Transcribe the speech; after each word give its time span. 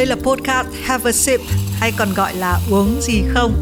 Đây 0.00 0.06
là 0.06 0.16
podcast 0.16 0.68
Have 0.82 1.10
a 1.10 1.12
Sip 1.12 1.40
hay 1.72 1.92
còn 1.98 2.14
gọi 2.14 2.34
là 2.34 2.60
uống 2.70 3.00
gì 3.02 3.22
không. 3.28 3.54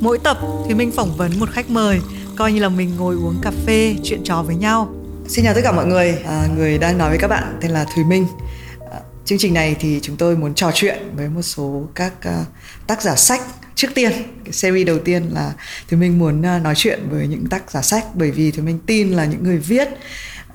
Mỗi 0.00 0.18
tập 0.18 0.38
thì 0.68 0.74
mình 0.74 0.92
phỏng 0.92 1.16
vấn 1.16 1.40
một 1.40 1.50
khách 1.50 1.70
mời, 1.70 2.00
coi 2.36 2.52
như 2.52 2.60
là 2.60 2.68
mình 2.68 2.96
ngồi 2.96 3.14
uống 3.14 3.38
cà 3.42 3.52
phê, 3.66 3.96
chuyện 4.04 4.20
trò 4.24 4.42
với 4.42 4.56
nhau. 4.56 4.94
Xin 5.28 5.44
chào 5.44 5.54
tất 5.54 5.60
cả 5.64 5.72
mọi 5.72 5.86
người, 5.86 6.18
à, 6.26 6.46
người 6.56 6.78
đang 6.78 6.98
nói 6.98 7.08
với 7.08 7.18
các 7.18 7.28
bạn 7.28 7.58
tên 7.60 7.70
là 7.70 7.86
Thùy 7.94 8.04
Minh. 8.04 8.26
À, 8.92 8.98
chương 9.24 9.38
trình 9.38 9.54
này 9.54 9.76
thì 9.80 9.98
chúng 10.02 10.16
tôi 10.16 10.36
muốn 10.36 10.54
trò 10.54 10.70
chuyện 10.74 10.98
với 11.16 11.28
một 11.28 11.42
số 11.42 11.82
các 11.94 12.12
uh, 12.18 12.46
tác 12.86 13.02
giả 13.02 13.16
sách 13.16 13.40
trước 13.74 13.88
tiên 13.94 14.12
cái 14.44 14.52
series 14.52 14.86
đầu 14.86 14.98
tiên 14.98 15.30
là 15.34 15.52
thì 15.88 15.96
mình 15.96 16.18
muốn 16.18 16.40
uh, 16.40 16.62
nói 16.62 16.74
chuyện 16.76 17.00
với 17.10 17.26
những 17.26 17.46
tác 17.46 17.70
giả 17.70 17.82
sách 17.82 18.04
bởi 18.14 18.30
vì 18.30 18.50
thì 18.50 18.62
mình 18.62 18.78
tin 18.86 19.10
là 19.10 19.24
những 19.24 19.44
người 19.44 19.58
viết 19.58 19.88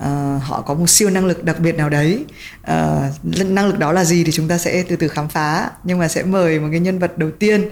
uh, 0.04 0.42
họ 0.42 0.62
có 0.62 0.74
một 0.74 0.86
siêu 0.86 1.10
năng 1.10 1.24
lực 1.24 1.44
đặc 1.44 1.60
biệt 1.60 1.74
nào 1.74 1.88
đấy. 1.88 2.24
Uh, 2.62 3.24
năng 3.24 3.66
lực 3.66 3.78
đó 3.78 3.92
là 3.92 4.04
gì 4.04 4.24
thì 4.24 4.32
chúng 4.32 4.48
ta 4.48 4.58
sẽ 4.58 4.84
từ 4.88 4.96
từ 4.96 5.08
khám 5.08 5.28
phá 5.28 5.70
nhưng 5.84 5.98
mà 5.98 6.08
sẽ 6.08 6.22
mời 6.22 6.60
một 6.60 6.68
cái 6.70 6.80
nhân 6.80 6.98
vật 6.98 7.18
đầu 7.18 7.30
tiên 7.30 7.68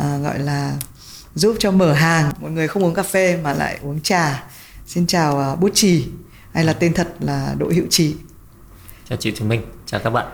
uh, 0.00 0.22
gọi 0.22 0.38
là 0.38 0.76
giúp 1.34 1.56
cho 1.58 1.70
mở 1.70 1.92
hàng. 1.92 2.32
Một 2.40 2.48
người 2.48 2.68
không 2.68 2.84
uống 2.84 2.94
cà 2.94 3.02
phê 3.02 3.38
mà 3.42 3.52
lại 3.52 3.78
uống 3.82 4.00
trà. 4.00 4.44
Xin 4.86 5.06
chào 5.06 5.52
uh, 5.52 5.60
bút 5.60 5.70
trì 5.74 6.06
hay 6.52 6.64
là 6.64 6.72
tên 6.72 6.94
thật 6.94 7.08
là 7.20 7.54
đỗ 7.58 7.68
hữu 7.68 7.86
trí 7.90 8.14
chào 9.08 9.18
chị 9.18 9.30
Thùy 9.30 9.48
Minh 9.48 9.62
chào 9.86 10.00
các 10.00 10.10
bạn. 10.10 10.26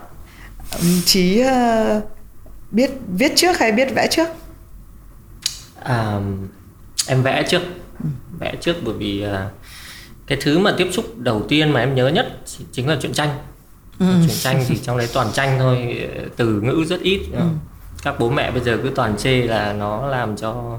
Trí 1.04 1.42
uh, 1.42 2.02
biết 2.70 2.90
viết 3.16 3.32
trước 3.36 3.58
hay 3.58 3.72
biết 3.72 3.88
vẽ 3.94 4.08
trước? 4.10 4.28
À, 5.82 6.20
em 7.06 7.22
vẽ 7.22 7.44
trước. 7.48 7.62
Ừ. 8.02 8.08
vẽ 8.38 8.54
trước 8.60 8.76
bởi 8.84 8.94
vì 8.94 9.24
uh, 9.26 9.52
cái 10.26 10.38
thứ 10.40 10.58
mà 10.58 10.74
tiếp 10.78 10.88
xúc 10.92 11.18
đầu 11.18 11.42
tiên 11.48 11.72
mà 11.72 11.80
em 11.80 11.94
nhớ 11.94 12.08
nhất 12.08 12.40
chính 12.72 12.88
là 12.88 12.96
truyện 13.00 13.12
tranh 13.12 13.38
ừ. 13.98 14.06
truyện 14.26 14.36
tranh 14.40 14.64
thì 14.68 14.78
trong 14.82 14.98
đấy 14.98 15.08
toàn 15.12 15.28
tranh 15.32 15.58
thôi 15.58 16.08
từ 16.36 16.60
ngữ 16.60 16.84
rất 16.88 17.00
ít 17.00 17.20
ừ. 17.32 17.44
các 18.02 18.14
bố 18.18 18.30
mẹ 18.30 18.50
bây 18.50 18.60
giờ 18.60 18.78
cứ 18.82 18.90
toàn 18.94 19.16
chê 19.16 19.42
là 19.42 19.72
nó 19.72 20.06
làm 20.06 20.36
cho 20.36 20.78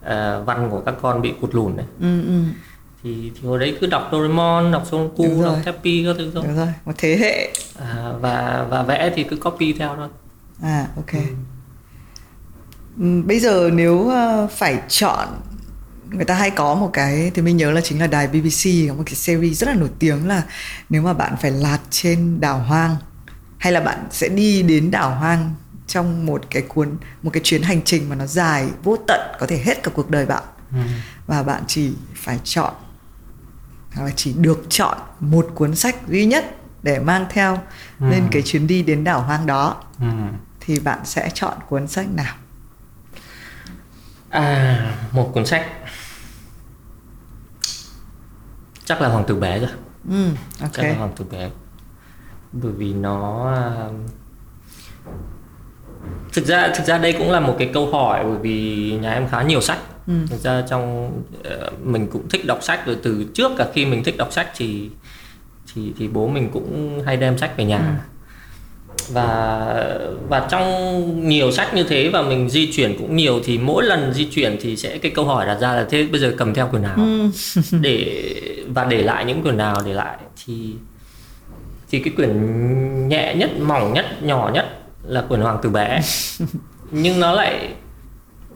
uh, 0.00 0.46
văn 0.46 0.68
của 0.70 0.80
các 0.86 0.94
con 1.02 1.22
bị 1.22 1.32
cụt 1.40 1.54
lùn 1.54 1.76
đấy 1.76 1.86
ừ, 2.00 2.22
ừ. 2.26 2.42
Thì, 3.04 3.32
thì 3.34 3.48
hồi 3.48 3.58
đấy 3.58 3.76
cứ 3.80 3.86
đọc 3.86 4.08
Doraemon, 4.12 4.72
đọc 4.72 4.82
Son 4.90 5.08
Goku, 5.08 5.42
đọc 5.42 5.56
Happy 5.64 6.04
các 6.04 6.16
thứ 6.18 6.30
thôi. 6.34 6.44
Đúng 6.46 6.56
rồi, 6.56 6.68
một 6.84 6.92
thế 6.98 7.16
hệ. 7.16 7.52
À, 7.78 8.12
và 8.20 8.66
và 8.70 8.82
vẽ 8.82 9.12
thì 9.14 9.24
cứ 9.24 9.36
copy 9.36 9.72
theo 9.72 9.96
thôi. 9.96 10.08
À, 10.62 10.86
ok. 10.96 11.12
Ừ. 11.12 11.20
ừ 13.00 13.22
bây 13.26 13.40
giờ 13.40 13.70
nếu 13.72 14.08
ờ, 14.08 14.46
phải 14.46 14.82
chọn 14.88 15.28
người 16.12 16.24
ta 16.24 16.34
hay 16.34 16.50
có 16.50 16.74
một 16.74 16.90
cái 16.92 17.30
thì 17.34 17.42
mình 17.42 17.56
nhớ 17.56 17.70
là 17.70 17.80
chính 17.80 18.00
là 18.00 18.06
đài 18.06 18.28
BBC 18.28 18.88
có 18.88 18.94
một 18.94 19.02
cái 19.06 19.14
series 19.14 19.60
rất 19.60 19.68
là 19.68 19.74
nổi 19.74 19.90
tiếng 19.98 20.28
là 20.28 20.42
nếu 20.88 21.02
mà 21.02 21.12
bạn 21.12 21.36
phải 21.40 21.50
lạc 21.50 21.78
trên 21.90 22.40
đảo 22.40 22.58
hoang 22.58 22.96
hay 23.58 23.72
là 23.72 23.80
bạn 23.80 24.06
sẽ 24.10 24.28
đi 24.28 24.62
đến 24.62 24.90
đảo 24.90 25.14
hoang 25.14 25.54
trong 25.86 26.26
một 26.26 26.42
cái 26.50 26.62
cuốn 26.62 26.96
một 27.22 27.30
cái 27.32 27.40
chuyến 27.44 27.62
hành 27.62 27.82
trình 27.84 28.08
mà 28.08 28.14
nó 28.14 28.26
dài 28.26 28.68
vô 28.82 28.96
tận 29.08 29.20
có 29.38 29.46
thể 29.46 29.58
hết 29.58 29.82
cả 29.82 29.90
cuộc 29.94 30.10
đời 30.10 30.26
bạn 30.26 30.42
ừ. 30.72 30.78
và 31.26 31.42
bạn 31.42 31.62
chỉ 31.66 31.92
phải 32.14 32.38
chọn 32.44 32.74
hoặc 33.94 34.04
là 34.04 34.10
chỉ 34.16 34.32
được 34.32 34.66
chọn 34.68 34.98
một 35.20 35.48
cuốn 35.54 35.76
sách 35.76 35.96
duy 36.08 36.26
nhất 36.26 36.56
để 36.82 36.98
mang 36.98 37.26
theo 37.30 37.58
ừ. 38.00 38.10
lên 38.10 38.28
cái 38.30 38.42
chuyến 38.42 38.66
đi 38.66 38.82
đến 38.82 39.04
đảo 39.04 39.22
hoang 39.22 39.46
đó 39.46 39.82
ừ. 40.00 40.06
thì 40.60 40.80
bạn 40.80 40.98
sẽ 41.04 41.30
chọn 41.34 41.54
cuốn 41.68 41.88
sách 41.88 42.06
nào 42.14 42.34
à 44.30 44.94
một 45.12 45.30
cuốn 45.34 45.46
sách 45.46 45.66
chắc 48.84 49.02
là 49.02 49.08
hoàng 49.08 49.24
tử 49.24 49.34
bé 49.34 49.58
rồi 49.58 49.70
ừ, 50.10 50.28
okay. 50.60 50.70
chắc 50.72 50.82
là 50.82 50.94
hoàng 50.94 51.12
tử 51.16 51.24
bé 51.30 51.50
bởi 52.52 52.72
vì 52.72 52.92
nó 52.92 53.52
thực 56.32 56.46
ra 56.46 56.68
thực 56.74 56.84
ra 56.84 56.98
đây 56.98 57.12
cũng 57.12 57.30
là 57.30 57.40
một 57.40 57.56
cái 57.58 57.70
câu 57.74 57.90
hỏi 57.92 58.24
bởi 58.24 58.38
vì 58.38 58.90
nhà 59.02 59.12
em 59.12 59.28
khá 59.28 59.42
nhiều 59.42 59.60
sách. 59.60 59.78
Ừ. 60.06 60.14
thực 60.30 60.40
ra 60.40 60.62
trong 60.68 61.12
ờ, 61.44 61.70
mình 61.82 62.06
cũng 62.12 62.28
thích 62.28 62.46
đọc 62.46 62.58
sách 62.62 62.86
rồi 62.86 62.96
từ 63.02 63.24
trước 63.34 63.52
cả 63.58 63.66
khi 63.74 63.86
mình 63.86 64.04
thích 64.04 64.16
đọc 64.16 64.32
sách 64.32 64.48
thì 64.56 64.90
thì 65.74 65.92
thì 65.98 66.08
bố 66.08 66.28
mình 66.28 66.50
cũng 66.52 67.02
hay 67.06 67.16
đem 67.16 67.38
sách 67.38 67.56
về 67.56 67.64
nhà. 67.64 67.78
Ừ 67.78 68.11
và 69.08 69.98
và 70.28 70.46
trong 70.50 71.28
nhiều 71.28 71.52
sách 71.52 71.74
như 71.74 71.82
thế 71.82 72.08
và 72.08 72.22
mình 72.22 72.48
di 72.48 72.72
chuyển 72.72 72.98
cũng 72.98 73.16
nhiều 73.16 73.40
thì 73.44 73.58
mỗi 73.58 73.84
lần 73.84 74.12
di 74.14 74.24
chuyển 74.24 74.56
thì 74.60 74.76
sẽ 74.76 74.98
cái 74.98 75.12
câu 75.14 75.24
hỏi 75.24 75.46
đặt 75.46 75.58
ra 75.60 75.72
là 75.72 75.86
thế 75.90 76.06
bây 76.06 76.20
giờ 76.20 76.34
cầm 76.36 76.54
theo 76.54 76.66
quyển 76.66 76.82
nào 76.82 76.96
ừ. 76.96 77.30
để 77.80 78.24
và 78.68 78.84
để 78.84 79.02
lại 79.02 79.24
những 79.24 79.42
quyển 79.42 79.56
nào 79.56 79.82
để 79.86 79.92
lại 79.92 80.16
thì 80.46 80.74
thì 81.90 81.98
cái 81.98 82.12
quyển 82.16 83.08
nhẹ 83.08 83.34
nhất 83.34 83.50
mỏng 83.60 83.92
nhất 83.92 84.22
nhỏ 84.22 84.50
nhất 84.54 84.78
là 85.06 85.20
quyển 85.20 85.40
hoàng 85.40 85.58
tử 85.62 85.70
bé 85.70 86.00
nhưng 86.90 87.20
nó 87.20 87.32
lại 87.32 87.68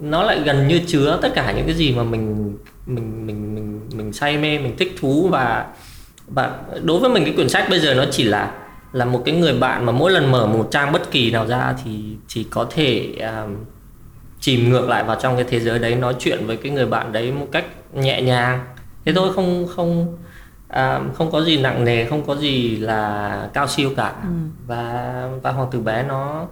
nó 0.01 0.23
lại 0.23 0.41
gần 0.45 0.69
như 0.69 0.81
chứa 0.87 1.19
tất 1.23 1.29
cả 1.35 1.53
những 1.53 1.67
cái 1.67 1.75
gì 1.75 1.93
mà 1.93 2.03
mình 2.03 2.55
mình 2.87 3.27
mình 3.27 3.55
mình 3.55 3.81
mình 3.95 4.13
say 4.13 4.37
mê 4.37 4.59
mình 4.59 4.77
thích 4.77 4.97
thú 5.01 5.29
và 5.29 5.67
và 6.29 6.59
đối 6.83 7.01
với 7.01 7.11
mình 7.11 7.25
cái 7.25 7.35
quyển 7.35 7.49
sách 7.49 7.67
bây 7.71 7.81
giờ 7.81 7.95
nó 7.95 8.05
chỉ 8.11 8.25
là 8.25 8.53
là 8.97 9.05
một 9.05 9.23
cái 9.25 9.37
người 9.37 9.59
bạn 9.59 9.87
mà 9.87 9.93
mỗi 9.93 10.11
lần 10.11 10.31
mở 10.31 10.47
một 10.47 10.69
trang 10.71 10.93
bất 10.93 11.11
kỳ 11.11 11.31
nào 11.31 11.47
ra 11.47 11.75
thì 11.85 12.17
chỉ 12.29 12.45
có 12.51 12.67
thể 12.71 13.15
um, 13.19 13.57
chìm 14.41 14.71
ngược 14.71 14.89
lại 14.89 15.05
vào 15.05 15.17
trong 15.21 15.37
cái 15.37 15.45
thế 15.49 15.61
giới 15.61 15.79
đấy 15.79 15.95
nói 15.95 16.15
chuyện 16.19 16.47
với 16.47 16.57
cái 16.57 16.73
người 16.73 16.87
bạn 16.87 17.13
đấy 17.13 17.33
một 17.33 17.47
cách 17.53 17.65
nhẹ 17.95 18.23
nhàng 18.23 18.65
thế 19.05 19.13
thôi 19.13 19.33
không 19.35 19.67
không 19.77 20.17
à, 20.69 21.01
không 21.15 21.31
có 21.33 21.45
gì 21.45 21.57
nặng 21.57 21.85
nề 21.85 22.05
không 22.05 22.27
có 22.27 22.37
gì 22.37 22.77
là 22.77 23.49
cao 23.55 23.69
siêu 23.69 23.91
cả 23.97 24.15
ừ. 24.23 24.29
và 24.67 25.29
và 25.43 25.53
hoàng 25.53 25.69
tử 25.73 25.81
bé 25.81 26.03
nó 26.03 26.47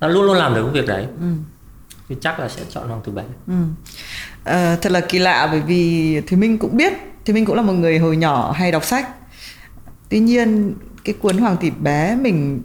nó 0.00 0.08
luôn 0.08 0.24
luôn 0.24 0.36
làm 0.36 0.54
được 0.54 0.62
cái 0.62 0.72
việc 0.72 0.88
đấy 0.88 1.06
ừ. 1.20 1.26
thì 2.08 2.16
chắc 2.20 2.40
là 2.40 2.48
sẽ 2.48 2.62
chọn 2.70 2.88
hoàng 2.88 3.00
tử 3.04 3.12
bé 3.12 3.22
ừ. 3.46 3.54
à, 4.44 4.76
thật 4.82 4.92
là 4.92 5.00
kỳ 5.00 5.18
lạ 5.18 5.48
bởi 5.50 5.60
vì 5.60 6.20
thì 6.26 6.36
minh 6.36 6.58
cũng 6.58 6.76
biết 6.76 6.92
thì 7.24 7.32
minh 7.32 7.44
cũng 7.44 7.56
là 7.56 7.62
một 7.62 7.72
người 7.72 7.98
hồi 7.98 8.16
nhỏ 8.16 8.52
hay 8.52 8.72
đọc 8.72 8.84
sách 8.84 9.08
tuy 10.08 10.18
nhiên 10.18 10.74
cái 11.08 11.14
cuốn 11.20 11.38
hoàng 11.38 11.56
tỷ 11.56 11.70
bé 11.70 12.16
mình 12.20 12.62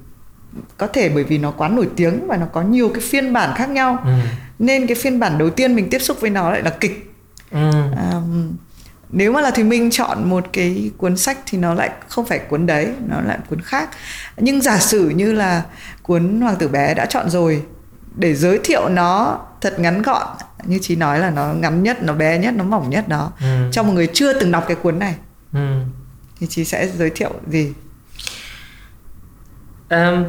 có 0.78 0.88
thể 0.88 1.10
bởi 1.10 1.24
vì 1.24 1.38
nó 1.38 1.52
quá 1.52 1.68
nổi 1.68 1.90
tiếng 1.96 2.28
và 2.28 2.38
nó 2.38 2.46
có 2.46 2.62
nhiều 2.62 2.90
cái 2.90 3.02
phiên 3.02 3.34
bản 3.34 3.56
khác 3.56 3.70
nhau 3.70 4.00
ừ. 4.06 4.12
nên 4.60 4.88
cái 4.88 4.96
phiên 4.96 5.20
bản 5.20 5.38
đầu 5.38 5.50
tiên 5.50 5.76
mình 5.76 5.90
tiếp 5.90 6.00
xúc 6.00 6.22
với 6.22 6.30
nó 6.30 6.52
lại 6.52 6.62
là 6.62 6.70
kịch 6.70 7.14
ừ. 7.52 7.72
um, 8.12 8.56
nếu 9.10 9.32
mà 9.32 9.42
là 9.42 9.52
thì 9.52 9.64
minh 9.64 9.92
chọn 9.92 10.30
một 10.30 10.46
cái 10.54 10.92
cuốn 10.98 11.18
sách 11.18 11.38
thì 11.46 11.58
nó 11.58 11.74
lại 11.74 11.90
không 12.08 12.26
phải 12.26 12.40
cuốn 12.40 12.66
đấy 12.66 12.88
nó 13.08 13.22
lại 13.22 13.38
cuốn 13.50 13.62
khác 13.62 13.90
nhưng 14.38 14.62
giả 14.62 14.80
sử 14.80 15.10
như 15.10 15.34
là 15.34 15.64
cuốn 16.02 16.42
hoàng 16.42 16.56
tử 16.56 16.68
bé 16.68 16.94
đã 16.94 17.06
chọn 17.06 17.30
rồi 17.30 17.64
để 18.16 18.36
giới 18.36 18.60
thiệu 18.64 18.90
nó 18.90 19.40
thật 19.62 19.80
ngắn 19.80 20.02
gọn 20.02 20.28
như 20.64 20.80
chị 20.82 20.96
nói 20.96 21.20
là 21.20 21.30
nó 21.30 21.54
ngắn 21.54 21.84
nhất 21.84 22.04
nó 22.04 22.14
bé 22.14 22.38
nhất 22.38 22.54
nó 22.54 22.64
mỏng 22.64 22.90
nhất 22.90 23.08
đó 23.08 23.32
ừ. 23.40 23.70
cho 23.72 23.84
một 23.84 23.94
người 23.94 24.08
chưa 24.14 24.40
từng 24.40 24.52
đọc 24.52 24.64
cái 24.68 24.78
cuốn 24.84 25.00
này 25.00 25.16
ừ. 25.54 25.80
thì 26.40 26.48
chị 26.50 26.66
sẽ 26.66 26.88
giới 26.98 27.10
thiệu 27.10 27.32
gì 27.48 27.74
um, 29.90 30.24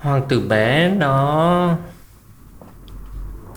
hoàng 0.00 0.22
tử 0.28 0.40
bé 0.40 0.90
nó 0.90 1.76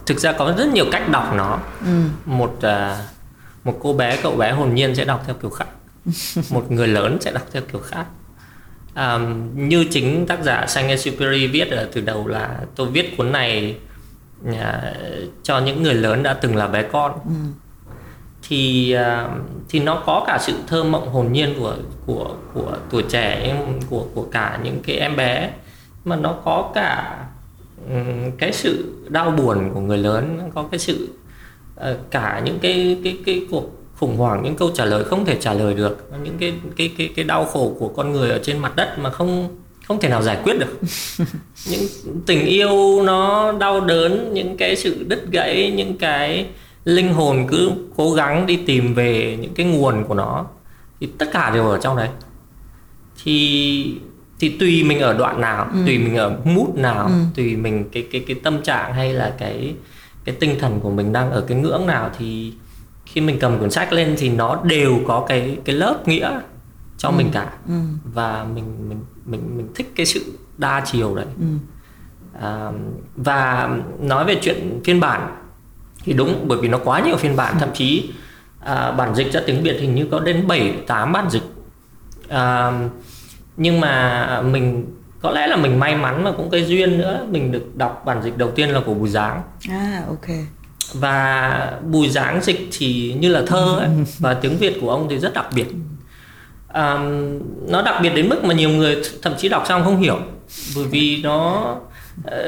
thực 0.06 0.20
ra 0.20 0.32
có 0.32 0.54
rất 0.58 0.68
nhiều 0.68 0.86
cách 0.92 1.10
đọc 1.12 1.34
nó. 1.36 1.60
Ừ. 1.86 2.04
một 2.26 2.58
uh, 2.58 2.98
một 3.64 3.80
cô 3.82 3.94
bé 3.94 4.18
cậu 4.24 4.36
bé 4.36 4.52
hồn 4.52 4.76
nhiên 4.76 4.96
sẽ 4.96 5.06
đọc 5.06 5.24
theo 5.26 5.36
kiểu 5.36 5.50
khác. 5.50 5.68
Một 6.50 6.72
người 6.72 6.88
lớn 6.88 7.18
sẽ 7.22 7.32
đọc 7.32 7.44
theo 7.52 7.62
kiểu 7.72 7.82
khác. 7.82 8.06
Um, 8.96 9.50
như 9.70 9.86
chính 9.92 10.26
tác 10.28 10.44
giả 10.44 10.66
Saint-Exupéry 10.68 11.52
viết 11.52 11.72
ở 11.72 11.90
từ 11.94 12.02
đầu 12.02 12.28
là 12.28 12.60
tôi 12.76 12.88
viết 12.88 13.18
cuốn 13.18 13.32
này 13.32 13.78
uh, 14.50 14.56
cho 15.44 15.60
những 15.60 15.84
người 15.84 15.94
lớn 15.94 16.24
đã 16.24 16.34
từng 16.34 16.56
là 16.56 16.68
bé 16.68 16.84
con. 16.84 17.12
Ừ 17.14 17.69
thì 18.48 18.92
à, 18.92 19.30
thì 19.70 19.80
nó 19.80 20.04
có 20.06 20.24
cả 20.28 20.38
sự 20.42 20.54
thơ 20.68 20.84
mộng 20.84 21.10
hồn 21.10 21.32
nhiên 21.32 21.54
của 21.60 21.76
của 22.06 22.36
của 22.54 22.78
tuổi 22.90 23.04
trẻ 23.10 23.56
của 23.90 24.06
của 24.14 24.26
cả 24.32 24.60
những 24.63 24.80
cái 24.84 24.96
em 24.96 25.16
bé, 25.16 25.52
mà 26.06 26.16
nó 26.16 26.34
có 26.46 26.72
cả 26.75 27.18
cái 28.38 28.54
sự 28.54 28.94
đau 29.10 29.31
buồn 29.31 29.72
của 29.74 29.80
người 29.80 29.98
lớn 29.98 30.52
có 30.56 30.66
cái 30.72 30.80
sự 30.80 31.10
ờ, 31.75 31.98
cả 32.12 32.42
những 32.46 32.60
cái 32.60 33.00
cái 33.04 33.18
cái 33.25 33.48
cuộc 33.52 33.63
khủng 33.96 34.18
hoảng, 34.18 34.44
những 34.44 34.56
câu 34.56 34.72
trả 34.74 34.86
lời 34.86 35.04
không 35.04 35.25
thể 35.25 35.38
trả 35.40 35.54
lời 35.54 35.74
được, 35.74 36.10
những 36.24 36.38
cái 36.40 36.54
cái 36.75 36.92
cái 36.98 37.10
cái 37.16 37.25
đau 37.25 37.46
khổ 37.46 37.75
của 37.80 37.88
con 37.88 38.12
người 38.12 38.30
ở 38.30 38.40
trên 38.44 38.60
mặt 38.60 38.75
đất 38.75 39.00
mà 39.00 39.10
không 39.10 39.50
không 39.88 40.00
thể 40.00 40.10
nào 40.10 40.22
giải 40.22 40.38
quyết 40.44 40.60
được. 40.60 40.80
Những 41.69 41.81
tình 42.25 42.46
yêu 42.46 43.04
nó 43.04 43.52
đau 43.52 43.81
đớn, 43.81 44.34
những 44.34 44.58
cái 44.58 44.75
sự 44.75 45.06
đứt 45.08 45.31
gãy, 45.31 45.74
những 45.75 45.98
cái 45.98 46.46
linh 46.86 47.14
hồn 47.14 47.48
cứ 47.48 47.72
cố 47.96 48.12
gắng 48.12 48.46
đi 48.46 48.60
tìm 48.66 48.94
về 48.94 49.38
những 49.42 49.54
cái 49.54 49.66
nguồn 49.66 50.04
của 50.04 50.14
nó 50.14 50.46
thì 51.00 51.10
tất 51.18 51.30
cả 51.31 51.50
đều 51.50 51.70
ở 51.70 51.78
trong 51.78 51.98
đấy 51.98 52.10
thì 53.24 54.00
thì 54.40 54.50
tùy 54.50 54.84
mình 54.84 55.00
ở 55.00 55.14
đoạn 55.14 55.42
nào 55.42 55.70
ừ. 55.74 55.80
tùy 55.86 55.98
mình 55.98 56.16
ở 56.16 56.40
mút 56.44 56.76
nào 56.76 57.08
ừ. 57.08 57.14
tùy 57.36 57.56
mình 57.56 57.90
cái 57.92 58.08
cái 58.12 58.24
cái 58.28 58.36
tâm 58.44 58.62
trạng 58.62 58.94
hay 58.94 59.14
là 59.14 59.36
cái 59.38 59.76
cái 60.26 60.36
tinh 60.40 60.56
thần 60.60 60.80
của 60.80 60.90
mình 60.90 61.14
đang 61.14 61.31
ở 61.31 61.42
cái 61.42 61.58
ngưỡng 61.58 61.88
nào 61.88 62.10
thì 62.18 62.54
khi 63.06 63.22
mình 63.22 63.40
cầm 63.40 63.60
cuốn 63.60 63.72
sách 63.72 63.94
lên 63.94 64.16
thì 64.18 64.30
nó 64.30 64.62
đều 64.64 65.00
có 65.08 65.25
cái 65.28 65.58
cái 65.66 65.75
lớp 65.75 66.08
nghĩa 66.08 66.40
cho 66.98 67.10
ừ. 67.10 67.14
mình 67.18 67.30
cả 67.32 67.52
ừ. 67.68 67.74
và 68.04 68.46
mình 68.54 68.90
mình 68.90 69.00
mình 69.25 69.58
mình 69.58 69.68
thích 69.75 69.92
cái 69.96 70.06
sự 70.06 70.34
đa 70.58 70.84
chiều 70.86 71.16
đấy 71.16 71.25
ừ. 71.40 71.46
à, 72.42 72.72
và 73.16 73.70
nói 74.00 74.25
về 74.25 74.36
chuyện 74.42 74.82
phiên 74.84 75.00
bản 75.00 75.36
thì 76.10 76.16
đúng 76.16 76.48
bởi 76.48 76.58
vì 76.62 76.68
nó 76.68 76.78
quá 76.78 77.00
nhiều 77.00 77.18
phiên 77.18 77.36
bản. 77.36 77.56
Thậm 77.60 77.70
chí 77.74 78.10
à, 78.60 78.92
bản 78.92 79.16
dịch 79.16 79.34
ra 79.34 79.42
tiếng 79.46 79.64
việt 79.64 79.80
hình 79.80 79.96
như 79.96 80.08
có 80.12 80.20
đến 80.20 80.48
7 80.48 80.74
8 80.88 81.14
bản 81.14 81.30
dịch. 81.30 81.44
À, 82.30 82.72
nhưng 83.58 83.80
mà 83.80 84.42
mình 84.42 84.86
có 85.22 85.32
lẽ 85.32 85.48
là 85.48 85.56
mình 85.56 85.80
may 85.80 85.96
mắn 85.96 86.24
mà 86.24 86.32
cũng 86.32 86.50
cái 86.50 86.66
duyên 86.66 86.98
nữa. 86.98 87.26
Mình 87.32 87.52
được 87.52 87.76
đọc 87.76 88.04
bản 88.06 88.24
dịch 88.24 88.38
đầu 88.38 88.52
tiên 88.52 88.70
là 88.70 88.80
của 88.86 88.94
Bùi 88.94 89.10
Giáng. 89.10 89.42
À 89.70 90.04
ok. 90.08 90.38
Và 90.94 91.74
Bùi 91.92 92.10
Giáng 92.10 92.42
dịch 92.44 92.70
thì 92.78 93.16
như 93.20 93.30
là 93.30 93.42
thơ 93.48 93.78
ấy, 93.80 93.90
và 94.20 94.34
tiếng 94.34 94.58
Việt 94.58 94.78
của 94.82 94.90
ông 94.92 95.08
thì 95.10 95.18
rất 95.18 95.34
đặc 95.34 95.48
biệt. 95.56 95.68
À, 96.68 97.00
nó 97.68 97.82
đặc 97.82 98.00
biệt 98.02 98.10
đến 98.16 98.30
mức 98.30 98.44
mà 98.44 98.54
nhiều 98.54 98.70
người 98.70 99.02
thậm 99.22 99.34
chí 99.38 99.50
đọc 99.50 99.64
xong 99.68 99.84
không 99.84 99.98
hiểu. 99.98 100.20
Bởi 100.76 100.86
vì 100.86 101.22
nó 101.24 101.76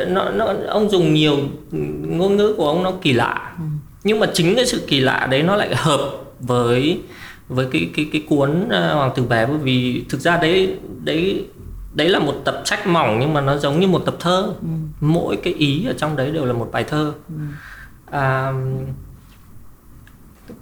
nó, 0.07 0.29
nó 0.29 0.53
ông 0.67 0.89
dùng 0.89 1.13
nhiều 1.13 1.37
ngôn 2.01 2.37
ngữ 2.37 2.53
của 2.57 2.67
ông 2.67 2.83
nó 2.83 2.91
kỳ 3.01 3.13
lạ 3.13 3.53
ừ. 3.57 3.63
nhưng 4.03 4.19
mà 4.19 4.27
chính 4.33 4.55
cái 4.55 4.65
sự 4.65 4.81
kỳ 4.87 4.99
lạ 4.99 5.27
đấy 5.31 5.43
nó 5.43 5.55
lại 5.55 5.75
hợp 5.75 6.11
với 6.39 6.99
với 7.49 7.67
cái 7.71 7.89
cái 7.95 8.09
cái 8.11 8.23
cuốn 8.29 8.63
uh, 8.63 8.71
Hoàng 8.71 9.11
tử 9.15 9.23
bé 9.23 9.45
bởi 9.45 9.57
vì 9.57 10.05
thực 10.09 10.21
ra 10.21 10.37
đấy 10.37 10.75
đấy 11.03 11.45
đấy 11.93 12.09
là 12.09 12.19
một 12.19 12.35
tập 12.45 12.61
sách 12.65 12.87
mỏng 12.87 13.17
nhưng 13.19 13.33
mà 13.33 13.41
nó 13.41 13.57
giống 13.57 13.79
như 13.79 13.87
một 13.87 13.99
tập 14.05 14.15
thơ 14.19 14.53
ừ. 14.61 14.67
mỗi 15.01 15.37
cái 15.43 15.53
ý 15.53 15.85
ở 15.85 15.93
trong 15.97 16.15
đấy 16.15 16.31
đều 16.31 16.45
là 16.45 16.53
một 16.53 16.69
bài 16.71 16.83
thơ 16.83 17.13
ừ. 17.29 17.35
à, 18.11 18.51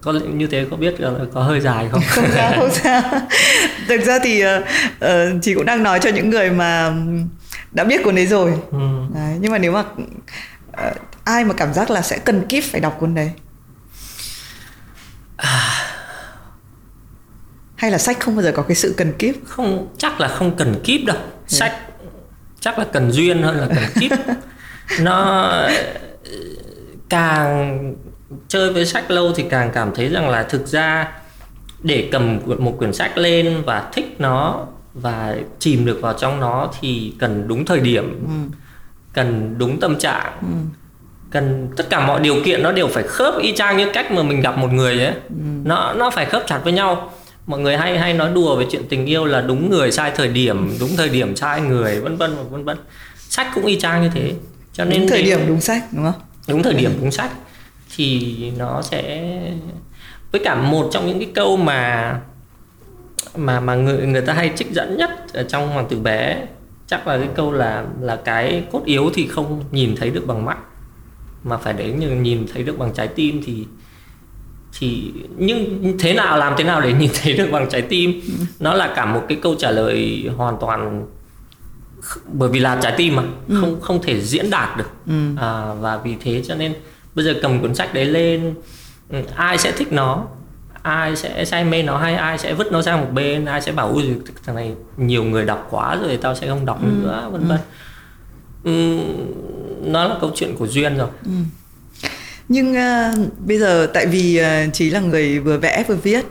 có 0.02 0.12
như 0.12 0.48
thế 0.48 0.66
có 0.72 0.78
biết 0.78 1.02
là 1.02 1.12
có 1.34 1.44
hơi 1.44 1.60
dài 1.60 1.90
không? 1.92 2.02
Không 2.10 2.26
sao, 2.34 2.54
không 2.56 2.70
sao. 2.74 3.02
Thực 3.88 4.02
ra 4.02 4.20
thì 4.24 4.44
uh, 4.46 5.12
chị 5.42 5.54
cũng 5.54 5.66
đang 5.66 5.84
nói 5.84 6.00
cho 6.02 6.10
những 6.10 6.30
người 6.30 6.52
mà 6.52 6.94
đã 7.72 7.84
biết 7.84 8.04
cuốn 8.04 8.16
đấy 8.16 8.28
rồi. 8.28 8.54
Ừ. 8.72 8.78
Đấy, 9.14 9.38
nhưng 9.40 9.52
mà 9.52 9.58
nếu 9.58 9.72
mà 9.72 9.80
uh, 9.80 10.98
ai 11.24 11.46
mà 11.46 11.54
cảm 11.54 11.74
giác 11.74 11.92
là 11.92 12.02
sẽ 12.02 12.20
cần 12.20 12.46
kíp 12.50 12.64
phải 12.64 12.82
đọc 12.82 12.98
cuốn 13.00 13.16
đấy. 13.16 13.32
À. 15.38 15.86
Hay 17.76 17.92
là 17.92 17.98
sách 17.98 18.20
không 18.20 18.36
bao 18.36 18.44
giờ 18.44 18.52
có 18.56 18.64
cái 18.64 18.76
sự 18.76 18.94
cần 18.98 19.14
kíp? 19.20 19.36
Không, 19.46 19.88
chắc 19.98 20.20
là 20.20 20.28
không 20.28 20.56
cần 20.58 20.82
kíp 20.84 21.02
đâu. 21.06 21.18
Sách 21.48 21.74
chắc 22.60 22.80
là 22.80 22.86
cần 22.94 23.12
duyên 23.12 23.42
hơn 23.42 23.58
là 23.58 23.68
cần 23.68 23.84
kíp. 24.00 24.12
nó 25.00 25.52
càng 27.10 27.96
chơi 28.48 28.74
với 28.74 28.86
sách 28.86 29.12
lâu 29.12 29.34
thì 29.36 29.46
càng 29.50 29.72
cảm 29.74 29.96
thấy 29.96 30.10
rằng 30.10 30.30
là 30.30 30.44
thực 30.44 30.68
ra 30.68 31.12
để 31.84 32.10
cầm 32.12 32.40
một 32.60 32.76
quyển 32.78 32.94
sách 32.94 33.18
lên 33.18 33.64
và 33.66 33.90
thích 33.94 34.16
nó 34.20 34.68
và 34.94 35.38
chìm 35.60 35.86
được 35.86 36.00
vào 36.02 36.14
trong 36.14 36.40
nó 36.40 36.72
thì 36.80 37.14
cần 37.20 37.48
đúng 37.48 37.66
thời 37.66 37.80
điểm 37.80 38.26
ừ. 38.28 38.58
cần 39.14 39.56
đúng 39.58 39.80
tâm 39.80 40.00
trạng 40.00 40.38
ừ. 40.42 40.48
cần 41.32 41.70
tất 41.76 41.90
cả 41.90 42.08
mọi 42.08 42.20
điều 42.20 42.36
kiện 42.46 42.64
nó 42.64 42.72
đều 42.72 42.88
phải 42.88 43.04
khớp 43.04 43.34
y 43.42 43.56
chang 43.56 43.78
như 43.78 43.90
cách 43.94 44.12
mà 44.12 44.24
mình 44.24 44.42
gặp 44.42 44.58
một 44.58 44.72
người 44.72 45.04
ấy 45.04 45.14
ừ. 45.30 45.46
nó 45.64 45.94
nó 45.94 46.10
phải 46.10 46.26
khớp 46.26 46.44
chặt 46.48 46.60
với 46.64 46.74
nhau 46.74 47.12
mọi 47.46 47.60
người 47.60 47.78
hay 47.78 48.00
hay 48.00 48.14
nói 48.14 48.32
đùa 48.36 48.56
về 48.56 48.66
chuyện 48.72 48.82
tình 48.90 49.06
yêu 49.06 49.26
là 49.26 49.42
đúng 49.42 49.70
người 49.70 49.92
sai 49.92 50.12
thời 50.16 50.28
điểm 50.28 50.78
đúng 50.80 50.90
thời 50.98 51.10
điểm 51.10 51.36
sai 51.36 51.62
người 51.62 52.02
vân 52.02 52.18
vân 52.18 52.36
vân 52.50 52.66
vân 52.66 52.78
sách 53.18 53.48
cũng 53.56 53.66
y 53.66 53.80
chang 53.80 54.02
như 54.02 54.10
thế 54.14 54.34
cho 54.74 54.86
nên 54.86 55.00
đúng 55.00 55.10
thời 55.10 55.24
điểm 55.24 55.40
đúng 55.48 55.62
sách 55.62 55.84
đúng 55.92 56.04
không 56.04 56.22
đúng 56.48 56.64
thời 56.64 56.74
điểm 56.74 56.92
đúng 57.02 57.12
sách 57.12 57.32
thì 57.96 58.36
nó 58.58 58.82
sẽ 58.82 59.32
với 60.32 60.42
cả 60.44 60.56
một 60.56 60.90
trong 60.92 61.08
những 61.08 61.20
cái 61.20 61.30
câu 61.36 61.58
mà 61.58 62.14
mà 63.36 63.60
mà 63.60 63.76
người 63.76 64.08
người 64.08 64.22
ta 64.22 64.34
hay 64.34 64.52
trích 64.56 64.72
dẫn 64.72 64.98
nhất 64.98 65.34
ở 65.34 65.44
trong 65.44 65.70
hoàng 65.70 65.88
tử 65.90 66.00
bé 66.00 66.46
chắc 66.88 67.08
là 67.08 67.18
cái 67.18 67.30
câu 67.36 67.52
là 67.52 67.86
là 68.02 68.16
cái 68.16 68.64
cốt 68.72 68.82
yếu 68.86 69.10
thì 69.14 69.28
không 69.28 69.64
nhìn 69.72 69.96
thấy 69.96 70.10
được 70.10 70.28
bằng 70.28 70.46
mắt 70.46 70.58
mà 71.44 71.58
phải 71.58 71.74
để 71.74 71.92
như 71.92 72.10
nhìn 72.10 72.46
thấy 72.54 72.64
được 72.64 72.78
bằng 72.78 72.94
trái 72.94 73.08
tim 73.08 73.42
thì 73.46 73.66
thì 74.80 75.14
nhưng 75.38 75.94
thế 76.00 76.14
nào 76.14 76.38
làm 76.38 76.54
thế 76.58 76.64
nào 76.64 76.82
để 76.82 76.94
nhìn 76.94 77.12
thấy 77.24 77.34
được 77.34 77.48
bằng 77.52 77.70
trái 77.70 77.82
tim 77.82 78.22
nó 78.60 78.74
là 78.74 78.94
cả 78.96 79.06
một 79.06 79.26
cái 79.30 79.38
câu 79.42 79.56
trả 79.56 79.72
lời 79.72 80.30
hoàn 80.38 80.58
toàn 80.62 81.06
bởi 82.34 82.50
vì 82.50 82.60
là 82.60 82.80
trái 82.82 82.94
tim 82.98 83.16
mà 83.16 83.24
ừ. 83.48 83.58
không 83.62 83.82
không 83.82 84.02
thể 84.02 84.22
diễn 84.22 84.50
đạt 84.50 84.78
được 84.78 84.90
ừ. 85.08 85.36
à, 85.38 85.74
và 85.74 85.98
vì 85.98 86.16
thế 86.22 86.44
cho 86.48 86.56
nên 86.56 86.74
bây 87.16 87.26
giờ 87.26 87.34
cầm 87.42 87.62
cuốn 87.62 87.76
sách 87.76 87.94
đấy 87.94 88.06
lên 88.06 88.54
ừ, 89.10 89.18
ai 89.36 89.58
sẽ 89.58 89.72
thích 89.72 89.92
nó 89.92 90.28
ai 90.82 91.16
sẽ 91.16 91.46
say 91.46 91.64
mê 91.64 91.84
nó 91.84 91.98
hay 91.98 92.16
ai 92.16 92.38
sẽ 92.38 92.54
vứt 92.54 92.72
nó 92.72 92.82
sang 92.82 93.02
một 93.02 93.08
bên 93.14 93.46
ai 93.46 93.62
sẽ 93.62 93.72
bảo 93.72 93.90
ui 93.90 94.04
thằng 94.46 94.56
này 94.56 94.74
nhiều 94.98 95.24
người 95.24 95.46
đọc 95.46 95.68
quá 95.72 95.96
rồi 95.96 96.18
tao 96.18 96.36
sẽ 96.36 96.48
không 96.48 96.66
đọc 96.66 96.82
ừ. 96.82 96.88
nữa 97.04 97.30
vân 97.32 97.48
vân 97.48 97.60
ừ. 98.64 99.00
nó 99.84 100.08
là 100.08 100.16
câu 100.22 100.32
chuyện 100.36 100.56
của 100.56 100.68
duyên 100.68 100.98
rồi 100.98 101.10
ừ. 101.26 101.32
nhưng 102.50 102.72
uh, 102.72 103.40
bây 103.46 103.60
giờ 103.60 103.88
tại 103.94 104.08
vì 104.08 104.42
uh, 104.42 104.74
chỉ 104.74 104.90
là 104.90 105.00
người 105.00 105.40
vừa 105.40 105.58
vẽ 105.58 105.84
vừa 105.88 105.96
viết 105.96 106.26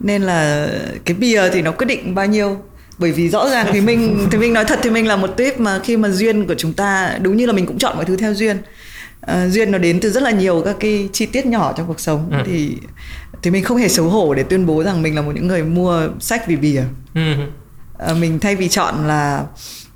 nên 0.00 0.22
là 0.22 0.68
cái 1.04 1.16
bìa 1.16 1.48
thì 1.52 1.62
nó 1.62 1.72
quyết 1.72 1.86
định 1.86 2.14
bao 2.14 2.26
nhiêu 2.26 2.58
bởi 2.98 3.12
vì 3.12 3.28
rõ 3.28 3.48
ràng 3.48 3.66
thì 3.72 3.80
mình 3.80 4.26
thì 4.30 4.38
mình 4.38 4.52
nói 4.52 4.64
thật 4.64 4.78
thì 4.82 4.90
mình 4.90 5.06
là 5.06 5.16
một 5.16 5.30
tuyếp 5.36 5.60
mà 5.60 5.80
khi 5.84 5.96
mà 5.96 6.08
duyên 6.08 6.46
của 6.46 6.54
chúng 6.58 6.72
ta 6.72 7.18
đúng 7.22 7.36
như 7.36 7.46
là 7.46 7.52
mình 7.52 7.66
cũng 7.66 7.78
chọn 7.78 7.96
mọi 7.96 8.04
thứ 8.04 8.16
theo 8.16 8.34
duyên 8.34 8.56
uh, 9.26 9.52
duyên 9.52 9.70
nó 9.70 9.78
đến 9.78 10.00
từ 10.00 10.10
rất 10.10 10.22
là 10.22 10.30
nhiều 10.30 10.62
các 10.64 10.76
cái 10.80 11.08
chi 11.12 11.26
tiết 11.26 11.46
nhỏ 11.46 11.74
trong 11.76 11.86
cuộc 11.86 12.00
sống 12.00 12.30
ừ. 12.30 12.38
thì 12.46 12.76
thì 13.42 13.50
mình 13.50 13.64
không 13.64 13.76
hề 13.76 13.88
xấu 13.88 14.08
hổ 14.08 14.34
để 14.34 14.42
tuyên 14.42 14.66
bố 14.66 14.82
rằng 14.82 15.02
mình 15.02 15.14
là 15.14 15.22
một 15.22 15.32
những 15.34 15.46
người 15.46 15.62
mua 15.62 16.08
sách 16.20 16.46
vì 16.46 16.56
bìa 16.56 16.82
ừ. 17.14 17.20
uh, 18.10 18.16
mình 18.16 18.38
thay 18.38 18.56
vì 18.56 18.68
chọn 18.68 19.06
là 19.06 19.44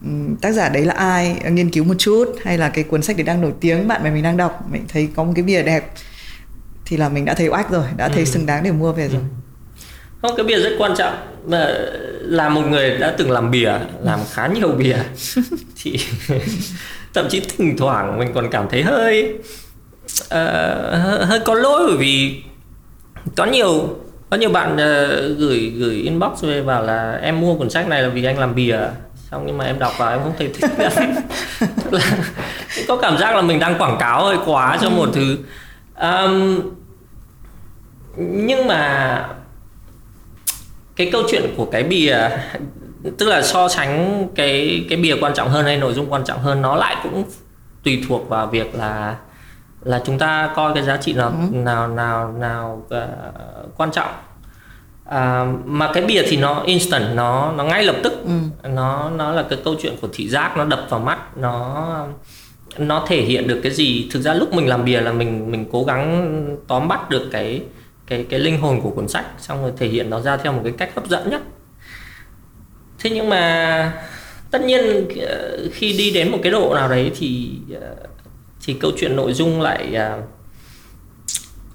um, 0.02 0.36
tác 0.36 0.52
giả 0.52 0.68
đấy 0.68 0.84
là 0.84 0.94
ai 0.94 1.36
nghiên 1.50 1.70
cứu 1.70 1.84
một 1.84 1.94
chút 1.98 2.24
hay 2.44 2.58
là 2.58 2.68
cái 2.68 2.84
cuốn 2.84 3.02
sách 3.02 3.16
đấy 3.16 3.24
đang 3.24 3.40
nổi 3.40 3.52
tiếng 3.60 3.88
bạn 3.88 4.04
bè 4.04 4.10
mình 4.10 4.22
đang 4.22 4.36
đọc 4.36 4.64
mình 4.70 4.84
thấy 4.88 5.08
có 5.16 5.24
một 5.24 5.32
cái 5.36 5.44
bìa 5.44 5.62
đẹp 5.62 5.92
thì 6.86 6.96
là 6.96 7.08
mình 7.08 7.24
đã 7.24 7.34
thấy 7.34 7.48
oách 7.48 7.70
rồi 7.70 7.84
đã 7.96 8.08
thấy 8.08 8.18
ừ. 8.18 8.24
xứng 8.24 8.46
đáng 8.46 8.64
để 8.64 8.72
mua 8.72 8.92
về 8.92 9.08
rồi 9.08 9.20
ừ. 9.20 9.26
không 10.22 10.36
cái 10.36 10.46
bìa 10.46 10.58
rất 10.58 10.76
quan 10.78 10.94
trọng 10.98 11.14
mà 11.46 11.74
là 12.20 12.48
một 12.48 12.62
người 12.70 12.98
đã 12.98 13.14
từng 13.18 13.30
làm 13.30 13.50
bìa 13.50 13.72
làm 14.02 14.20
khá 14.32 14.46
nhiều 14.46 14.68
bìa 14.68 14.96
thì 15.82 15.98
thậm 17.14 17.26
chí 17.30 17.40
thỉnh 17.40 17.76
thoảng 17.76 18.18
mình 18.18 18.28
còn 18.34 18.50
cảm 18.50 18.66
thấy 18.70 18.82
hơi 18.82 19.34
uh, 20.24 21.28
hơi 21.28 21.40
có 21.44 21.54
lỗi 21.54 21.82
bởi 21.86 21.96
vì 21.96 22.42
có 23.36 23.44
nhiều 23.44 23.98
có 24.30 24.36
nhiều 24.36 24.50
bạn 24.50 24.72
uh, 24.72 25.38
gửi 25.38 25.72
gửi 25.78 25.94
inbox 25.94 26.44
về 26.44 26.62
bảo 26.62 26.82
là 26.82 27.18
em 27.22 27.40
mua 27.40 27.54
cuốn 27.54 27.70
sách 27.70 27.88
này 27.88 28.02
là 28.02 28.08
vì 28.08 28.24
anh 28.24 28.38
làm 28.38 28.54
bìa. 28.54 28.78
Xong 29.30 29.42
nhưng 29.46 29.58
mà 29.58 29.64
em 29.64 29.78
đọc 29.78 29.92
vào 29.98 30.10
em 30.10 30.20
không 30.22 30.34
thể 30.38 30.48
thích. 30.48 30.70
Là 31.90 32.00
có 32.88 32.96
cảm 32.96 33.18
giác 33.18 33.34
là 33.34 33.42
mình 33.42 33.58
đang 33.58 33.78
quảng 33.78 33.96
cáo 34.00 34.24
hơi 34.24 34.36
quá 34.46 34.78
cho 34.80 34.90
một 34.90 35.08
thứ. 35.12 35.38
Um, 36.00 36.60
nhưng 38.16 38.66
mà 38.66 39.24
cái 40.96 41.08
câu 41.12 41.22
chuyện 41.30 41.54
của 41.56 41.64
cái 41.64 41.82
bìa 41.82 42.28
tức 43.18 43.28
là 43.28 43.42
so 43.42 43.68
sánh 43.68 44.26
cái 44.34 44.86
cái 44.88 44.98
bìa 44.98 45.16
quan 45.20 45.34
trọng 45.34 45.48
hơn 45.48 45.64
hay 45.64 45.76
nội 45.76 45.94
dung 45.94 46.12
quan 46.12 46.24
trọng 46.24 46.40
hơn 46.40 46.62
nó 46.62 46.76
lại 46.76 46.96
cũng 47.02 47.24
tùy 47.82 48.04
thuộc 48.08 48.28
vào 48.28 48.46
việc 48.46 48.74
là 48.74 49.16
là 49.86 50.02
chúng 50.04 50.18
ta 50.18 50.52
coi 50.56 50.74
cái 50.74 50.82
giá 50.82 50.96
trị 50.96 51.12
nào 51.12 51.32
ừ. 51.52 51.56
nào 51.56 51.88
nào 51.88 52.32
nào 52.32 52.86
uh, 52.86 53.76
quan 53.76 53.90
trọng 53.90 54.08
à, 55.04 55.46
mà 55.64 55.92
cái 55.92 56.04
bìa 56.04 56.22
thì 56.28 56.36
nó 56.36 56.62
instant 56.66 57.14
nó 57.14 57.52
nó 57.56 57.64
ngay 57.64 57.84
lập 57.84 57.96
tức 58.02 58.12
ừ. 58.24 58.68
nó 58.68 59.10
nó 59.10 59.32
là 59.32 59.42
cái 59.50 59.58
câu 59.64 59.74
chuyện 59.82 59.96
của 60.00 60.08
thị 60.12 60.28
giác 60.28 60.56
nó 60.56 60.64
đập 60.64 60.86
vào 60.88 61.00
mắt 61.00 61.36
nó 61.36 61.86
nó 62.78 63.04
thể 63.08 63.20
hiện 63.22 63.48
được 63.48 63.60
cái 63.62 63.72
gì 63.72 64.08
thực 64.12 64.20
ra 64.20 64.34
lúc 64.34 64.54
mình 64.54 64.68
làm 64.68 64.84
bìa 64.84 65.00
là 65.00 65.12
mình 65.12 65.50
mình 65.50 65.64
cố 65.72 65.84
gắng 65.84 66.56
tóm 66.68 66.88
bắt 66.88 67.10
được 67.10 67.28
cái 67.32 67.62
cái 68.06 68.26
cái 68.30 68.40
linh 68.40 68.60
hồn 68.60 68.80
của 68.80 68.90
cuốn 68.90 69.08
sách 69.08 69.26
xong 69.38 69.62
rồi 69.62 69.72
thể 69.76 69.88
hiện 69.88 70.10
nó 70.10 70.20
ra 70.20 70.36
theo 70.36 70.52
một 70.52 70.60
cái 70.64 70.72
cách 70.78 70.90
hấp 70.94 71.06
dẫn 71.06 71.30
nhất 71.30 71.42
thế 72.98 73.10
nhưng 73.10 73.28
mà 73.28 73.92
tất 74.50 74.62
nhiên 74.64 75.08
ờ, 75.28 75.58
khi 75.72 75.94
đi 75.98 76.10
đến 76.10 76.30
một 76.32 76.38
cái 76.42 76.52
độ 76.52 76.74
nào 76.74 76.88
đấy 76.88 77.12
thì 77.18 77.50
ờ, 77.80 77.94
thì 78.66 78.74
câu 78.74 78.90
chuyện 78.96 79.16
nội 79.16 79.32
dung 79.32 79.60
lại 79.60 79.94
ờ, 79.94 80.22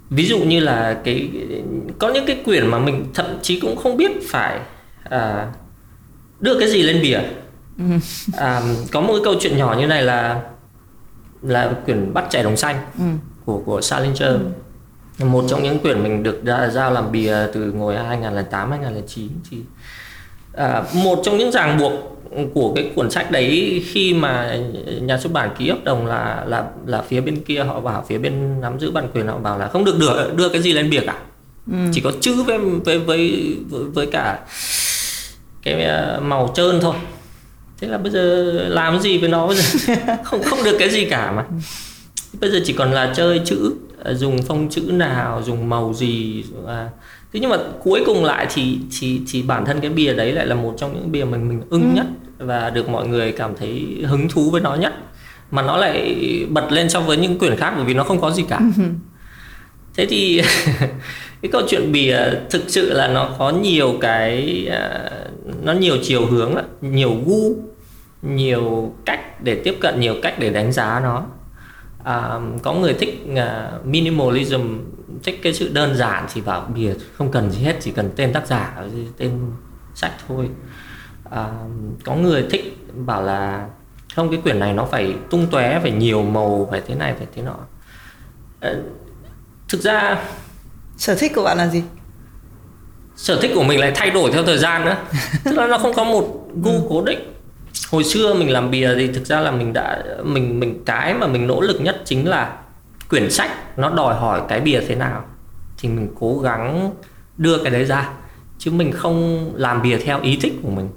ví 0.09 0.25
dụ 0.25 0.39
như 0.39 0.59
là 0.59 1.01
cái 1.03 1.29
có 1.99 2.09
những 2.09 2.25
cái 2.25 2.41
quyển 2.45 2.67
mà 2.67 2.79
mình 2.79 3.05
thậm 3.13 3.25
chí 3.41 3.59
cũng 3.59 3.75
không 3.75 3.97
biết 3.97 4.11
phải 4.29 4.59
à, 5.03 5.47
đưa 6.39 6.59
cái 6.59 6.69
gì 6.69 6.83
lên 6.83 7.01
bìa 7.01 7.19
ừ. 7.77 7.83
à, 8.37 8.61
có 8.91 9.01
một 9.01 9.13
cái 9.13 9.21
câu 9.23 9.35
chuyện 9.41 9.57
nhỏ 9.57 9.75
như 9.79 9.87
này 9.87 10.03
là 10.03 10.41
là 11.41 11.73
quyển 11.85 12.13
bắt 12.13 12.25
trẻ 12.29 12.43
đồng 12.43 12.57
xanh 12.57 12.75
ừ. 12.97 13.03
của 13.45 13.61
của 13.65 13.81
Salinger 13.81 14.35
ừ. 15.19 15.25
một 15.25 15.45
trong 15.49 15.63
những 15.63 15.79
quyển 15.79 16.03
mình 16.03 16.23
được 16.23 16.45
ra, 16.45 16.69
giao 16.69 16.91
làm 16.91 17.11
bìa 17.11 17.35
từ 17.53 17.71
ngồi 17.71 17.97
2008 17.97 18.71
2009 18.71 19.29
thì 19.49 19.57
à, 20.53 20.83
một 20.93 21.21
trong 21.23 21.37
những 21.37 21.51
ràng 21.51 21.77
buộc 21.77 21.93
của 22.53 22.73
cái 22.75 22.91
cuốn 22.95 23.11
sách 23.11 23.31
đấy 23.31 23.83
khi 23.87 24.13
mà 24.13 24.57
nhà 25.01 25.17
xuất 25.17 25.33
bản 25.33 25.49
ký 25.57 25.69
hợp 25.69 25.83
đồng 25.83 26.05
là 26.05 26.43
là 26.47 26.65
là 26.85 27.01
phía 27.01 27.21
bên 27.21 27.43
kia 27.43 27.63
họ 27.63 27.79
bảo 27.79 28.05
phía 28.07 28.17
bên 28.17 28.61
nắm 28.61 28.79
giữ 28.79 28.91
bản 28.91 29.07
quyền 29.13 29.27
họ 29.27 29.37
bảo 29.37 29.59
là 29.59 29.67
không 29.67 29.85
được 29.85 29.99
đưa 29.99 30.31
đưa 30.35 30.49
cái 30.49 30.61
gì 30.61 30.73
lên 30.73 30.89
bìa 30.89 31.01
cả 31.05 31.15
ừ. 31.71 31.77
chỉ 31.93 32.01
có 32.01 32.11
chữ 32.21 32.43
với 32.43 32.57
với 32.57 32.99
với 32.99 33.47
với 33.93 34.05
cả 34.05 34.39
cái 35.63 35.83
ờ, 35.83 36.19
màu 36.23 36.51
trơn 36.55 36.79
thôi. 36.81 36.95
Thế 37.79 37.87
là 37.87 37.97
bây 37.97 38.11
giờ 38.11 38.51
làm 38.69 38.99
gì 38.99 39.17
với 39.17 39.29
nó 39.29 39.47
bây 39.47 39.55
giờ? 39.55 39.95
Không 40.23 40.43
không 40.43 40.63
được 40.63 40.77
cái 40.79 40.89
gì 40.89 41.05
cả 41.05 41.31
mà. 41.31 41.45
Bây 42.39 42.51
giờ 42.51 42.59
chỉ 42.65 42.73
còn 42.73 42.91
là 42.91 43.13
chơi 43.15 43.41
chữ 43.45 43.73
ờ, 44.03 44.13
dùng 44.13 44.41
phông 44.41 44.69
chữ 44.69 44.81
nào 44.81 45.41
dùng 45.45 45.69
màu 45.69 45.93
gì 45.93 46.43
à, 46.67 46.89
thế 47.33 47.39
nhưng 47.39 47.49
mà 47.49 47.57
cuối 47.83 48.03
cùng 48.05 48.25
lại 48.25 48.47
thì 48.53 48.77
thì 48.99 49.21
thì 49.31 49.41
bản 49.41 49.65
thân 49.65 49.79
cái 49.79 49.89
bìa 49.89 50.13
đấy 50.13 50.31
lại 50.31 50.45
là 50.45 50.55
một 50.55 50.73
trong 50.77 50.93
những 50.93 51.11
bìa 51.11 51.23
mình 51.23 51.49
mình 51.49 51.61
ưng 51.69 51.81
ừ. 51.81 51.95
nhất 51.95 52.05
và 52.37 52.69
được 52.69 52.89
mọi 52.89 53.07
người 53.07 53.31
cảm 53.31 53.55
thấy 53.55 54.03
hứng 54.05 54.29
thú 54.29 54.49
với 54.49 54.61
nó 54.61 54.75
nhất 54.75 54.93
mà 55.51 55.61
nó 55.61 55.77
lại 55.77 56.15
bật 56.49 56.71
lên 56.71 56.89
so 56.89 56.99
với 56.99 57.17
những 57.17 57.39
quyển 57.39 57.57
khác 57.57 57.73
bởi 57.75 57.85
vì 57.85 57.93
nó 57.93 58.03
không 58.03 58.21
có 58.21 58.31
gì 58.31 58.43
cả 58.49 58.59
ừ. 58.77 58.83
thế 59.95 60.05
thì 60.05 60.41
cái 61.41 61.51
câu 61.51 61.61
chuyện 61.67 61.91
bìa 61.91 62.17
thực 62.49 62.63
sự 62.67 62.93
là 62.93 63.07
nó 63.07 63.35
có 63.39 63.49
nhiều 63.49 63.97
cái 64.01 64.65
à, 64.71 65.09
nó 65.63 65.73
nhiều 65.73 65.97
chiều 66.03 66.25
hướng 66.25 66.55
nhiều 66.81 67.17
gu 67.25 67.55
nhiều 68.21 68.93
cách 69.05 69.43
để 69.43 69.55
tiếp 69.55 69.77
cận 69.81 69.99
nhiều 69.99 70.15
cách 70.21 70.39
để 70.39 70.49
đánh 70.49 70.71
giá 70.71 70.99
nó 71.03 71.25
à, 72.03 72.39
có 72.63 72.73
người 72.73 72.93
thích 72.93 73.25
uh, 73.31 73.85
minimalism 73.85 74.77
thích 75.23 75.39
cái 75.43 75.53
sự 75.53 75.69
đơn 75.73 75.95
giản 75.95 76.25
thì 76.33 76.41
vào 76.41 76.69
bìa 76.75 76.93
không 77.13 77.31
cần 77.31 77.51
gì 77.51 77.63
hết 77.63 77.77
chỉ 77.79 77.91
cần 77.91 78.09
tên 78.15 78.33
tác 78.33 78.47
giả 78.47 78.83
tên 79.17 79.39
sách 79.95 80.11
thôi. 80.27 80.49
À, 81.29 81.51
có 82.05 82.15
người 82.15 82.45
thích 82.49 82.77
bảo 82.95 83.23
là 83.23 83.67
không 84.15 84.31
cái 84.31 84.39
quyển 84.43 84.59
này 84.59 84.73
nó 84.73 84.85
phải 84.85 85.15
tung 85.29 85.47
tóe 85.51 85.79
phải 85.79 85.91
nhiều 85.91 86.23
màu 86.23 86.67
phải 86.71 86.81
thế 86.87 86.95
này 86.95 87.13
phải 87.17 87.27
thế 87.35 87.41
nọ. 87.41 87.55
À, 88.59 88.73
thực 89.69 89.81
ra 89.81 90.23
sở 90.97 91.15
thích 91.15 91.31
của 91.35 91.43
bạn 91.43 91.57
là 91.57 91.67
gì? 91.67 91.83
Sở 93.15 93.41
thích 93.41 93.51
của 93.55 93.63
mình 93.63 93.79
lại 93.79 93.91
thay 93.95 94.11
đổi 94.11 94.31
theo 94.31 94.43
thời 94.43 94.57
gian 94.57 94.85
nữa. 94.85 94.97
Tức 95.43 95.57
là 95.57 95.67
nó 95.67 95.77
không 95.77 95.93
có 95.93 96.03
một 96.03 96.47
gu 96.63 96.87
cố 96.89 97.03
định 97.05 97.33
hồi 97.91 98.03
xưa 98.03 98.33
mình 98.33 98.49
làm 98.49 98.71
bìa 98.71 98.95
thì 98.95 99.07
thực 99.07 99.25
ra 99.25 99.39
là 99.39 99.51
mình 99.51 99.73
đã 99.73 100.03
mình 100.23 100.59
mình 100.59 100.83
cái 100.85 101.13
mà 101.13 101.27
mình 101.27 101.47
nỗ 101.47 101.61
lực 101.61 101.81
nhất 101.81 102.01
chính 102.05 102.27
là 102.27 102.57
quyển 103.09 103.31
sách 103.31 103.51
nó 103.77 103.89
đòi 103.89 104.15
hỏi 104.15 104.41
cái 104.49 104.59
bìa 104.59 104.81
thế 104.87 104.95
nào. 104.95 105.23
Thì 105.77 105.89
mình 105.89 106.13
cố 106.19 106.39
gắng 106.39 106.91
đưa 107.37 107.63
cái 107.63 107.71
đấy 107.71 107.85
ra 107.85 108.09
chứ 108.57 108.71
mình 108.71 108.91
không 108.91 109.51
làm 109.55 109.81
bìa 109.81 109.97
theo 109.97 110.21
ý 110.21 110.37
thích 110.41 110.53
của 110.63 110.69
mình. 110.69 110.89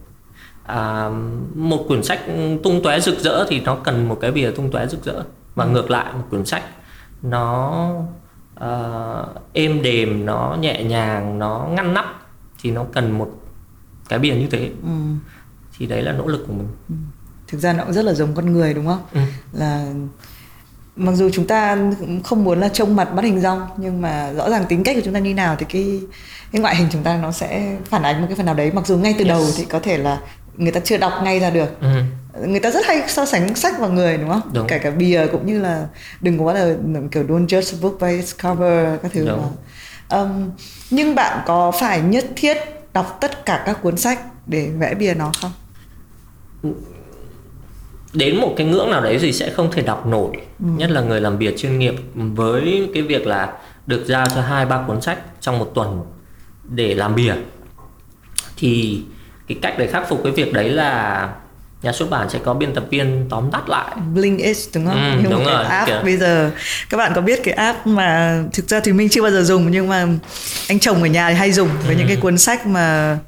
À, 0.66 1.10
một 1.54 1.84
quyển 1.88 2.02
sách 2.02 2.20
tung 2.62 2.82
tóe 2.82 3.00
rực 3.00 3.18
rỡ 3.18 3.46
thì 3.48 3.60
nó 3.60 3.74
cần 3.74 4.08
một 4.08 4.18
cái 4.20 4.30
bìa 4.30 4.50
tung 4.50 4.70
tóe 4.70 4.86
rực 4.86 5.04
rỡ. 5.04 5.22
Và 5.54 5.64
ngược 5.64 5.90
lại 5.90 6.12
một 6.12 6.24
quyển 6.30 6.44
sách 6.44 6.62
nó 7.22 7.88
uh, 8.60 9.42
êm 9.52 9.82
đềm 9.82 10.26
nó 10.26 10.56
nhẹ 10.60 10.84
nhàng 10.84 11.38
nó 11.38 11.68
ngăn 11.70 11.94
nắp 11.94 12.22
thì 12.62 12.70
nó 12.70 12.84
cần 12.92 13.10
một 13.18 13.30
cái 14.08 14.18
bìa 14.18 14.34
như 14.34 14.46
thế. 14.50 14.70
Ừ. 14.82 14.90
thì 15.78 15.86
đấy 15.86 16.02
là 16.02 16.12
nỗ 16.12 16.26
lực 16.26 16.44
của 16.46 16.52
mình 16.52 16.68
ừ. 16.88 16.94
thực 17.48 17.58
ra 17.58 17.72
nó 17.72 17.84
cũng 17.84 17.92
rất 17.92 18.04
là 18.04 18.14
giống 18.14 18.34
con 18.34 18.52
người 18.52 18.74
đúng 18.74 18.86
không 18.86 19.02
ừ. 19.14 19.20
là 19.52 19.86
mặc 20.96 21.12
dù 21.12 21.30
chúng 21.32 21.46
ta 21.46 21.78
không 22.24 22.44
muốn 22.44 22.60
là 22.60 22.68
trông 22.68 22.96
mặt 22.96 23.14
bắt 23.14 23.24
hình 23.24 23.40
rong 23.40 23.66
nhưng 23.76 24.00
mà 24.00 24.32
rõ 24.32 24.50
ràng 24.50 24.64
tính 24.68 24.84
cách 24.84 24.96
của 24.96 25.02
chúng 25.04 25.14
ta 25.14 25.20
như 25.20 25.34
nào 25.34 25.56
thì 25.58 25.66
cái 25.68 26.00
cái 26.52 26.60
ngoại 26.60 26.76
hình 26.76 26.88
chúng 26.92 27.02
ta 27.02 27.16
nó 27.16 27.32
sẽ 27.32 27.76
phản 27.84 28.02
ánh 28.02 28.20
một 28.20 28.26
cái 28.28 28.36
phần 28.36 28.46
nào 28.46 28.54
đấy 28.54 28.70
mặc 28.74 28.86
dù 28.86 28.96
ngay 28.96 29.14
từ 29.18 29.24
yes. 29.24 29.28
đầu 29.28 29.46
thì 29.56 29.64
có 29.64 29.78
thể 29.78 29.98
là 29.98 30.20
người 30.56 30.72
ta 30.72 30.80
chưa 30.80 30.98
đọc 30.98 31.12
ngay 31.22 31.40
ra 31.40 31.50
được 31.50 31.80
ừ. 31.80 31.88
người 32.46 32.60
ta 32.60 32.70
rất 32.70 32.86
hay 32.86 33.02
so 33.08 33.26
sánh 33.26 33.54
sách 33.54 33.78
vào 33.78 33.90
người 33.90 34.18
đúng 34.18 34.28
không 34.30 34.42
đúng. 34.52 34.66
kể 34.66 34.78
cả 34.78 34.90
bìa 34.90 35.26
cũng 35.32 35.46
như 35.46 35.60
là 35.60 35.86
đừng 36.20 36.44
quá 36.44 36.54
là 36.54 36.74
kiểu 37.10 37.24
don't 37.24 37.46
judge 37.46 37.76
a 37.76 37.80
book 37.82 38.00
by 38.00 38.16
its 38.16 38.34
cover 38.42 39.00
các 39.02 39.12
thứ 39.12 39.26
đúng. 39.26 39.42
mà 39.42 40.18
um, 40.18 40.50
nhưng 40.90 41.14
bạn 41.14 41.42
có 41.46 41.70
phải 41.70 42.00
nhất 42.00 42.24
thiết 42.36 42.56
đọc 42.92 43.18
tất 43.20 43.46
cả 43.46 43.62
các 43.66 43.82
cuốn 43.82 43.96
sách 43.96 44.20
để 44.46 44.70
vẽ 44.78 44.94
bìa 44.94 45.14
nó 45.14 45.32
không 45.40 45.52
đến 48.12 48.40
một 48.40 48.54
cái 48.56 48.66
ngưỡng 48.66 48.90
nào 48.90 49.00
đấy 49.00 49.18
thì 49.20 49.32
sẽ 49.32 49.50
không 49.50 49.72
thể 49.72 49.82
đọc 49.82 50.06
nổi 50.06 50.30
ừ. 50.58 50.66
nhất 50.76 50.90
là 50.90 51.00
người 51.00 51.20
làm 51.20 51.38
bìa 51.38 51.52
chuyên 51.56 51.78
nghiệp 51.78 51.94
với 52.14 52.90
cái 52.94 53.02
việc 53.02 53.26
là 53.26 53.52
được 53.86 54.04
giao 54.06 54.26
cho 54.34 54.40
hai 54.40 54.66
ba 54.66 54.82
cuốn 54.86 55.00
sách 55.00 55.18
trong 55.40 55.58
một 55.58 55.70
tuần 55.74 56.02
để 56.68 56.94
làm 56.94 57.14
bìa 57.14 57.34
thì 58.56 59.02
cái 59.48 59.58
cách 59.62 59.74
để 59.78 59.86
khắc 59.86 60.08
phục 60.08 60.20
cái 60.24 60.32
việc 60.32 60.52
đấy 60.52 60.68
là 60.70 61.28
nhà 61.82 61.92
xuất 61.92 62.10
bản 62.10 62.30
sẽ 62.30 62.38
có 62.44 62.54
biên 62.54 62.74
tập 62.74 62.84
viên 62.90 63.26
tóm 63.30 63.50
tắt 63.50 63.68
lại 63.68 63.96
Blinkist 64.14 64.74
đúng 64.74 64.86
không? 64.86 65.16
Ừ, 65.16 65.22
đúng 65.22 65.32
một 65.32 65.44
rồi, 65.44 65.64
cái 65.64 65.64
app 65.64 65.88
kìa. 65.88 66.00
bây 66.04 66.16
giờ 66.16 66.50
các 66.90 66.96
bạn 66.96 67.12
có 67.14 67.20
biết 67.20 67.40
cái 67.44 67.54
app 67.54 67.86
mà 67.86 68.38
thực 68.52 68.68
ra 68.68 68.80
thì 68.80 68.92
mình 68.92 69.08
chưa 69.08 69.22
bao 69.22 69.30
giờ 69.30 69.42
dùng 69.42 69.70
nhưng 69.70 69.88
mà 69.88 70.06
anh 70.68 70.78
chồng 70.78 71.02
ở 71.02 71.06
nhà 71.06 71.28
thì 71.28 71.34
hay 71.34 71.52
dùng 71.52 71.68
với 71.86 71.94
ừ. 71.94 71.98
những 71.98 72.08
cái 72.08 72.16
cuốn 72.16 72.38
sách 72.38 72.66
mà 72.66 73.18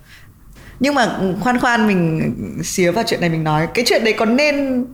nhưng 0.80 0.94
mà 0.94 1.18
khoan 1.40 1.60
khoan 1.60 1.86
mình 1.86 2.32
xía 2.64 2.90
vào 2.90 3.04
chuyện 3.06 3.20
này 3.20 3.30
mình 3.30 3.44
nói 3.44 3.68
cái 3.74 3.84
chuyện 3.88 4.04
đấy 4.04 4.12
có 4.12 4.24
nên 4.24 4.84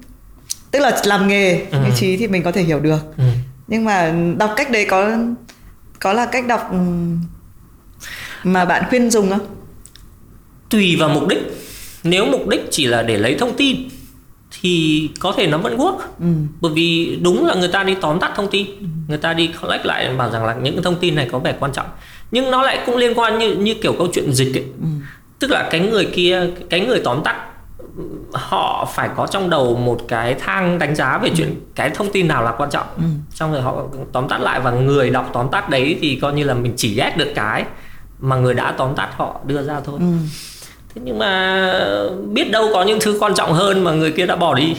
tức 0.70 0.78
là 0.78 1.00
làm 1.04 1.28
nghề 1.28 1.58
ừ. 1.70 1.84
ý 1.84 1.90
chí 1.96 2.16
thì 2.16 2.28
mình 2.28 2.42
có 2.42 2.52
thể 2.52 2.62
hiểu 2.62 2.80
được 2.80 3.16
ừ. 3.16 3.24
nhưng 3.68 3.84
mà 3.84 4.14
đọc 4.38 4.52
cách 4.56 4.70
đấy 4.70 4.86
có 4.90 5.18
có 6.00 6.12
là 6.12 6.26
cách 6.26 6.46
đọc 6.46 6.70
mà 8.44 8.64
bạn 8.64 8.84
khuyên 8.88 9.10
dùng 9.10 9.30
không 9.30 9.46
tùy 10.70 10.96
vào 11.00 11.08
mục 11.08 11.28
đích 11.28 11.38
nếu 12.04 12.26
mục 12.26 12.48
đích 12.48 12.60
chỉ 12.70 12.86
là 12.86 13.02
để 13.02 13.18
lấy 13.18 13.34
thông 13.34 13.56
tin 13.56 13.76
thì 14.60 15.08
có 15.20 15.34
thể 15.36 15.46
nó 15.46 15.58
vẫn 15.58 15.76
work 15.76 15.98
ừ. 16.20 16.26
bởi 16.60 16.72
vì 16.74 17.18
đúng 17.22 17.46
là 17.46 17.54
người 17.54 17.68
ta 17.68 17.84
đi 17.84 17.94
tóm 18.00 18.20
tắt 18.20 18.32
thông 18.36 18.50
tin 18.50 18.66
ừ. 18.66 18.86
người 19.08 19.18
ta 19.18 19.32
đi 19.32 19.50
collect 19.62 19.86
lại 19.86 20.14
bảo 20.18 20.30
rằng 20.30 20.44
là 20.44 20.54
những 20.54 20.82
thông 20.82 20.96
tin 21.00 21.14
này 21.14 21.28
có 21.32 21.38
vẻ 21.38 21.54
quan 21.60 21.72
trọng 21.72 21.86
nhưng 22.30 22.50
nó 22.50 22.62
lại 22.62 22.78
cũng 22.86 22.96
liên 22.96 23.18
quan 23.18 23.38
như 23.38 23.54
như 23.54 23.74
kiểu 23.74 23.92
câu 23.98 24.08
chuyện 24.12 24.32
dịch 24.32 24.56
ấy. 24.56 24.64
Ừ. 24.80 24.86
tức 25.42 25.50
là 25.50 25.68
cái 25.70 25.80
người 25.80 26.04
kia 26.04 26.46
cái 26.70 26.80
người 26.80 27.00
tóm 27.04 27.22
tắt 27.24 27.36
họ 28.32 28.88
phải 28.94 29.10
có 29.16 29.26
trong 29.26 29.50
đầu 29.50 29.76
một 29.76 30.00
cái 30.08 30.34
thang 30.34 30.78
đánh 30.78 30.94
giá 30.94 31.18
về 31.18 31.30
chuyện 31.36 31.48
ừ. 31.48 31.54
cái 31.74 31.90
thông 31.90 32.12
tin 32.12 32.28
nào 32.28 32.42
là 32.42 32.54
quan 32.58 32.70
trọng 32.70 32.86
ừ. 32.96 33.02
xong 33.30 33.52
rồi 33.52 33.62
họ 33.62 33.82
tóm 34.12 34.28
tắt 34.28 34.40
lại 34.40 34.60
và 34.60 34.70
người 34.70 35.10
đọc 35.10 35.30
tóm 35.32 35.48
tắt 35.52 35.70
đấy 35.70 35.98
thì 36.00 36.18
coi 36.22 36.32
như 36.32 36.44
là 36.44 36.54
mình 36.54 36.74
chỉ 36.76 36.94
ghét 36.94 37.14
được 37.16 37.32
cái 37.34 37.64
mà 38.20 38.36
người 38.36 38.54
đã 38.54 38.74
tóm 38.78 38.94
tắt 38.94 39.08
họ 39.16 39.40
đưa 39.46 39.62
ra 39.62 39.80
thôi 39.84 39.98
ừ 40.00 40.06
thế 40.94 41.02
nhưng 41.04 41.18
mà 41.18 41.74
biết 42.32 42.50
đâu 42.50 42.70
có 42.72 42.82
những 42.82 42.98
thứ 43.00 43.16
quan 43.20 43.34
trọng 43.34 43.52
hơn 43.52 43.84
mà 43.84 43.92
người 43.92 44.12
kia 44.12 44.26
đã 44.26 44.36
bỏ 44.36 44.54
đi 44.54 44.76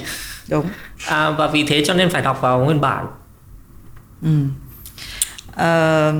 đúng 0.49 0.65
à, 1.07 1.29
và 1.29 1.47
vì 1.47 1.63
thế 1.63 1.83
cho 1.85 1.93
nên 1.93 2.09
phải 2.09 2.21
đọc 2.21 2.41
vào 2.41 2.59
nguyên 2.59 2.81
bản 2.81 3.05
ừ. 4.23 4.29
à, 5.55 6.11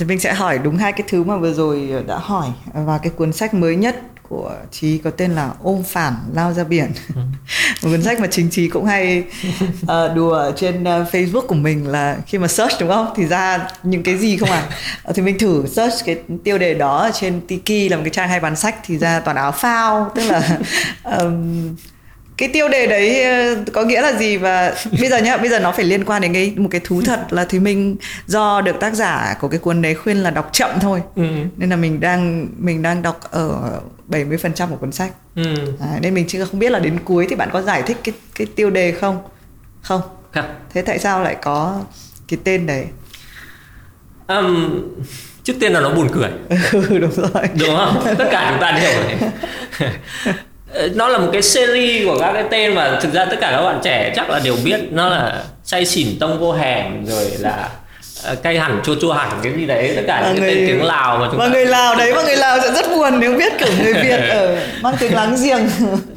thì 0.00 0.06
mình 0.06 0.20
sẽ 0.20 0.34
hỏi 0.34 0.58
đúng 0.58 0.76
hai 0.76 0.92
cái 0.92 1.06
thứ 1.08 1.24
mà 1.24 1.36
vừa 1.36 1.52
rồi 1.52 1.88
đã 2.06 2.18
hỏi. 2.18 2.48
Và 2.74 2.98
cái 2.98 3.12
cuốn 3.16 3.32
sách 3.32 3.54
mới 3.54 3.76
nhất 3.76 3.96
của 4.28 4.52
trí 4.70 4.98
có 4.98 5.10
tên 5.10 5.30
là 5.32 5.50
ôm 5.62 5.82
phản 5.82 6.14
lao 6.34 6.52
ra 6.52 6.64
biển. 6.64 6.92
Ừ. 7.14 7.20
một 7.82 7.88
cuốn 7.90 8.02
sách 8.02 8.20
mà 8.20 8.26
chính 8.30 8.50
trí 8.50 8.68
cũng 8.68 8.84
hay 8.84 9.24
uh, 9.82 9.88
đùa 10.14 10.52
trên 10.56 10.82
uh, 10.82 10.86
facebook 10.86 11.46
của 11.46 11.54
mình 11.54 11.88
là 11.88 12.18
khi 12.26 12.38
mà 12.38 12.48
search 12.48 12.80
đúng 12.80 12.88
không? 12.88 13.12
Thì 13.16 13.26
ra 13.26 13.68
những 13.82 14.02
cái 14.02 14.18
gì 14.18 14.36
không 14.36 14.50
à 14.50 14.68
uh, 15.08 15.16
thì 15.16 15.22
mình 15.22 15.38
thử 15.38 15.66
search 15.66 16.04
cái 16.04 16.18
tiêu 16.44 16.58
đề 16.58 16.74
đó 16.74 16.98
ở 16.98 17.10
trên 17.14 17.40
tiki 17.40 17.90
là 17.90 17.96
một 17.96 18.02
cái 18.04 18.12
trang 18.12 18.28
hay 18.28 18.40
bán 18.40 18.56
sách 18.56 18.76
thì 18.84 18.98
ra 18.98 19.20
toàn 19.20 19.36
áo 19.36 19.52
phao 19.52 20.12
tức 20.14 20.22
là 20.22 20.58
um, 21.18 21.76
cái 22.40 22.48
tiêu 22.48 22.68
đề 22.68 22.86
đấy 22.86 23.24
có 23.72 23.82
nghĩa 23.82 24.00
là 24.00 24.12
gì? 24.12 24.36
Và 24.36 24.74
bây 25.00 25.08
giờ 25.10 25.18
nhá 25.18 25.36
bây 25.36 25.48
giờ 25.48 25.58
nó 25.58 25.72
phải 25.72 25.84
liên 25.84 26.04
quan 26.04 26.22
đến 26.22 26.32
cái 26.32 26.54
một 26.56 26.68
cái 26.70 26.80
thú 26.84 27.02
thật 27.04 27.26
là 27.30 27.44
thì 27.44 27.58
mình 27.58 27.96
do 28.26 28.60
được 28.60 28.80
tác 28.80 28.94
giả 28.94 29.36
của 29.40 29.48
cái 29.48 29.58
cuốn 29.58 29.82
đấy 29.82 29.94
khuyên 29.94 30.16
là 30.16 30.30
đọc 30.30 30.50
chậm 30.52 30.70
thôi. 30.80 31.02
Ừ. 31.16 31.22
nên 31.56 31.70
là 31.70 31.76
mình 31.76 32.00
đang 32.00 32.48
mình 32.58 32.82
đang 32.82 33.02
đọc 33.02 33.20
ở 33.30 33.80
70% 34.08 34.68
của 34.70 34.76
cuốn 34.76 34.92
sách. 34.92 35.12
Ừ. 35.36 35.54
à, 35.80 35.98
nên 36.02 36.14
mình 36.14 36.24
chưa 36.28 36.44
không 36.44 36.58
biết 36.58 36.72
là 36.72 36.78
đến 36.78 36.98
cuối 37.04 37.26
thì 37.30 37.36
bạn 37.36 37.48
có 37.52 37.62
giải 37.62 37.82
thích 37.82 37.96
cái 38.04 38.14
cái 38.34 38.46
tiêu 38.46 38.70
đề 38.70 38.92
không? 38.92 39.18
Không. 39.82 40.00
Không. 40.34 40.44
Thế 40.74 40.82
tại 40.82 40.98
sao 40.98 41.22
lại 41.22 41.36
có 41.42 41.80
cái 42.28 42.38
tên 42.44 42.66
đấy? 42.66 42.84
Um, 44.28 44.82
trước 45.44 45.54
tiên 45.60 45.72
là 45.72 45.80
nó 45.80 45.90
buồn 45.90 46.08
cười. 46.12 46.30
Ừ, 46.72 46.98
đúng 46.98 47.10
rồi. 47.10 47.48
Đúng 47.54 47.76
không? 47.76 48.02
Tất 48.18 48.28
cả 48.30 48.50
chúng 48.50 48.60
ta 48.60 48.80
đều 48.80 49.18
nó 50.94 51.08
là 51.08 51.18
một 51.18 51.28
cái 51.32 51.42
series 51.42 52.06
của 52.06 52.18
các 52.20 52.32
cái 52.32 52.44
tên 52.50 52.74
mà 52.74 52.98
thực 53.02 53.12
ra 53.12 53.24
tất 53.24 53.36
cả 53.40 53.50
các 53.50 53.62
bạn 53.62 53.80
trẻ 53.84 54.12
chắc 54.16 54.30
là 54.30 54.40
đều 54.44 54.56
biết. 54.64 54.80
Nó 54.90 55.08
là 55.08 55.42
say 55.64 55.84
xỉn 55.84 56.18
tông 56.20 56.40
vô 56.40 56.52
hẻm 56.52 57.06
rồi 57.06 57.30
là 57.38 57.68
Ờ, 58.22 58.34
cay 58.34 58.58
hẳn 58.58 58.80
chua 58.84 58.94
chua 59.00 59.12
hẳn 59.12 59.30
cái 59.42 59.52
gì 59.52 59.66
đấy 59.66 59.92
tất 59.96 60.02
cả 60.06 60.24
những 60.26 60.42
người, 60.42 60.54
tên 60.54 60.66
tiếng 60.68 60.82
lào 60.82 61.18
mà 61.18 61.28
chúng 61.30 61.38
mà 61.38 61.46
ta... 61.46 61.52
người 61.52 61.66
lào 61.66 61.96
đấy 61.96 62.14
mà 62.14 62.22
người 62.22 62.36
lào 62.36 62.60
sẽ 62.60 62.72
rất 62.72 62.86
buồn 62.90 63.20
nếu 63.20 63.34
biết 63.38 63.52
kiểu 63.58 63.68
người 63.82 63.94
việt 63.94 64.28
ở 64.28 64.56
mang 64.82 64.94
tiếng 65.00 65.14
láng 65.14 65.36
giềng. 65.44 65.68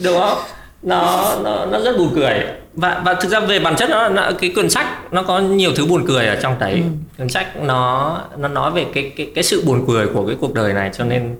Đúng 0.04 0.20
không? 0.20 0.38
Nó 0.84 1.32
nó 1.44 1.66
nó 1.66 1.80
rất 1.80 1.98
buồn 1.98 2.12
cười. 2.16 2.44
Và 2.74 3.02
và 3.06 3.14
thực 3.14 3.30
ra 3.30 3.40
về 3.40 3.60
bản 3.60 3.76
chất 3.76 3.90
nó, 3.90 4.10
nó 4.10 4.32
cái 4.42 4.50
quyển 4.50 4.70
sách 4.70 5.14
nó 5.14 5.24
có 5.24 5.40
nhiều 5.40 5.72
thứ 5.76 5.86
buồn 5.86 6.06
cười 6.08 6.28
ở 6.28 6.36
trong 6.36 6.60
đấy. 6.60 6.74
Ừ. 6.74 6.82
quyển 7.18 7.30
sách 7.30 7.58
nó 7.62 8.18
nó 8.38 8.48
nói 8.48 8.72
về 8.72 8.86
cái 8.94 9.12
cái 9.18 9.28
cái 9.36 9.44
sự 9.44 9.64
buồn 9.66 9.86
cười 9.88 10.08
của 10.08 10.28
cái 10.28 10.36
cuộc 10.40 10.54
đời 10.54 10.74
này 10.74 10.90
cho 10.94 11.04
nên 11.04 11.36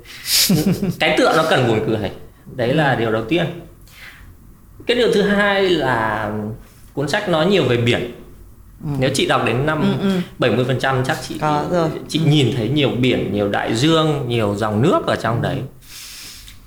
cái 1.00 1.16
tựa 1.18 1.34
nó 1.38 1.44
cần 1.50 1.68
buồn 1.68 1.80
cười 1.88 2.10
đấy 2.56 2.74
là 2.74 2.96
điều 2.96 3.12
đầu 3.12 3.26
tiên 3.26 3.46
cái 4.86 4.98
điều 4.98 5.12
thứ 5.14 5.22
hai 5.22 5.70
là 5.70 6.32
cuốn 6.94 7.10
sách 7.10 7.30
nói 7.30 7.46
nhiều 7.46 7.64
về 7.64 7.78
biển 7.78 8.12
Ừ. 8.84 8.90
Nếu 9.00 9.10
chị 9.14 9.26
đọc 9.26 9.42
đến 9.46 9.66
năm 9.66 9.82
ừ, 10.02 10.10
ừ. 10.10 10.20
70 10.40 10.66
phần 10.66 10.80
trăm 10.80 11.04
chắc 11.06 11.18
chị 11.28 11.38
Có 11.42 11.66
rồi. 11.72 11.90
chị 12.08 12.20
ừ. 12.26 12.30
nhìn 12.30 12.54
thấy 12.58 12.70
nhiều 12.70 12.90
biển, 12.90 13.34
nhiều 13.34 13.50
đại 13.50 13.76
dương, 13.76 14.26
nhiều 14.28 14.56
dòng 14.56 14.82
nước 14.82 15.08
ở 15.08 15.16
trong 15.16 15.42
đấy. 15.42 15.58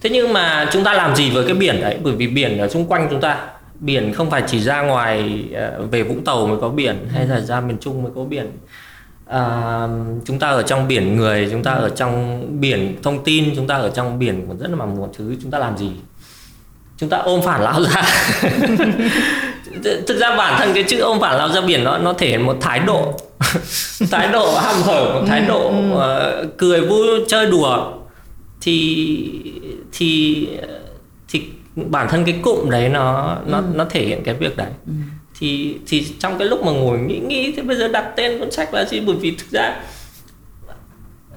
thế 0.00 0.10
nhưng 0.10 0.32
mà 0.32 0.68
chúng 0.72 0.84
ta 0.84 0.92
làm 0.92 1.16
gì 1.16 1.30
với 1.30 1.44
cái 1.44 1.54
biển 1.54 1.80
đấy 1.80 1.98
bởi 2.02 2.14
vì 2.14 2.26
biển 2.26 2.58
ở 2.58 2.68
xung 2.68 2.86
quanh 2.86 3.08
chúng 3.10 3.20
ta 3.20 3.48
biển 3.80 4.12
không 4.12 4.30
phải 4.30 4.42
chỉ 4.46 4.60
ra 4.60 4.82
ngoài 4.82 5.44
uh, 5.84 5.90
về 5.90 6.02
vũng 6.02 6.24
tàu 6.24 6.46
mới 6.46 6.58
có 6.60 6.68
biển 6.68 7.08
hay 7.12 7.26
là 7.26 7.40
ra 7.40 7.60
miền 7.60 7.76
trung 7.80 8.02
mới 8.02 8.12
có 8.14 8.24
biển 8.24 8.50
uh, 9.30 9.90
chúng 10.24 10.38
ta 10.38 10.48
ở 10.48 10.62
trong 10.62 10.88
biển 10.88 11.16
người 11.16 11.48
chúng 11.50 11.62
ta 11.62 11.72
ở 11.72 11.88
trong 11.88 12.46
biển 12.60 12.96
thông 13.02 13.24
tin 13.24 13.52
chúng 13.56 13.66
ta 13.66 13.74
ở 13.74 13.90
trong 13.90 14.18
biển 14.18 14.44
còn 14.48 14.58
rất 14.58 14.70
là 14.70 14.84
một 14.86 15.12
thứ 15.16 15.36
chúng 15.42 15.50
ta 15.50 15.58
làm 15.58 15.76
gì? 15.78 15.90
Chúng 16.98 17.08
ta 17.08 17.16
ôm 17.16 17.40
phản 17.42 17.62
lao 17.62 17.82
ra. 17.82 18.02
Thực 20.06 20.18
ra 20.20 20.36
bản 20.36 20.54
thân 20.58 20.74
cái 20.74 20.82
chữ 20.82 21.00
ôm 21.00 21.20
phản 21.20 21.36
lao 21.36 21.48
ra 21.48 21.60
biển 21.60 21.84
nó 21.84 21.98
nó 21.98 22.12
thể 22.12 22.28
hiện 22.28 22.46
một 22.46 22.56
thái 22.60 22.78
độ. 22.78 23.14
Thái 24.10 24.28
độ 24.32 24.58
hăm 24.58 24.82
hở 24.82 25.14
một 25.14 25.24
thái 25.26 25.40
độ 25.40 25.72
uh, 25.92 26.56
cười 26.56 26.80
vui 26.80 27.08
chơi 27.28 27.46
đùa. 27.46 27.92
Thì 28.60 29.40
thì 29.92 30.48
thì 31.28 31.42
bản 31.74 32.08
thân 32.08 32.24
cái 32.24 32.38
cụm 32.42 32.70
đấy 32.70 32.88
nó 32.88 33.36
nó 33.46 33.58
ừ. 33.58 33.64
nó 33.74 33.84
thể 33.84 34.06
hiện 34.06 34.22
cái 34.24 34.34
việc 34.34 34.56
đấy. 34.56 34.70
Ừ 34.86 34.92
thì 35.38 35.78
thì 35.86 36.06
trong 36.18 36.38
cái 36.38 36.48
lúc 36.48 36.64
mà 36.64 36.72
ngồi 36.72 36.98
nghĩ 36.98 37.18
nghĩ 37.18 37.52
thế 37.52 37.62
bây 37.62 37.76
giờ 37.76 37.88
đặt 37.88 38.12
tên 38.16 38.38
cuốn 38.38 38.50
sách 38.50 38.74
là 38.74 38.84
gì? 38.84 39.00
Bởi 39.00 39.16
vì 39.16 39.30
thực 39.30 39.50
ra 39.50 39.80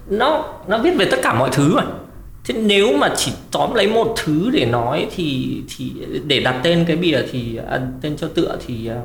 nó 0.07 0.53
nó 0.67 0.77
viết 0.77 0.91
về 0.97 1.05
tất 1.11 1.17
cả 1.23 1.33
mọi 1.33 1.49
thứ 1.53 1.75
rồi. 1.75 1.83
Thế 2.45 2.53
nếu 2.61 2.97
mà 2.97 3.09
chỉ 3.15 3.31
tóm 3.51 3.73
lấy 3.73 3.87
một 3.87 4.15
thứ 4.17 4.49
để 4.53 4.65
nói 4.65 5.07
thì 5.15 5.57
thì 5.77 5.91
để 6.27 6.39
đặt 6.39 6.59
tên 6.63 6.85
cái 6.87 6.97
bìa 6.97 7.21
thì 7.31 7.59
à, 7.69 7.79
tên 8.01 8.17
cho 8.17 8.27
tựa 8.27 8.57
thì 8.67 8.87
à, 8.87 9.01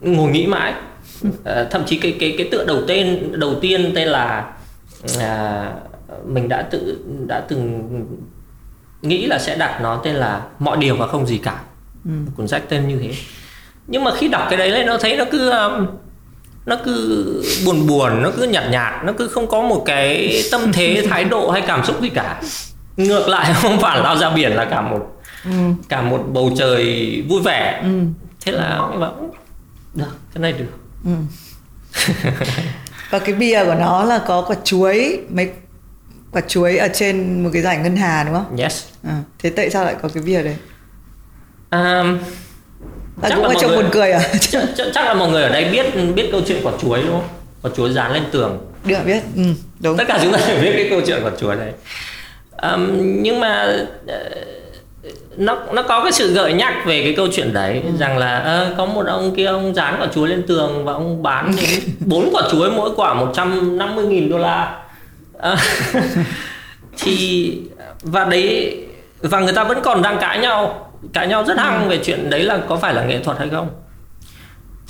ngồi 0.00 0.30
nghĩ 0.30 0.46
mãi. 0.46 0.74
À, 1.44 1.66
thậm 1.70 1.82
chí 1.86 1.98
cái 1.98 2.16
cái 2.20 2.34
cái 2.38 2.48
tựa 2.50 2.64
đầu 2.64 2.82
tên 2.88 3.32
đầu 3.40 3.54
tiên 3.60 3.92
tên 3.94 4.08
là 4.08 4.52
à, 5.20 5.72
mình 6.26 6.48
đã 6.48 6.62
tự 6.62 7.04
đã 7.26 7.40
từng 7.40 7.88
nghĩ 9.02 9.26
là 9.26 9.38
sẽ 9.38 9.56
đặt 9.56 9.80
nó 9.82 9.96
tên 9.96 10.14
là 10.14 10.46
mọi 10.58 10.76
điều 10.76 10.96
và 10.96 11.06
không 11.06 11.26
gì 11.26 11.38
cả 11.38 11.60
ừ. 12.04 12.10
cuốn 12.36 12.48
sách 12.48 12.62
tên 12.68 12.88
như 12.88 12.98
thế 12.98 13.12
nhưng 13.86 14.04
mà 14.04 14.10
khi 14.16 14.28
đọc 14.28 14.46
cái 14.50 14.58
đấy 14.58 14.70
lên 14.70 14.86
nó 14.86 14.98
thấy 14.98 15.16
nó 15.16 15.24
cứ 15.30 15.50
um, 15.50 15.86
nó 16.66 16.76
cứ 16.84 17.44
buồn 17.66 17.86
buồn 17.86 18.22
nó 18.22 18.30
cứ 18.36 18.42
nhạt 18.42 18.64
nhạt 18.70 19.04
nó 19.04 19.12
cứ 19.18 19.28
không 19.28 19.46
có 19.46 19.60
một 19.62 19.82
cái 19.86 20.42
tâm 20.50 20.72
thế 20.72 21.06
thái 21.10 21.24
độ 21.24 21.50
hay 21.50 21.62
cảm 21.66 21.84
xúc 21.84 22.02
gì 22.02 22.08
cả 22.08 22.42
ngược 22.96 23.28
lại 23.28 23.54
không 23.62 23.80
phải 23.80 24.00
lao 24.00 24.16
ra 24.16 24.30
biển 24.30 24.52
là 24.52 24.64
cả 24.64 24.80
một 24.80 25.20
ừ. 25.44 25.50
cả 25.88 26.02
một 26.02 26.24
bầu 26.32 26.50
trời 26.58 27.22
vui 27.28 27.40
vẻ 27.42 27.80
ừ. 27.82 28.00
thế 28.44 28.52
là 28.52 28.78
bảo 29.00 29.34
được 29.94 30.16
cái 30.34 30.42
này 30.42 30.52
được 30.52 30.66
ừ. 31.04 31.10
và 33.10 33.18
cái 33.18 33.34
bia 33.34 33.64
của 33.64 33.74
nó 33.74 34.04
là 34.04 34.18
có 34.26 34.42
quả 34.42 34.56
chuối 34.64 35.20
mấy 35.30 35.50
quả 36.32 36.42
chuối 36.48 36.76
ở 36.76 36.88
trên 36.94 37.44
một 37.44 37.50
cái 37.52 37.62
giải 37.62 37.78
ngân 37.78 37.96
hà 37.96 38.24
đúng 38.24 38.34
không? 38.34 38.56
Yes. 38.56 38.84
À, 39.02 39.22
thế 39.38 39.50
tại 39.50 39.70
sao 39.70 39.84
lại 39.84 39.96
có 40.02 40.08
cái 40.14 40.22
bia 40.22 40.42
đấy? 40.42 40.56
Um, 41.70 42.18
à, 43.22 43.28
chắc 43.28 43.34
cũng 43.34 43.44
là 43.44 43.54
trông 43.60 43.76
buồn 43.76 43.88
cười 43.92 44.10
à? 44.10 44.20
chắc, 44.40 44.62
chắc, 44.76 44.86
chắc 44.94 45.04
là 45.04 45.14
mọi 45.14 45.30
người 45.30 45.42
ở 45.42 45.48
đây 45.48 45.64
biết 45.64 45.86
biết 46.14 46.28
câu 46.32 46.40
chuyện 46.46 46.60
quả 46.62 46.72
chuối 46.82 47.02
đúng 47.02 47.10
không? 47.10 47.28
Quả 47.62 47.70
chuối 47.76 47.92
dán 47.92 48.12
lên 48.12 48.22
tường. 48.30 48.58
Được 48.84 48.98
biết, 49.06 49.22
ừ, 49.36 49.42
đúng. 49.80 49.96
Tất 49.96 50.04
cả 50.08 50.18
chúng 50.22 50.32
ta 50.32 50.38
đều 50.48 50.60
biết 50.62 50.72
cái 50.76 50.86
câu 50.90 51.00
chuyện 51.06 51.20
quả 51.24 51.30
chuối 51.40 51.56
này. 51.56 51.72
Um, 52.62 52.88
nhưng 53.22 53.40
mà 53.40 53.76
uh, 54.04 54.10
nó 55.36 55.58
nó 55.72 55.82
có 55.82 56.02
cái 56.02 56.12
sự 56.12 56.32
gợi 56.32 56.52
nhắc 56.52 56.74
về 56.86 57.02
cái 57.02 57.14
câu 57.16 57.28
chuyện 57.32 57.52
đấy 57.52 57.82
ừ. 57.84 57.90
rằng 57.98 58.18
là 58.18 58.64
uh, 58.70 58.76
có 58.76 58.86
một 58.86 59.06
ông 59.06 59.34
kia 59.34 59.46
ông 59.46 59.74
dán 59.74 59.96
quả 60.00 60.06
chuối 60.14 60.28
lên 60.28 60.46
tường 60.46 60.84
và 60.84 60.92
ông 60.92 61.22
bán 61.22 61.52
bốn 62.06 62.28
quả 62.32 62.42
chuối 62.50 62.70
mỗi 62.70 62.90
quả 62.96 63.14
150 63.14 64.06
nghìn 64.06 64.30
đô 64.30 64.38
la 64.38 64.76
À, 65.40 65.56
thì 66.98 67.58
và 68.02 68.24
đấy 68.24 68.76
và 69.20 69.40
người 69.40 69.52
ta 69.52 69.64
vẫn 69.64 69.78
còn 69.82 70.02
đang 70.02 70.18
cãi 70.20 70.38
nhau 70.38 70.89
cãi 71.12 71.26
nhau 71.26 71.44
rất 71.44 71.58
hăng 71.58 71.88
về 71.88 72.00
chuyện 72.04 72.30
đấy 72.30 72.42
là 72.42 72.62
có 72.68 72.76
phải 72.76 72.94
là 72.94 73.04
nghệ 73.04 73.22
thuật 73.22 73.38
hay 73.38 73.48
không? 73.48 73.70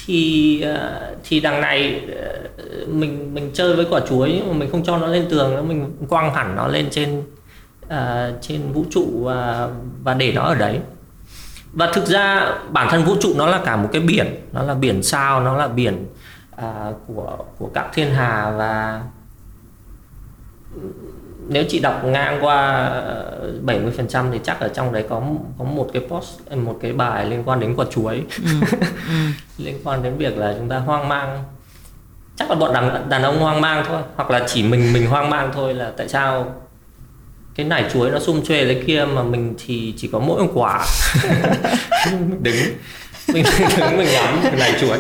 Thì 0.07 0.63
à, 0.63 1.01
thì 1.25 1.41
đằng 1.41 1.61
này 1.61 2.03
à, 2.23 2.33
mình 2.87 3.35
mình 3.35 3.51
chơi 3.55 3.77
với 3.77 3.87
quả 3.91 4.01
chuối 4.09 4.43
mà 4.47 4.53
mình 4.53 4.71
không 4.71 4.85
cho 4.85 4.99
nó 4.99 5.07
lên 5.07 5.27
tường 5.31 5.55
nữa 5.55 5.63
mình 5.63 5.93
quăng 6.09 6.35
hẳn 6.35 6.57
nó 6.57 6.67
lên 6.67 6.89
trên 6.91 7.23
uh, 7.87 7.93
trên 8.41 8.73
vũ 8.73 8.85
trụ 8.91 9.25
và 9.25 9.69
và 10.03 10.15
để 10.15 10.33
nó 10.33 10.43
ở 10.43 10.55
đấy. 10.55 10.81
Và 11.73 11.91
thực 11.93 12.07
ra 12.07 12.53
bản 12.71 12.89
thân 12.91 13.05
vũ 13.05 13.17
trụ 13.21 13.35
nó 13.37 13.47
là 13.47 13.61
cả 13.65 13.77
một 13.77 13.89
cái 13.93 14.03
biển 14.03 14.27
nó 14.53 14.63
là 14.63 14.75
biển 14.75 15.03
sao 15.03 15.41
nó 15.41 15.57
là 15.57 15.69
biển 15.69 16.07
uh, 16.57 16.97
của 17.07 17.37
của 17.59 17.71
các 17.75 17.87
thiên 17.93 18.15
hà 18.15 18.51
và 18.51 19.03
nếu 21.51 21.65
chị 21.69 21.79
đọc 21.79 22.05
ngang 22.05 22.39
qua 22.45 22.91
70% 23.67 24.33
thì 24.33 24.41
chắc 24.45 24.61
ở 24.61 24.69
trong 24.69 24.93
đấy 24.93 25.05
có 25.09 25.23
có 25.59 25.65
một 25.65 25.91
cái 25.93 26.03
post 26.09 26.53
một 26.53 26.79
cái 26.83 26.93
bài 26.93 27.27
liên 27.27 27.43
quan 27.47 27.61
đến 27.61 27.75
quả 27.77 27.87
chuối 27.91 28.23
ừ. 28.45 28.51
Ừ. 29.09 29.15
liên 29.65 29.79
quan 29.85 30.03
đến 30.03 30.17
việc 30.17 30.39
là 30.39 30.55
chúng 30.59 30.69
ta 30.69 30.79
hoang 30.79 31.09
mang 31.09 31.45
chắc 32.37 32.51
là 32.51 32.55
bọn 32.57 32.73
đàn, 32.73 33.09
đàn 33.09 33.23
ông 33.23 33.39
hoang 33.39 33.61
mang 33.61 33.85
thôi 33.89 34.03
hoặc 34.17 34.31
là 34.31 34.45
chỉ 34.47 34.63
mình 34.63 34.93
mình 34.93 35.07
hoang 35.07 35.31
mang 35.31 35.51
thôi 35.55 35.75
là 35.75 35.93
tại 35.97 36.09
sao 36.09 36.55
cái 37.55 37.67
nải 37.67 37.85
chuối 37.93 38.11
nó 38.11 38.19
sum 38.19 38.43
xuê 38.45 38.65
lấy 38.65 38.83
kia 38.87 39.05
mà 39.05 39.23
mình 39.23 39.55
thì 39.67 39.95
chỉ 39.97 40.09
có 40.13 40.19
mỗi 40.19 40.43
một 40.43 40.51
quả 40.55 40.87
đứng 42.41 42.57
mình 43.29 43.45
đứng 43.79 43.97
mình 43.97 44.09
ngắm 44.13 44.41
cái 44.43 44.57
nải 44.59 44.73
chuối 44.81 44.99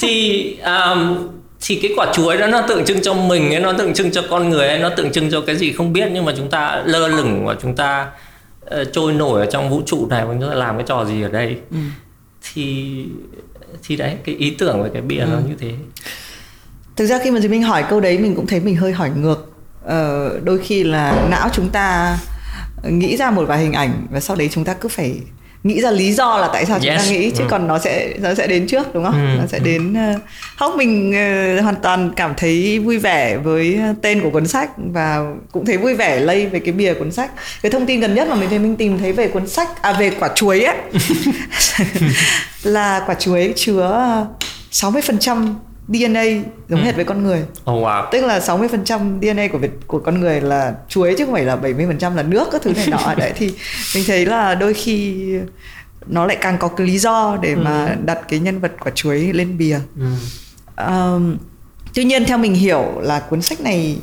thì 0.00 0.58
um, 0.64 1.28
thì 1.62 1.78
cái 1.82 1.92
quả 1.96 2.12
chuối 2.12 2.36
đó 2.36 2.46
nó 2.46 2.62
tượng 2.68 2.84
trưng 2.84 3.02
cho 3.02 3.14
mình 3.14 3.54
ấy 3.54 3.60
nó 3.60 3.72
tượng 3.72 3.94
trưng 3.94 4.10
cho 4.10 4.22
con 4.30 4.50
người 4.50 4.68
ấy 4.68 4.78
nó 4.78 4.90
tượng 4.96 5.12
trưng 5.12 5.30
cho 5.30 5.40
cái 5.40 5.56
gì 5.56 5.72
không 5.72 5.92
biết 5.92 6.08
nhưng 6.12 6.24
mà 6.24 6.32
chúng 6.36 6.50
ta 6.50 6.82
lơ 6.84 7.08
lửng 7.08 7.44
và 7.46 7.56
chúng 7.62 7.76
ta 7.76 8.10
uh, 8.66 8.88
trôi 8.92 9.12
nổi 9.12 9.40
ở 9.40 9.46
trong 9.46 9.70
vũ 9.70 9.82
trụ 9.86 10.06
này 10.06 10.24
và 10.26 10.34
chúng 10.40 10.50
ta 10.50 10.54
làm 10.54 10.76
cái 10.76 10.84
trò 10.88 11.04
gì 11.04 11.22
ở 11.22 11.28
đây 11.28 11.56
ừ. 11.70 11.76
thì 12.42 12.94
thì 13.82 13.96
đấy 13.96 14.16
cái 14.24 14.34
ý 14.34 14.50
tưởng 14.58 14.82
về 14.82 14.90
cái 14.92 15.02
bia 15.02 15.18
ừ. 15.18 15.28
nó 15.32 15.38
như 15.48 15.54
thế 15.58 15.72
thực 16.96 17.06
ra 17.06 17.18
khi 17.24 17.30
mà 17.30 17.40
mình 17.50 17.62
hỏi 17.62 17.84
câu 17.90 18.00
đấy 18.00 18.18
mình 18.18 18.34
cũng 18.34 18.46
thấy 18.46 18.60
mình 18.60 18.76
hơi 18.76 18.92
hỏi 18.92 19.10
ngược 19.16 19.52
ờ, 19.84 20.30
đôi 20.44 20.58
khi 20.58 20.84
là 20.84 21.28
não 21.30 21.48
chúng 21.52 21.68
ta 21.68 22.18
nghĩ 22.84 23.16
ra 23.16 23.30
một 23.30 23.44
vài 23.44 23.58
hình 23.58 23.72
ảnh 23.72 24.06
và 24.10 24.20
sau 24.20 24.36
đấy 24.36 24.48
chúng 24.52 24.64
ta 24.64 24.74
cứ 24.74 24.88
phải 24.88 25.20
nghĩ 25.64 25.80
ra 25.80 25.90
lý 25.90 26.12
do 26.12 26.38
là 26.38 26.48
tại 26.52 26.66
sao 26.66 26.78
chúng 26.78 26.90
yes. 26.90 27.00
ta 27.04 27.10
nghĩ 27.10 27.30
chứ 27.30 27.42
ừ. 27.42 27.48
còn 27.50 27.66
nó 27.66 27.78
sẽ 27.78 28.14
nó 28.18 28.34
sẽ 28.34 28.46
đến 28.46 28.66
trước 28.66 28.94
đúng 28.94 29.04
không? 29.04 29.14
Ừ. 29.14 29.38
Nó 29.40 29.46
sẽ 29.46 29.58
đến 29.58 29.92
uh, 29.92 30.20
không 30.56 30.76
mình 30.76 31.10
uh, 31.10 31.62
hoàn 31.62 31.76
toàn 31.82 32.10
cảm 32.16 32.34
thấy 32.36 32.78
vui 32.78 32.98
vẻ 32.98 33.36
với 33.36 33.80
tên 34.02 34.20
của 34.20 34.30
cuốn 34.30 34.46
sách 34.46 34.70
và 34.76 35.24
cũng 35.52 35.66
thấy 35.66 35.76
vui 35.76 35.94
vẻ 35.94 36.20
lây 36.20 36.46
về 36.46 36.60
cái 36.60 36.72
bìa 36.72 36.94
cuốn 36.94 37.12
sách. 37.12 37.30
Cái 37.62 37.72
thông 37.72 37.86
tin 37.86 38.00
gần 38.00 38.14
nhất 38.14 38.28
mà 38.28 38.34
mình 38.34 38.48
thấy 38.48 38.58
mình 38.58 38.76
tìm 38.76 38.98
thấy 38.98 39.12
về 39.12 39.28
cuốn 39.28 39.48
sách 39.48 39.82
à 39.82 39.92
về 39.92 40.10
quả 40.10 40.30
chuối 40.34 40.60
ấy 40.60 40.76
là 42.62 43.02
quả 43.06 43.14
chuối 43.14 43.52
chứa 43.56 44.26
60% 44.72 45.54
DNA 45.92 46.24
giống 46.68 46.80
ừ. 46.80 46.84
hệt 46.84 46.96
với 46.96 47.04
con 47.04 47.22
người. 47.22 47.42
Oh 47.70 47.84
wow. 47.84 48.08
Tức 48.12 48.24
là 48.24 48.38
60% 48.38 49.20
DNA 49.20 49.48
của 49.52 49.58
Việt 49.58 49.70
của 49.86 49.98
con 49.98 50.20
người 50.20 50.40
là 50.40 50.74
chuối 50.88 51.14
chứ 51.18 51.24
không 51.24 51.34
phải 51.34 51.44
là 51.44 51.56
70% 51.56 52.14
là 52.14 52.22
nước 52.22 52.48
các 52.52 52.62
thứ 52.62 52.72
này 52.72 52.86
nọ 52.88 53.14
đấy 53.16 53.32
thì 53.36 53.54
mình 53.94 54.04
thấy 54.06 54.26
là 54.26 54.54
đôi 54.54 54.74
khi 54.74 55.24
nó 56.06 56.26
lại 56.26 56.36
càng 56.40 56.58
có 56.58 56.68
cái 56.68 56.86
lý 56.86 56.98
do 56.98 57.38
để 57.42 57.52
ừ. 57.52 57.60
mà 57.64 57.96
đặt 58.04 58.20
cái 58.28 58.40
nhân 58.40 58.60
vật 58.60 58.72
quả 58.80 58.92
chuối 58.94 59.32
lên 59.32 59.58
bìa. 59.58 59.78
Ừ. 59.98 60.06
Um, 60.76 61.36
tuy 61.94 62.04
nhiên 62.04 62.24
theo 62.24 62.38
mình 62.38 62.54
hiểu 62.54 63.00
là 63.00 63.20
cuốn 63.20 63.42
sách 63.42 63.60
này 63.60 63.98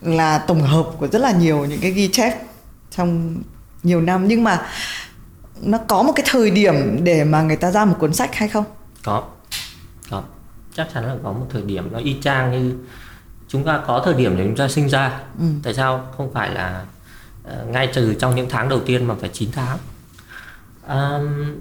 là 0.00 0.38
tổng 0.38 0.62
hợp 0.62 0.86
của 0.98 1.06
rất 1.06 1.18
là 1.18 1.30
nhiều 1.30 1.64
những 1.64 1.80
cái 1.80 1.90
ghi 1.90 2.08
chép 2.08 2.42
trong 2.90 3.36
nhiều 3.82 4.00
năm 4.00 4.28
nhưng 4.28 4.44
mà 4.44 4.66
nó 5.62 5.78
có 5.78 6.02
một 6.02 6.12
cái 6.16 6.26
thời 6.28 6.50
điểm 6.50 7.04
để 7.04 7.24
mà 7.24 7.42
người 7.42 7.56
ta 7.56 7.70
ra 7.70 7.84
một 7.84 7.96
cuốn 7.98 8.14
sách 8.14 8.34
hay 8.34 8.48
không? 8.48 8.64
Có 9.04 9.22
có 10.10 10.22
chắc 10.74 10.88
chắn 10.94 11.04
là 11.04 11.16
có 11.22 11.32
một 11.32 11.46
thời 11.50 11.62
điểm 11.62 11.92
nó 11.92 11.98
y 11.98 12.16
chang 12.20 12.52
như 12.52 12.74
chúng 13.48 13.64
ta 13.64 13.82
có 13.86 14.02
thời 14.04 14.14
điểm 14.14 14.36
để 14.36 14.44
chúng 14.44 14.56
ta 14.56 14.68
sinh 14.68 14.88
ra. 14.88 15.20
Ừ. 15.38 15.44
tại 15.62 15.74
sao? 15.74 16.08
Không 16.16 16.32
phải 16.32 16.50
là 16.50 16.84
uh, 17.48 17.68
ngay 17.68 17.90
từ 17.94 18.14
trong 18.14 18.34
những 18.34 18.46
tháng 18.50 18.68
đầu 18.68 18.80
tiên 18.80 19.04
mà 19.04 19.14
phải 19.20 19.30
9 19.32 19.50
tháng. 19.52 19.78
Um, 20.88 21.56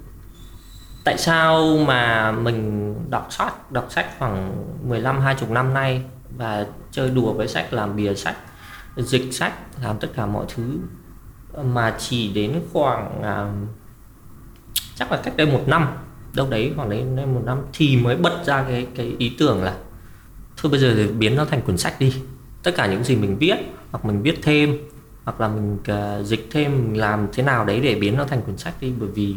tại 1.03 1.17
sao 1.17 1.77
mà 1.87 2.31
mình 2.31 2.95
đọc 3.09 3.27
sách 3.29 3.71
đọc 3.71 3.87
sách 3.89 4.05
khoảng 4.19 4.65
15 4.89 5.21
20 5.21 5.49
năm 5.49 5.73
nay 5.73 6.03
và 6.37 6.65
chơi 6.91 7.09
đùa 7.09 7.33
với 7.33 7.47
sách 7.47 7.73
làm 7.73 7.95
bìa 7.95 8.15
sách 8.15 8.35
dịch 8.97 9.33
sách 9.33 9.53
làm 9.83 9.97
tất 9.99 10.07
cả 10.15 10.25
mọi 10.25 10.45
thứ 10.55 10.77
mà 11.63 11.95
chỉ 11.99 12.33
đến 12.33 12.61
khoảng 12.73 13.19
uh, 13.19 13.69
chắc 14.95 15.11
là 15.11 15.21
cách 15.23 15.37
đây 15.37 15.47
một 15.47 15.63
năm 15.67 15.87
đâu 16.35 16.47
đấy 16.49 16.73
khoảng 16.75 16.89
đấy 16.89 17.25
một 17.25 17.41
năm 17.45 17.61
thì 17.73 17.97
mới 17.97 18.15
bật 18.15 18.45
ra 18.45 18.65
cái 18.67 18.87
cái 18.95 19.15
ý 19.17 19.35
tưởng 19.39 19.63
là 19.63 19.75
thôi 20.57 20.71
bây 20.71 20.79
giờ 20.79 20.93
thì 20.95 21.07
biến 21.07 21.35
nó 21.35 21.45
thành 21.45 21.61
cuốn 21.61 21.77
sách 21.77 21.99
đi. 21.99 22.13
Tất 22.63 22.71
cả 22.75 22.87
những 22.87 23.03
gì 23.03 23.15
mình 23.15 23.37
viết 23.37 23.55
hoặc 23.91 24.05
mình 24.05 24.21
viết 24.21 24.39
thêm 24.43 24.77
hoặc 25.23 25.41
là 25.41 25.47
mình 25.47 25.77
uh, 25.91 26.25
dịch 26.25 26.47
thêm 26.51 26.71
mình 26.71 26.99
làm 26.99 27.27
thế 27.33 27.43
nào 27.43 27.65
đấy 27.65 27.79
để 27.79 27.95
biến 27.95 28.17
nó 28.17 28.23
thành 28.23 28.41
cuốn 28.41 28.57
sách 28.57 28.73
đi. 28.81 28.93
Bởi 28.99 29.09
vì 29.09 29.35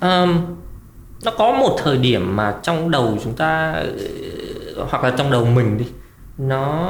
um, 0.00 0.56
nó 1.24 1.30
có 1.38 1.52
một 1.52 1.78
thời 1.82 1.98
điểm 1.98 2.36
mà 2.36 2.58
trong 2.62 2.90
đầu 2.90 3.18
chúng 3.24 3.36
ta 3.36 3.72
ờ, 4.76 4.86
hoặc 4.90 5.04
là 5.04 5.10
trong 5.10 5.30
đầu 5.30 5.44
mình 5.44 5.78
đi 5.78 5.86
nó 6.38 6.88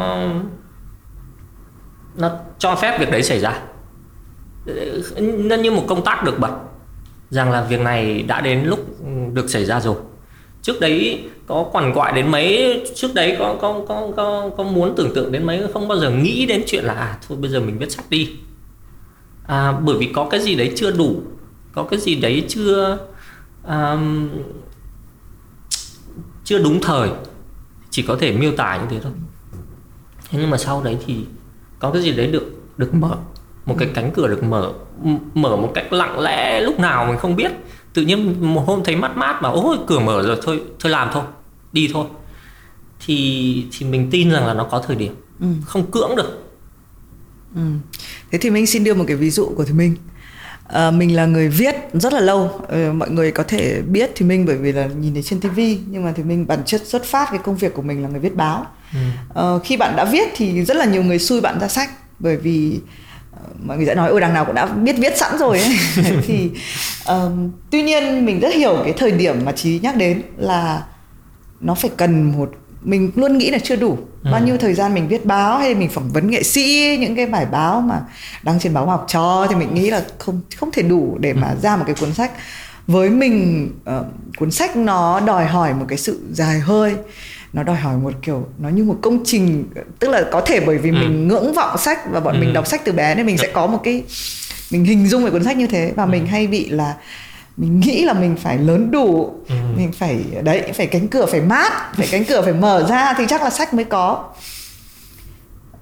nó 2.16 2.30
cho 2.58 2.74
phép 2.74 3.00
việc 3.00 3.10
đấy 3.10 3.22
xảy 3.22 3.40
ra. 3.40 3.60
Ờ, 4.66 4.74
nó 5.20 5.56
như 5.56 5.70
một 5.70 5.84
công 5.88 6.04
tác 6.04 6.24
được 6.24 6.38
bật 6.38 6.58
rằng 7.30 7.50
là 7.50 7.62
việc 7.62 7.80
này 7.80 8.22
đã 8.22 8.40
đến 8.40 8.64
lúc 8.64 8.87
được 9.32 9.50
xảy 9.50 9.64
ra 9.64 9.80
rồi. 9.80 9.96
Trước 10.62 10.80
đấy 10.80 11.24
có 11.46 11.66
quằn 11.72 11.92
quại 11.94 12.12
đến 12.12 12.30
mấy 12.30 12.82
trước 12.94 13.14
đấy 13.14 13.37
có 13.38 13.56
có 13.60 13.84
có 13.88 14.08
có 14.16 14.50
có 14.56 14.64
muốn 14.64 14.94
tưởng 14.96 15.14
tượng 15.14 15.32
đến 15.32 15.46
mấy 15.46 15.62
không 15.72 15.88
bao 15.88 15.98
giờ 15.98 16.10
nghĩ 16.10 16.46
đến 16.46 16.62
chuyện 16.66 16.84
là 16.84 16.94
à 16.94 17.18
thôi 17.28 17.38
bây 17.40 17.50
giờ 17.50 17.60
mình 17.60 17.78
viết 17.78 17.92
sách 17.92 18.04
đi. 18.10 18.30
À, 19.46 19.72
bởi 19.72 19.96
vì 19.98 20.06
có 20.14 20.28
cái 20.30 20.40
gì 20.40 20.54
đấy 20.54 20.72
chưa 20.76 20.90
đủ 20.90 21.22
có 21.72 21.82
cái 21.82 22.00
gì 22.00 22.14
đấy 22.14 22.44
chưa 22.48 22.98
um, 23.68 24.28
chưa 26.44 26.58
đúng 26.58 26.80
thời 26.80 27.10
chỉ 27.90 28.02
có 28.02 28.16
thể 28.20 28.32
miêu 28.32 28.52
tả 28.52 28.76
như 28.76 28.87
thế 28.90 29.00
thôi. 29.02 29.12
Thế 30.30 30.38
nhưng 30.40 30.50
mà 30.50 30.58
sau 30.58 30.82
đấy 30.82 30.98
thì 31.06 31.16
có 31.78 31.90
cái 31.90 32.02
gì 32.02 32.12
đấy 32.12 32.26
được 32.26 32.52
được 32.76 32.94
mở 32.94 33.16
một 33.66 33.77
cái 33.79 33.88
cánh 33.94 34.11
cửa 34.14 34.29
được 34.29 34.42
mở 34.42 34.72
mở 35.35 35.57
một 35.57 35.70
cách 35.74 35.92
lặng 35.92 36.18
lẽ 36.18 36.61
lúc 36.61 36.81
nào 36.81 37.07
mình 37.07 37.18
không 37.18 37.37
biết. 37.37 37.53
Tự 37.92 38.03
nhiên 38.03 38.55
một 38.55 38.64
hôm 38.66 38.81
thấy 38.85 38.96
mát 38.96 39.16
mát 39.16 39.38
mà 39.42 39.48
ôi 39.48 39.77
cửa 39.87 39.98
mở 39.98 40.22
rồi 40.22 40.38
thôi 40.42 40.62
thôi 40.81 40.92
làm 40.92 41.09
thôi 41.12 41.22
đi 41.72 41.90
thôi. 41.92 42.07
Thì 43.07 43.66
thì 43.72 43.87
mình 43.87 44.09
tin 44.11 44.31
rằng 44.31 44.46
là 44.46 44.55
nó 44.55 44.64
có 44.64 44.83
thời 44.87 44.96
điểm. 44.96 45.14
Ừ. 45.40 45.46
không 45.66 45.90
cưỡng 45.90 46.16
được. 46.16 46.40
Ừ. 47.55 47.61
thế 48.31 48.38
thì 48.38 48.50
mình 48.50 48.66
xin 48.66 48.85
đưa 48.85 48.94
một 48.94 49.05
cái 49.09 49.16
ví 49.16 49.31
dụ 49.31 49.53
của 49.57 49.64
thì 49.64 49.72
mình 49.72 49.96
à, 50.68 50.90
mình 50.90 51.16
là 51.16 51.27
người 51.27 51.48
viết 51.48 51.74
rất 51.92 52.12
là 52.12 52.20
lâu. 52.20 52.61
À, 52.68 52.92
mọi 52.94 53.11
người 53.11 53.33
có 53.33 53.42
thể 53.42 53.83
biết 53.83 54.11
thì 54.14 54.27
mình 54.27 54.46
bởi 54.46 54.57
vì 54.57 54.72
là 54.72 54.87
nhìn 54.87 55.14
thấy 55.14 55.22
trên 55.22 55.40
tivi 55.40 55.79
nhưng 55.87 56.05
mà 56.05 56.12
thì 56.16 56.22
mình 56.22 56.46
bản 56.46 56.62
chất 56.66 56.83
xuất 56.87 57.05
phát 57.05 57.29
cái 57.31 57.40
công 57.44 57.57
việc 57.57 57.74
của 57.74 57.83
mình 57.83 58.03
là 58.03 58.09
người 58.09 58.20
viết 58.20 58.35
báo. 58.35 58.66
Ừ. 58.92 58.98
à, 59.35 59.44
khi 59.64 59.77
bạn 59.77 59.96
đã 59.96 60.05
viết 60.05 60.29
thì 60.37 60.64
rất 60.64 60.77
là 60.77 60.85
nhiều 60.85 61.03
người 61.03 61.18
xui 61.18 61.40
bạn 61.40 61.61
ra 61.61 61.68
sách 61.68 61.90
bởi 62.18 62.37
vì 62.37 62.81
mọi 63.64 63.76
người 63.76 63.87
sẽ 63.87 63.94
nói 63.94 64.11
ôi 64.11 64.20
đằng 64.20 64.35
nào 64.35 64.44
cũng 64.44 64.54
đã 64.54 64.66
biết 64.66 64.96
viết 64.98 65.16
sẵn 65.16 65.38
rồi 65.38 65.61
ấy 65.61 65.76
thì 66.26 66.50
um, 67.09 67.50
tuy 67.70 67.83
nhiên 67.83 68.26
mình 68.26 68.40
rất 68.40 68.54
hiểu 68.54 68.80
cái 68.85 68.92
thời 68.96 69.11
điểm 69.11 69.44
mà 69.44 69.52
trí 69.52 69.80
nhắc 69.83 69.96
đến 69.96 70.22
là 70.37 70.83
nó 71.61 71.74
phải 71.74 71.90
cần 71.96 72.33
một 72.33 72.50
mình 72.83 73.11
luôn 73.14 73.38
nghĩ 73.38 73.50
là 73.50 73.59
chưa 73.59 73.76
đủ 73.76 73.98
ừ. 74.24 74.30
bao 74.33 74.40
nhiêu 74.40 74.57
thời 74.57 74.74
gian 74.74 74.94
mình 74.94 75.09
viết 75.09 75.24
báo 75.24 75.59
hay 75.59 75.74
mình 75.74 75.88
phỏng 75.88 76.11
vấn 76.12 76.30
nghệ 76.30 76.42
sĩ 76.42 76.96
những 77.00 77.16
cái 77.16 77.26
bài 77.26 77.46
báo 77.46 77.80
mà 77.80 78.00
đăng 78.42 78.61
trên 78.61 78.74
báo 78.74 78.87
học 78.87 79.04
trò 79.09 79.46
thì 79.50 79.54
mình 79.54 79.74
nghĩ 79.74 79.90
là 79.90 80.04
không 80.18 80.40
không 80.57 80.70
thể 80.72 80.83
đủ 80.83 81.16
để 81.20 81.33
mà 81.33 81.48
ừ. 81.48 81.57
ra 81.62 81.76
một 81.76 81.85
cái 81.87 81.94
cuốn 82.00 82.14
sách 82.14 82.30
với 82.87 83.11
mình 83.11 83.68
uh, 83.98 84.07
cuốn 84.37 84.50
sách 84.50 84.76
nó 84.76 85.20
đòi 85.20 85.46
hỏi 85.46 85.74
một 85.74 85.85
cái 85.88 85.98
sự 85.98 86.20
dài 86.33 86.61
hơi 86.61 86.94
nó 87.54 87.62
đòi 87.62 87.76
hỏi 87.76 87.96
một 87.96 88.12
kiểu 88.22 88.46
nó 88.58 88.68
như 88.68 88.84
một 88.84 88.98
công 89.02 89.18
trình 89.24 89.64
tức 89.98 90.08
là 90.08 90.24
có 90.32 90.40
thể 90.40 90.60
bởi 90.60 90.78
vì 90.78 90.90
ừ. 90.90 90.94
mình 90.94 91.28
ngưỡng 91.28 91.54
vọng 91.54 91.78
sách 91.78 91.98
và 92.10 92.20
bọn 92.20 92.34
ừ. 92.34 92.40
mình 92.40 92.52
đọc 92.52 92.66
sách 92.66 92.84
từ 92.84 92.92
bé 92.92 93.14
nên 93.14 93.26
mình 93.26 93.38
sẽ 93.38 93.50
có 93.52 93.66
một 93.66 93.80
cái 93.84 94.02
mình 94.70 94.84
hình 94.84 95.06
dung 95.06 95.24
về 95.24 95.30
cuốn 95.30 95.44
sách 95.44 95.56
như 95.56 95.66
thế 95.66 95.92
và 95.96 96.04
ừ. 96.04 96.08
mình 96.08 96.26
hay 96.26 96.46
bị 96.46 96.68
là 96.68 96.94
mình 97.56 97.80
nghĩ 97.80 98.04
là 98.04 98.12
mình 98.12 98.36
phải 98.36 98.58
lớn 98.58 98.90
đủ 98.90 99.34
ừ. 99.48 99.54
mình 99.76 99.92
phải 99.92 100.24
đấy 100.42 100.72
phải 100.74 100.86
cánh 100.86 101.08
cửa 101.08 101.26
phải 101.26 101.40
mát 101.40 101.72
phải 101.96 102.08
cánh 102.10 102.24
cửa 102.24 102.42
phải 102.42 102.52
mở 102.52 102.86
ra 102.88 103.14
thì 103.18 103.24
chắc 103.28 103.42
là 103.42 103.50
sách 103.50 103.74
mới 103.74 103.84
có 103.84 104.32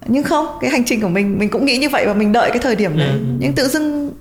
nhưng 0.07 0.23
không 0.23 0.47
cái 0.61 0.71
hành 0.71 0.85
trình 0.85 1.01
của 1.01 1.09
mình 1.09 1.39
mình 1.39 1.49
cũng 1.49 1.65
nghĩ 1.65 1.79
như 1.79 1.89
vậy 1.89 2.07
và 2.07 2.15
mình 2.15 2.33
đợi 2.33 2.51
cái 2.51 2.59
thời 2.59 2.77
điểm 2.77 2.99
đấy 2.99 3.09
ừ. 3.09 3.21
nhưng 3.39 3.53
tự 3.53 3.69
dưng 3.69 4.13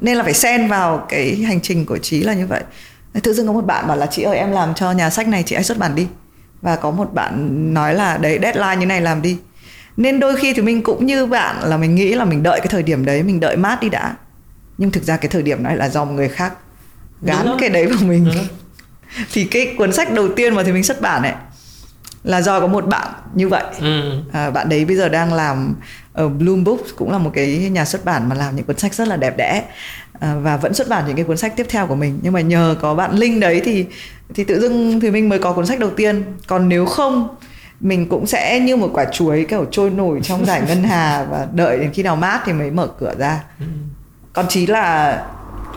nên 0.00 0.16
là 0.16 0.22
phải 0.22 0.34
xen 0.34 0.68
vào 0.68 1.06
cái 1.08 1.34
hành 1.34 1.60
trình 1.60 1.86
của 1.86 1.98
trí 1.98 2.22
là 2.22 2.34
như 2.34 2.46
vậy 2.46 2.62
tự 3.22 3.32
dưng 3.32 3.46
có 3.46 3.52
một 3.52 3.66
bạn 3.66 3.88
bảo 3.88 3.96
là 3.96 4.06
chị 4.06 4.22
ơi 4.22 4.36
em 4.36 4.52
làm 4.52 4.74
cho 4.74 4.92
nhà 4.92 5.10
sách 5.10 5.28
này 5.28 5.42
chị 5.42 5.54
hãy 5.54 5.64
xuất 5.64 5.78
bản 5.78 5.94
đi 5.94 6.06
và 6.64 6.76
có 6.76 6.90
một 6.90 7.14
bạn 7.14 7.74
nói 7.74 7.94
là 7.94 8.16
đấy 8.16 8.38
deadline 8.42 8.76
như 8.76 8.86
này 8.86 9.00
làm 9.00 9.22
đi. 9.22 9.38
Nên 9.96 10.20
đôi 10.20 10.36
khi 10.36 10.52
thì 10.52 10.62
mình 10.62 10.82
cũng 10.82 11.06
như 11.06 11.26
bạn 11.26 11.56
là 11.62 11.76
mình 11.76 11.94
nghĩ 11.94 12.14
là 12.14 12.24
mình 12.24 12.42
đợi 12.42 12.60
cái 12.60 12.68
thời 12.68 12.82
điểm 12.82 13.04
đấy 13.04 13.22
mình 13.22 13.40
đợi 13.40 13.56
mát 13.56 13.80
đi 13.80 13.88
đã. 13.88 14.16
Nhưng 14.78 14.90
thực 14.90 15.04
ra 15.04 15.16
cái 15.16 15.28
thời 15.28 15.42
điểm 15.42 15.62
này 15.62 15.76
là 15.76 15.88
do 15.88 16.04
một 16.04 16.12
người 16.12 16.28
khác 16.28 16.52
gán 17.22 17.46
cái 17.58 17.68
đấy 17.68 17.86
vào 17.86 17.98
mình. 18.08 18.28
Thì 19.32 19.44
cái 19.44 19.74
cuốn 19.78 19.92
sách 19.92 20.12
đầu 20.12 20.28
tiên 20.36 20.54
mà 20.54 20.62
thì 20.62 20.72
mình 20.72 20.84
xuất 20.84 21.00
bản 21.00 21.22
này 21.22 21.34
là 22.24 22.42
do 22.42 22.60
có 22.60 22.66
một 22.66 22.86
bạn 22.86 23.08
như 23.34 23.48
vậy. 23.48 23.64
Ừ. 23.80 24.20
à, 24.32 24.50
bạn 24.50 24.68
đấy 24.68 24.84
bây 24.84 24.96
giờ 24.96 25.08
đang 25.08 25.32
làm 25.32 25.74
ở 26.12 26.28
Bloom 26.28 26.64
Books 26.64 26.90
cũng 26.96 27.10
là 27.10 27.18
một 27.18 27.30
cái 27.34 27.70
nhà 27.72 27.84
xuất 27.84 28.04
bản 28.04 28.28
mà 28.28 28.34
làm 28.34 28.56
những 28.56 28.64
cuốn 28.64 28.78
sách 28.78 28.94
rất 28.94 29.08
là 29.08 29.16
đẹp 29.16 29.36
đẽ. 29.36 29.64
À, 30.20 30.34
và 30.34 30.56
vẫn 30.56 30.74
xuất 30.74 30.88
bản 30.88 31.04
những 31.06 31.16
cái 31.16 31.24
cuốn 31.24 31.36
sách 31.36 31.56
tiếp 31.56 31.66
theo 31.68 31.86
của 31.86 31.94
mình. 31.94 32.18
Nhưng 32.22 32.32
mà 32.32 32.40
nhờ 32.40 32.76
có 32.80 32.94
bạn 32.94 33.14
Linh 33.14 33.40
đấy 33.40 33.62
thì 33.64 33.86
thì 34.34 34.44
tự 34.44 34.60
dưng 34.60 35.00
thì 35.00 35.10
mình 35.10 35.28
mới 35.28 35.38
có 35.38 35.52
cuốn 35.52 35.66
sách 35.66 35.78
đầu 35.78 35.90
tiên. 35.90 36.24
Còn 36.46 36.68
nếu 36.68 36.86
không 36.86 37.28
mình 37.80 38.08
cũng 38.08 38.26
sẽ 38.26 38.60
như 38.60 38.76
một 38.76 38.90
quả 38.92 39.04
chuối 39.04 39.46
kiểu 39.48 39.66
trôi 39.70 39.90
nổi 39.90 40.20
trong 40.22 40.44
giải 40.46 40.62
ngân 40.68 40.82
hà 40.82 41.26
và 41.30 41.46
đợi 41.54 41.78
đến 41.78 41.90
khi 41.92 42.02
nào 42.02 42.16
mát 42.16 42.40
thì 42.44 42.52
mới 42.52 42.70
mở 42.70 42.86
cửa 42.86 43.14
ra. 43.18 43.44
Ừ. 43.58 43.66
còn 44.32 44.46
chí 44.48 44.66
là 44.66 45.18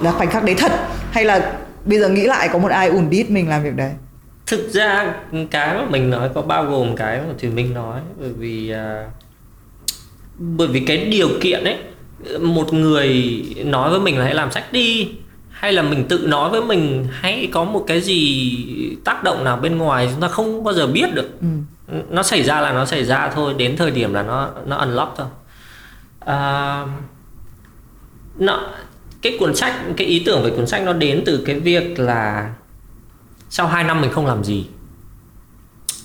là 0.01 0.11
khoảnh 0.11 0.29
khắc 0.29 0.43
đấy 0.43 0.55
thật? 0.57 0.71
Hay 1.11 1.25
là 1.25 1.53
bây 1.85 1.99
giờ 1.99 2.09
nghĩ 2.09 2.23
lại 2.23 2.49
có 2.53 2.59
một 2.59 2.71
ai 2.71 2.87
ủn 2.87 3.09
đít 3.09 3.29
mình 3.29 3.49
làm 3.49 3.63
việc 3.63 3.75
đấy? 3.75 3.91
Thực 4.45 4.69
ra 4.69 5.13
cái 5.51 5.75
mà 5.75 5.85
mình 5.89 6.09
nói 6.09 6.29
có 6.35 6.41
bao 6.41 6.65
gồm 6.65 6.95
cái 6.95 7.17
mà 7.17 7.33
thì 7.39 7.49
mình 7.49 7.73
nói 7.73 8.01
bởi 8.19 8.29
vì 8.37 8.73
uh, 8.73 9.11
bởi 10.37 10.67
vì 10.67 10.79
cái 10.79 10.97
điều 10.97 11.29
kiện 11.41 11.63
ấy 11.63 11.77
một 12.39 12.73
người 12.73 13.43
nói 13.65 13.89
với 13.89 13.99
mình 13.99 14.17
là 14.17 14.25
hãy 14.25 14.33
làm 14.33 14.51
sách 14.51 14.71
đi 14.71 15.07
hay 15.59 15.73
là 15.73 15.81
mình 15.81 16.07
tự 16.07 16.27
nói 16.27 16.49
với 16.49 16.61
mình 16.61 17.07
hãy 17.11 17.49
có 17.53 17.63
một 17.63 17.83
cái 17.87 18.01
gì 18.01 18.95
tác 19.03 19.23
động 19.23 19.43
nào 19.43 19.57
bên 19.57 19.77
ngoài 19.77 20.07
chúng 20.11 20.21
ta 20.21 20.27
không 20.27 20.63
bao 20.63 20.73
giờ 20.73 20.87
biết 20.87 21.13
được? 21.13 21.29
Ừ. 21.41 21.47
nó 22.09 22.23
xảy 22.23 22.43
ra 22.43 22.61
là 22.61 22.73
nó 22.73 22.85
xảy 22.85 23.05
ra 23.05 23.31
thôi 23.35 23.53
đến 23.57 23.77
thời 23.77 23.91
điểm 23.91 24.13
là 24.13 24.23
nó 24.23 24.49
nó 24.65 24.75
unlock 24.75 25.13
thôi. 25.17 25.27
À, 26.19 26.85
nó 28.37 28.61
cái 29.21 29.37
cuốn 29.39 29.55
sách 29.55 29.73
cái 29.97 30.07
ý 30.07 30.23
tưởng 30.25 30.43
về 30.43 30.49
cuốn 30.49 30.67
sách 30.67 30.83
nó 30.83 30.93
đến 30.93 31.23
từ 31.25 31.43
cái 31.45 31.59
việc 31.59 31.99
là 31.99 32.53
sau 33.49 33.67
2 33.67 33.83
năm 33.83 34.01
mình 34.01 34.11
không 34.11 34.25
làm 34.25 34.43
gì. 34.43 34.67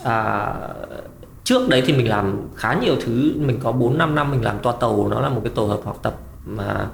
À, 0.05 0.55
trước 1.45 1.69
đấy 1.69 1.83
thì 1.87 1.93
mình 1.93 2.09
làm 2.09 2.41
khá 2.57 2.75
nhiều 2.75 2.97
thứ. 3.01 3.33
Mình 3.37 3.59
có 3.63 3.73
4 3.73 3.99
5 3.99 4.15
năm 4.15 4.31
mình 4.31 4.45
làm 4.45 4.59
toa 4.59 4.73
tàu 4.81 5.09
nó 5.09 5.21
là 5.21 5.29
một 5.29 5.41
cái 5.45 5.53
tổ 5.55 5.67
hợp 5.67 5.81
học 5.85 5.99
tập 6.03 6.15
mà 6.47 6.87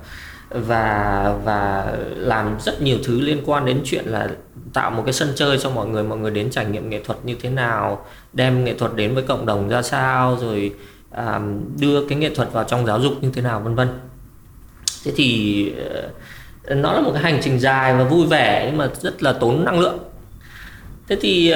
và 0.50 1.34
và 1.44 1.92
làm 2.16 2.56
rất 2.60 2.82
nhiều 2.82 2.98
thứ 3.04 3.20
liên 3.20 3.38
quan 3.46 3.66
đến 3.66 3.80
chuyện 3.84 4.04
là 4.04 4.28
tạo 4.72 4.90
một 4.90 5.02
cái 5.04 5.12
sân 5.12 5.32
chơi 5.36 5.58
cho 5.58 5.70
mọi 5.70 5.86
người 5.86 6.02
mọi 6.02 6.18
người 6.18 6.30
đến 6.30 6.50
trải 6.50 6.64
nghiệm 6.64 6.90
nghệ 6.90 7.00
thuật 7.04 7.18
như 7.24 7.36
thế 7.40 7.50
nào 7.50 8.06
đem 8.32 8.64
nghệ 8.64 8.74
thuật 8.74 8.96
đến 8.96 9.14
với 9.14 9.22
cộng 9.22 9.46
đồng 9.46 9.68
ra 9.68 9.82
sao 9.82 10.38
rồi 10.40 10.72
à, 11.10 11.40
đưa 11.80 12.08
cái 12.08 12.18
nghệ 12.18 12.30
thuật 12.34 12.52
vào 12.52 12.64
trong 12.64 12.86
giáo 12.86 13.00
dục 13.00 13.22
như 13.22 13.30
thế 13.34 13.42
nào 13.42 13.60
vân 13.60 13.74
vân. 13.74 13.88
Thế 15.04 15.12
thì 15.16 15.72
ờ, 16.64 16.74
nó 16.74 16.92
là 16.92 17.00
một 17.00 17.10
cái 17.14 17.22
hành 17.22 17.40
trình 17.42 17.60
dài 17.60 17.94
và 17.94 18.04
vui 18.04 18.26
vẻ 18.26 18.64
nhưng 18.66 18.76
mà 18.76 18.88
rất 19.00 19.22
là 19.22 19.32
tốn 19.32 19.64
năng 19.64 19.80
lượng. 19.80 19.98
Thế 21.08 21.16
thì 21.20 21.54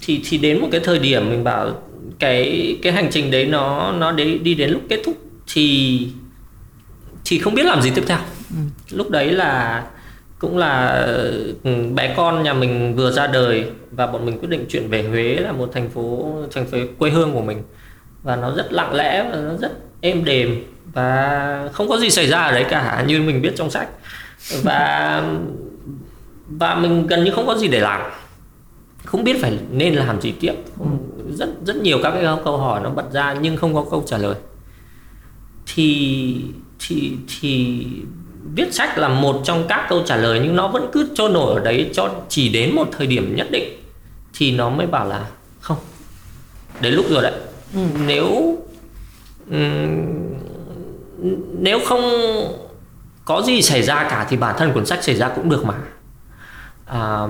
thì 0.00 0.20
thì 0.28 0.38
đến 0.38 0.60
một 0.60 0.68
cái 0.72 0.80
thời 0.84 0.98
điểm 0.98 1.30
mình 1.30 1.44
bảo 1.44 1.70
cái 2.18 2.76
cái 2.82 2.92
hành 2.92 3.08
trình 3.10 3.30
đấy 3.30 3.46
nó 3.46 3.92
nó 3.92 4.12
đi 4.12 4.38
đi 4.38 4.54
đến 4.54 4.70
lúc 4.70 4.82
kết 4.88 5.00
thúc 5.04 5.16
thì 5.54 5.98
thì 7.26 7.38
không 7.38 7.54
biết 7.54 7.66
làm 7.66 7.82
gì 7.82 7.90
tiếp 7.94 8.04
theo. 8.06 8.18
Ừ. 8.50 8.56
lúc 8.90 9.10
đấy 9.10 9.32
là 9.32 9.84
cũng 10.38 10.58
là 10.58 10.90
ừ, 11.64 11.70
bé 11.94 12.14
con 12.16 12.42
nhà 12.42 12.54
mình 12.54 12.94
vừa 12.96 13.10
ra 13.10 13.26
đời 13.26 13.70
và 13.90 14.06
bọn 14.06 14.26
mình 14.26 14.38
quyết 14.38 14.48
định 14.48 14.66
chuyển 14.68 14.88
về 14.88 15.02
Huế 15.02 15.34
là 15.34 15.52
một 15.52 15.70
thành 15.72 15.88
phố 15.88 16.34
thành 16.52 16.66
phố 16.66 16.78
quê 16.98 17.10
hương 17.10 17.32
của 17.32 17.42
mình. 17.42 17.62
Và 18.22 18.36
nó 18.36 18.54
rất 18.54 18.72
lặng 18.72 18.94
lẽ 18.94 19.30
và 19.30 19.36
nó 19.36 19.56
rất 19.56 19.72
êm 20.00 20.24
đềm 20.24 20.64
và 20.92 21.68
không 21.72 21.88
có 21.88 21.98
gì 21.98 22.10
xảy 22.10 22.26
ra 22.26 22.38
ở 22.38 22.52
đấy 22.52 22.64
cả 22.70 23.04
như 23.06 23.22
mình 23.22 23.42
biết 23.42 23.52
trong 23.56 23.70
sách. 23.70 23.88
Và 24.62 25.22
và 26.48 26.74
mình 26.74 27.06
gần 27.06 27.24
như 27.24 27.30
không 27.30 27.46
có 27.46 27.54
gì 27.54 27.68
để 27.68 27.80
làm. 27.80 28.00
Không 29.04 29.24
biết 29.24 29.36
phải 29.42 29.58
nên 29.70 29.94
làm 29.94 30.20
gì 30.20 30.34
tiếp. 30.40 30.54
Rất 31.30 31.48
rất 31.64 31.76
nhiều 31.76 31.98
các 32.02 32.10
cái 32.10 32.24
câu 32.44 32.56
hỏi 32.56 32.80
nó 32.84 32.90
bật 32.90 33.12
ra 33.12 33.34
nhưng 33.40 33.56
không 33.56 33.74
có 33.74 33.84
câu 33.90 34.04
trả 34.06 34.18
lời. 34.18 34.34
Thì 35.74 36.36
thì 36.78 37.16
thì 37.28 37.86
viết 38.54 38.74
sách 38.74 38.98
là 38.98 39.08
một 39.08 39.40
trong 39.44 39.64
các 39.68 39.86
câu 39.88 40.02
trả 40.06 40.16
lời 40.16 40.40
nhưng 40.42 40.56
nó 40.56 40.68
vẫn 40.68 40.88
cứ 40.92 41.08
trôi 41.14 41.30
nổi 41.30 41.54
ở 41.54 41.60
đấy 41.60 41.90
cho 41.94 42.10
chỉ 42.28 42.48
đến 42.48 42.74
một 42.74 42.88
thời 42.92 43.06
điểm 43.06 43.36
nhất 43.36 43.46
định 43.50 43.80
thì 44.34 44.52
nó 44.52 44.70
mới 44.70 44.86
bảo 44.86 45.06
là 45.06 45.26
không 45.60 45.78
đến 46.80 46.94
lúc 46.94 47.06
rồi 47.10 47.22
đấy. 47.22 47.32
Ừ. 47.74 47.80
nếu 48.06 48.58
nếu 51.58 51.80
không 51.86 52.02
có 53.24 53.42
gì 53.42 53.62
xảy 53.62 53.82
ra 53.82 54.06
cả 54.10 54.26
thì 54.30 54.36
bản 54.36 54.54
thân 54.58 54.72
cuốn 54.72 54.86
sách 54.86 55.04
xảy 55.04 55.14
ra 55.14 55.28
cũng 55.28 55.48
được 55.48 55.64
mà. 55.64 55.74
À, 56.86 57.26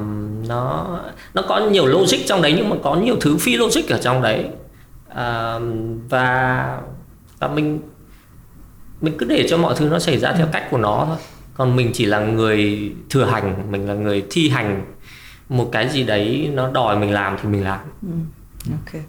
nó 0.48 0.98
nó 1.34 1.42
có 1.42 1.58
nhiều 1.58 1.86
logic 1.86 2.18
trong 2.26 2.42
đấy 2.42 2.54
nhưng 2.56 2.68
mà 2.68 2.76
có 2.82 2.94
nhiều 2.94 3.16
thứ 3.20 3.36
phi 3.36 3.56
logic 3.56 3.88
ở 3.88 3.98
trong 3.98 4.22
đấy. 4.22 4.44
À, 5.08 5.58
và 6.08 6.80
và 7.38 7.48
mình 7.48 7.80
mình 9.00 9.14
cứ 9.18 9.26
để 9.26 9.46
cho 9.48 9.56
mọi 9.56 9.74
thứ 9.76 9.88
nó 9.88 9.98
xảy 9.98 10.18
ra 10.18 10.32
theo 10.32 10.46
cách 10.52 10.66
của 10.70 10.78
nó 10.78 11.04
thôi. 11.06 11.16
Còn 11.54 11.76
mình 11.76 11.90
chỉ 11.94 12.06
là 12.06 12.20
người 12.20 12.92
thừa 13.10 13.24
hành 13.24 13.70
mình 13.70 13.88
là 13.88 13.94
người 13.94 14.24
thi 14.30 14.48
hành. 14.48 14.84
Một 15.48 15.68
cái 15.72 15.88
gì 15.88 16.04
đấy 16.04 16.50
nó 16.54 16.70
đòi 16.70 16.96
mình 16.96 17.12
làm 17.12 17.36
thì 17.42 17.48
mình 17.48 17.64
làm. 17.64 17.78
Ừ. 18.02 18.08
ok. 18.70 19.02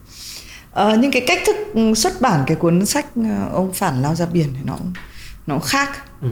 Ờ, 0.72 0.96
nhưng 1.00 1.12
cái 1.12 1.24
cách 1.28 1.40
thức 1.46 1.56
ừ, 1.74 1.94
xuất 1.94 2.22
bản 2.22 2.44
cái 2.48 2.58
cuốn 2.58 2.86
sách 2.86 3.06
ờ, 3.16 3.50
ông 3.54 3.74
phản 3.74 4.02
lao 4.02 4.16
ra 4.16 4.26
biển 4.26 4.54
thì 4.54 4.60
nó 4.64 4.78
nó 5.48 5.60
khác. 5.60 5.90
Ừ. 6.22 6.28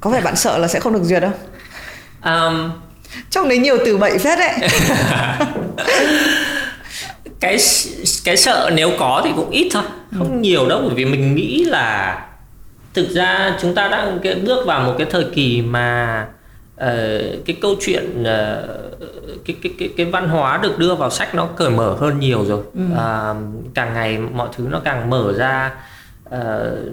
có 0.00 0.10
phải 0.10 0.20
bạn 0.20 0.36
sợ 0.36 0.58
là 0.58 0.68
sẽ 0.68 0.80
không 0.80 0.92
được 0.92 1.02
duyệt 1.04 1.22
không 1.22 1.32
um, 2.24 2.70
trong 3.30 3.48
đấy 3.48 3.58
nhiều 3.58 3.78
từ 3.84 3.98
bậy 3.98 4.18
phết 4.18 4.38
đấy. 4.38 4.58
Cái 7.40 7.58
cái 8.24 8.36
sợ 8.36 8.70
nếu 8.74 8.90
có 8.98 9.22
thì 9.24 9.30
cũng 9.36 9.50
ít 9.50 9.68
thôi 9.72 9.82
không 10.18 10.32
ừ. 10.32 10.38
nhiều 10.38 10.68
đâu 10.68 10.80
bởi 10.80 10.94
vì 10.94 11.04
mình 11.04 11.34
nghĩ 11.34 11.64
là 11.64 12.18
thực 12.94 13.10
ra 13.10 13.56
chúng 13.60 13.74
ta 13.74 13.88
đang 13.88 14.20
bước 14.44 14.66
vào 14.66 14.80
một 14.80 14.94
cái 14.98 15.06
thời 15.10 15.24
kỳ 15.34 15.62
mà 15.62 16.26
uh, 16.74 17.46
cái 17.46 17.56
câu 17.60 17.74
chuyện 17.80 18.20
uh, 18.20 18.70
cái 19.44 19.56
cái 19.62 19.72
cái 19.78 19.90
cái 19.96 20.06
văn 20.06 20.28
hóa 20.28 20.58
được 20.62 20.78
đưa 20.78 20.94
vào 20.94 21.10
sách 21.10 21.34
nó 21.34 21.46
cởi 21.46 21.70
mở 21.70 21.96
hơn 22.00 22.18
nhiều 22.20 22.44
rồi 22.44 22.62
ừ. 22.74 22.80
uh, 22.92 23.36
càng 23.74 23.94
ngày 23.94 24.18
mọi 24.18 24.48
thứ 24.56 24.66
nó 24.70 24.80
càng 24.84 25.10
mở 25.10 25.32
ra 25.36 25.72
uh, 26.26 26.32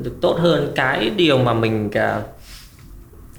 được 0.03 0.13
tốt 0.21 0.37
hơn 0.39 0.71
cái 0.75 1.09
điều 1.09 1.37
mà 1.37 1.53
mình 1.53 1.87
uh, 1.87 2.23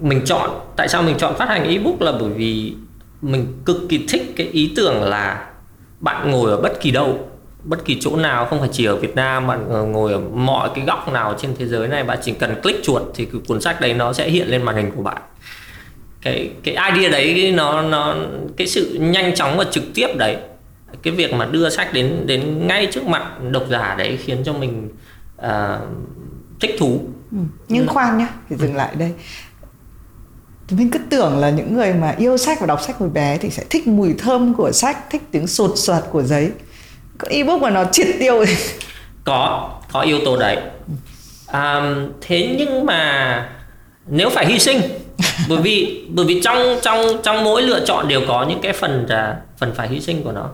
mình 0.01 0.21
chọn 0.25 0.51
tại 0.77 0.89
sao 0.89 1.03
mình 1.03 1.19
chọn 1.19 1.37
phát 1.39 1.49
hành 1.49 1.65
ebook 1.65 2.03
là 2.03 2.13
bởi 2.13 2.31
vì 2.31 2.75
mình 3.23 3.63
cực 3.65 3.77
kỳ 3.89 4.07
thích 4.09 4.33
cái 4.37 4.47
ý 4.47 4.73
tưởng 4.77 5.03
là 5.03 5.47
bạn 6.01 6.31
ngồi 6.31 6.51
ở 6.51 6.57
bất 6.57 6.81
kỳ 6.81 6.91
đâu 6.91 7.29
bất 7.65 7.85
kỳ 7.85 7.99
chỗ 8.01 8.17
nào 8.17 8.47
không 8.47 8.61
phải 8.61 8.69
chỉ 8.73 8.85
ở 8.85 8.97
Việt 8.97 9.17
Nam 9.17 9.47
bạn 9.47 9.93
ngồi 9.93 10.13
ở 10.13 10.21
mọi 10.21 10.71
cái 10.75 10.85
góc 10.85 11.13
nào 11.13 11.35
trên 11.39 11.55
thế 11.59 11.67
giới 11.67 11.89
này 11.89 12.05
bạn 12.05 12.19
chỉ 12.23 12.33
cần 12.33 12.61
click 12.63 12.85
chuột 12.85 13.03
thì 13.15 13.25
cái 13.25 13.41
cuốn 13.49 13.61
sách 13.61 13.81
đấy 13.81 13.95
nó 13.95 14.13
sẽ 14.13 14.31
hiện 14.31 14.49
lên 14.49 14.63
màn 14.63 14.77
hình 14.77 14.91
của 14.97 15.03
bạn. 15.03 15.23
Cái 16.23 16.51
cái 16.63 16.93
idea 16.95 17.11
đấy 17.11 17.53
nó 17.57 17.83
nó 17.83 18.17
cái 18.57 18.67
sự 18.67 18.99
nhanh 19.01 19.35
chóng 19.35 19.57
và 19.57 19.65
trực 19.71 19.85
tiếp 19.95 20.09
đấy 20.17 20.37
cái 21.03 21.15
việc 21.15 21.33
mà 21.33 21.45
đưa 21.45 21.71
sách 21.71 21.93
đến 21.93 22.27
đến 22.27 22.67
ngay 22.67 22.89
trước 22.93 23.05
mặt 23.05 23.23
độc 23.51 23.65
giả 23.71 23.95
đấy 23.99 24.19
khiến 24.25 24.43
cho 24.45 24.53
mình 24.53 24.89
uh, 25.41 25.47
thích 26.61 26.77
thú. 26.79 27.01
Ừ. 27.33 27.39
nhưng 27.69 27.87
khoan 27.87 28.19
nhá 28.19 28.29
thì 28.49 28.57
dừng 28.57 28.77
lại 28.77 28.95
đây. 28.99 29.13
Mình 30.71 30.91
cứ 30.91 30.99
tưởng 31.11 31.39
là 31.39 31.51
những 31.51 31.75
người 31.75 31.93
mà 31.93 32.15
yêu 32.19 32.37
sách 32.37 32.61
và 32.61 32.67
đọc 32.67 32.81
sách 32.83 32.97
hồi 32.99 33.09
bé 33.09 33.39
thì 33.39 33.51
sẽ 33.51 33.65
thích 33.71 33.87
mùi 33.87 34.15
thơm 34.19 34.55
của 34.55 34.73
sách 34.73 34.99
thích 35.11 35.23
tiếng 35.31 35.47
sột 35.47 35.73
soạt 35.77 36.03
của 36.11 36.23
giấy 36.23 36.53
ebook 37.27 37.63
mà 37.63 37.71
nó 37.71 37.85
triệt 37.93 38.07
tiêu 38.21 38.45
thì... 38.47 38.55
có 39.25 39.71
có 39.93 40.01
yếu 40.01 40.19
tố 40.25 40.37
đấy. 40.37 40.57
À, 41.47 41.95
thế 42.21 42.55
nhưng 42.59 42.87
mà 42.87 43.49
nếu 44.07 44.31
phải 44.31 44.47
hy 44.47 44.59
sinh 44.59 44.81
bởi 45.49 45.59
vì 45.59 46.05
bởi 46.09 46.27
vì 46.27 46.41
trong 46.41 46.79
trong 46.83 47.01
trong 47.23 47.45
mỗi 47.45 47.63
lựa 47.63 47.85
chọn 47.87 48.09
đều 48.09 48.21
có 48.29 48.47
những 48.49 48.61
cái 48.63 48.73
phần 48.73 49.07
là 49.09 49.37
phần 49.59 49.75
phải 49.75 49.89
hy 49.89 50.01
sinh 50.01 50.23
của 50.23 50.33
nó. 50.33 50.51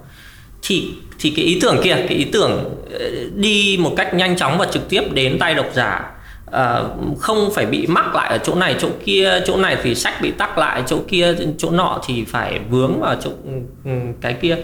Thì 0.62 0.90
thì 1.18 1.32
cái 1.36 1.44
ý 1.44 1.58
tưởng 1.62 1.80
kia 1.84 1.94
cái 2.08 2.18
ý 2.18 2.24
tưởng 2.24 2.74
ờ, 2.92 3.10
đi 3.34 3.78
một 3.80 3.92
cách 3.96 4.14
nhanh 4.14 4.36
chóng 4.36 4.58
và 4.58 4.66
trực 4.66 4.88
tiếp 4.88 5.02
đến 5.12 5.38
tay 5.38 5.54
độc 5.54 5.66
giả 5.74 6.10
à, 6.52 6.82
không 7.20 7.50
phải 7.54 7.66
bị 7.66 7.86
mắc 7.86 8.14
lại 8.14 8.30
ở 8.30 8.38
chỗ 8.38 8.54
này 8.54 8.76
chỗ 8.78 8.88
kia 9.04 9.40
chỗ 9.46 9.56
này 9.56 9.76
thì 9.82 9.94
sách 9.94 10.20
bị 10.22 10.30
tắc 10.30 10.58
lại 10.58 10.82
chỗ 10.86 10.98
kia 11.08 11.34
chỗ 11.58 11.70
nọ 11.70 12.00
thì 12.06 12.24
phải 12.24 12.60
vướng 12.70 13.00
vào 13.00 13.16
chỗ 13.24 13.30
ừ, 13.44 13.52
ừ, 13.84 13.90
cái 14.20 14.34
kia 14.42 14.56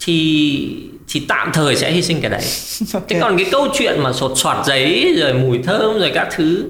thì 0.00 0.68
thì 1.08 1.24
tạm 1.28 1.50
thời 1.52 1.76
sẽ 1.76 1.90
hy 1.90 2.02
sinh 2.02 2.20
cái 2.20 2.30
đấy 2.30 2.40
okay. 2.92 3.06
thế 3.08 3.20
còn 3.20 3.36
cái 3.36 3.46
câu 3.50 3.68
chuyện 3.74 4.00
mà 4.02 4.12
sột 4.12 4.32
soạt 4.36 4.66
giấy 4.66 5.14
rồi 5.20 5.34
mùi 5.34 5.58
thơm 5.58 5.98
rồi 5.98 6.10
các 6.14 6.28
thứ 6.36 6.64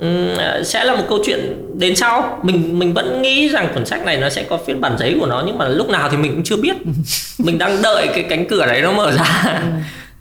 um, 0.00 0.38
sẽ 0.64 0.84
là 0.84 0.96
một 0.96 1.04
câu 1.08 1.18
chuyện 1.26 1.68
đến 1.78 1.96
sau 1.96 2.40
mình 2.42 2.78
mình 2.78 2.94
vẫn 2.94 3.22
nghĩ 3.22 3.48
rằng 3.48 3.68
cuốn 3.74 3.86
sách 3.86 4.04
này 4.04 4.16
nó 4.16 4.28
sẽ 4.28 4.42
có 4.42 4.58
phiên 4.66 4.80
bản 4.80 4.96
giấy 4.98 5.16
của 5.20 5.26
nó 5.26 5.42
nhưng 5.46 5.58
mà 5.58 5.68
lúc 5.68 5.88
nào 5.88 6.08
thì 6.10 6.16
mình 6.16 6.32
cũng 6.32 6.44
chưa 6.44 6.56
biết 6.56 6.76
mình 7.38 7.58
đang 7.58 7.82
đợi 7.82 8.08
cái 8.14 8.22
cánh 8.22 8.44
cửa 8.48 8.66
đấy 8.66 8.82
nó 8.82 8.92
mở 8.92 9.12
ra 9.12 9.60
ừ 9.62 9.68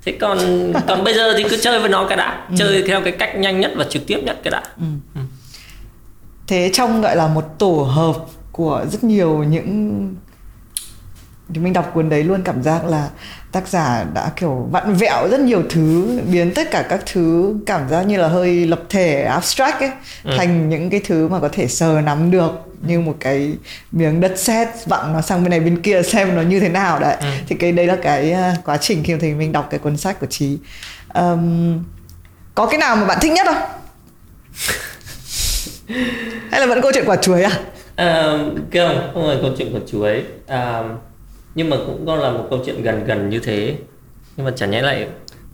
thế 0.06 0.18
còn 0.20 0.40
còn 0.88 1.04
bây 1.04 1.14
giờ 1.14 1.34
thì 1.38 1.44
cứ 1.50 1.58
chơi 1.62 1.80
với 1.80 1.90
nó 1.90 2.06
cái 2.08 2.18
đã 2.18 2.46
ừ. 2.50 2.56
chơi 2.58 2.84
theo 2.88 3.02
cái 3.02 3.12
cách 3.12 3.38
nhanh 3.38 3.60
nhất 3.60 3.72
và 3.76 3.86
trực 3.90 4.08
tiếp 4.08 4.20
nhất 4.24 4.40
cái 4.44 4.52
đã 4.52 4.64
ừ. 4.78 4.86
Ừ. 5.16 5.22
thế 6.48 6.70
trong 6.74 7.02
gọi 7.02 7.16
là 7.16 7.28
một 7.28 7.44
tổ 7.60 7.88
hợp 7.92 8.16
của 8.52 8.86
rất 8.92 9.04
nhiều 9.04 9.44
những 9.44 10.16
thì 11.54 11.62
mình 11.62 11.74
đọc 11.74 11.92
cuốn 11.94 12.10
đấy 12.10 12.24
luôn 12.24 12.42
cảm 12.44 12.64
giác 12.64 12.86
là 12.86 13.10
tác 13.52 13.68
giả 13.68 14.06
đã 14.14 14.32
kiểu 14.36 14.68
vặn 14.72 14.94
vẹo 14.94 15.28
rất 15.32 15.40
nhiều 15.40 15.64
thứ 15.70 16.20
biến 16.32 16.52
tất 16.56 16.72
cả 16.72 16.86
các 16.90 17.04
thứ 17.14 17.56
cảm 17.66 17.90
giác 17.90 18.04
như 18.04 18.18
là 18.18 18.28
hơi 18.28 18.66
lập 18.66 18.82
thể 18.90 19.22
abstract 19.24 19.80
ấy 19.80 19.92
ừ. 20.24 20.36
thành 20.38 20.70
những 20.70 20.90
cái 20.90 21.02
thứ 21.06 21.28
mà 21.28 21.40
có 21.40 21.50
thể 21.52 21.68
sờ 21.68 22.02
nắm 22.02 22.32
được 22.32 22.52
như 22.82 23.00
một 23.00 23.16
cái 23.20 23.54
miếng 23.92 24.22
đất 24.22 24.34
sét 24.36 24.68
vặn 24.86 25.14
nó 25.14 25.22
sang 25.22 25.44
bên 25.44 25.50
này 25.50 25.60
bên 25.60 25.82
kia 25.82 26.02
xem 26.04 26.36
nó 26.36 26.42
như 26.42 26.60
thế 26.60 26.70
nào 26.70 27.00
đấy 27.00 27.16
ừ. 27.22 27.28
thì 27.48 27.56
cái 27.56 27.72
đấy 27.72 27.88
là 27.88 27.96
cái 28.02 28.32
à, 28.32 28.56
quá 28.66 28.78
trình 28.78 29.04
khi 29.04 29.16
thì 29.20 29.34
mình 29.34 29.52
đọc 29.52 29.68
cái 29.70 29.80
cuốn 29.80 29.98
sách 29.98 30.20
của 30.20 30.28
trí 30.28 30.58
um, 31.14 31.84
có 32.56 32.66
cái 32.66 32.78
nào 32.78 32.96
mà 32.96 33.06
bạn 33.06 33.18
thích 33.22 33.32
nhất 33.32 33.48
không 33.48 33.70
hay 36.52 36.60
là 36.60 36.66
vẫn 36.66 36.82
câu 36.82 36.92
chuyện 36.94 37.06
quả 37.08 37.16
chuối 37.16 37.44
à? 37.44 37.52
Uh, 38.00 38.58
không, 38.74 39.12
không 39.14 39.28
phải 39.28 39.38
câu 39.42 39.52
chuyện 39.58 39.76
quả 39.76 39.82
chuối. 39.88 40.24
Uh, 40.46 41.09
nhưng 41.60 41.70
mà 41.70 41.78
cũng 41.78 42.06
có 42.06 42.16
là 42.16 42.32
một 42.32 42.48
câu 42.50 42.60
chuyện 42.66 42.84
gần 42.84 43.04
gần 43.06 43.30
như 43.30 43.40
thế. 43.40 43.76
Nhưng 44.38 44.46
mà 44.46 44.52
chẳng 44.56 44.72
nhẽ 44.72 44.82
lại 44.82 45.08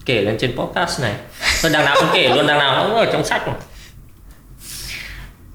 kể 0.06 0.22
lên 0.22 0.38
trên 0.38 0.58
podcast 0.58 1.02
này. 1.02 1.16
Thôi 1.62 1.72
đằng 1.74 1.86
nào 1.86 1.96
cũng 2.00 2.10
kể 2.14 2.30
luôn 2.36 2.48
đằng 2.48 2.60
nào 2.60 2.84
cũng 2.88 2.96
ở 2.98 3.06
trong 3.12 3.24
sách 3.24 3.48
mà 3.48 3.54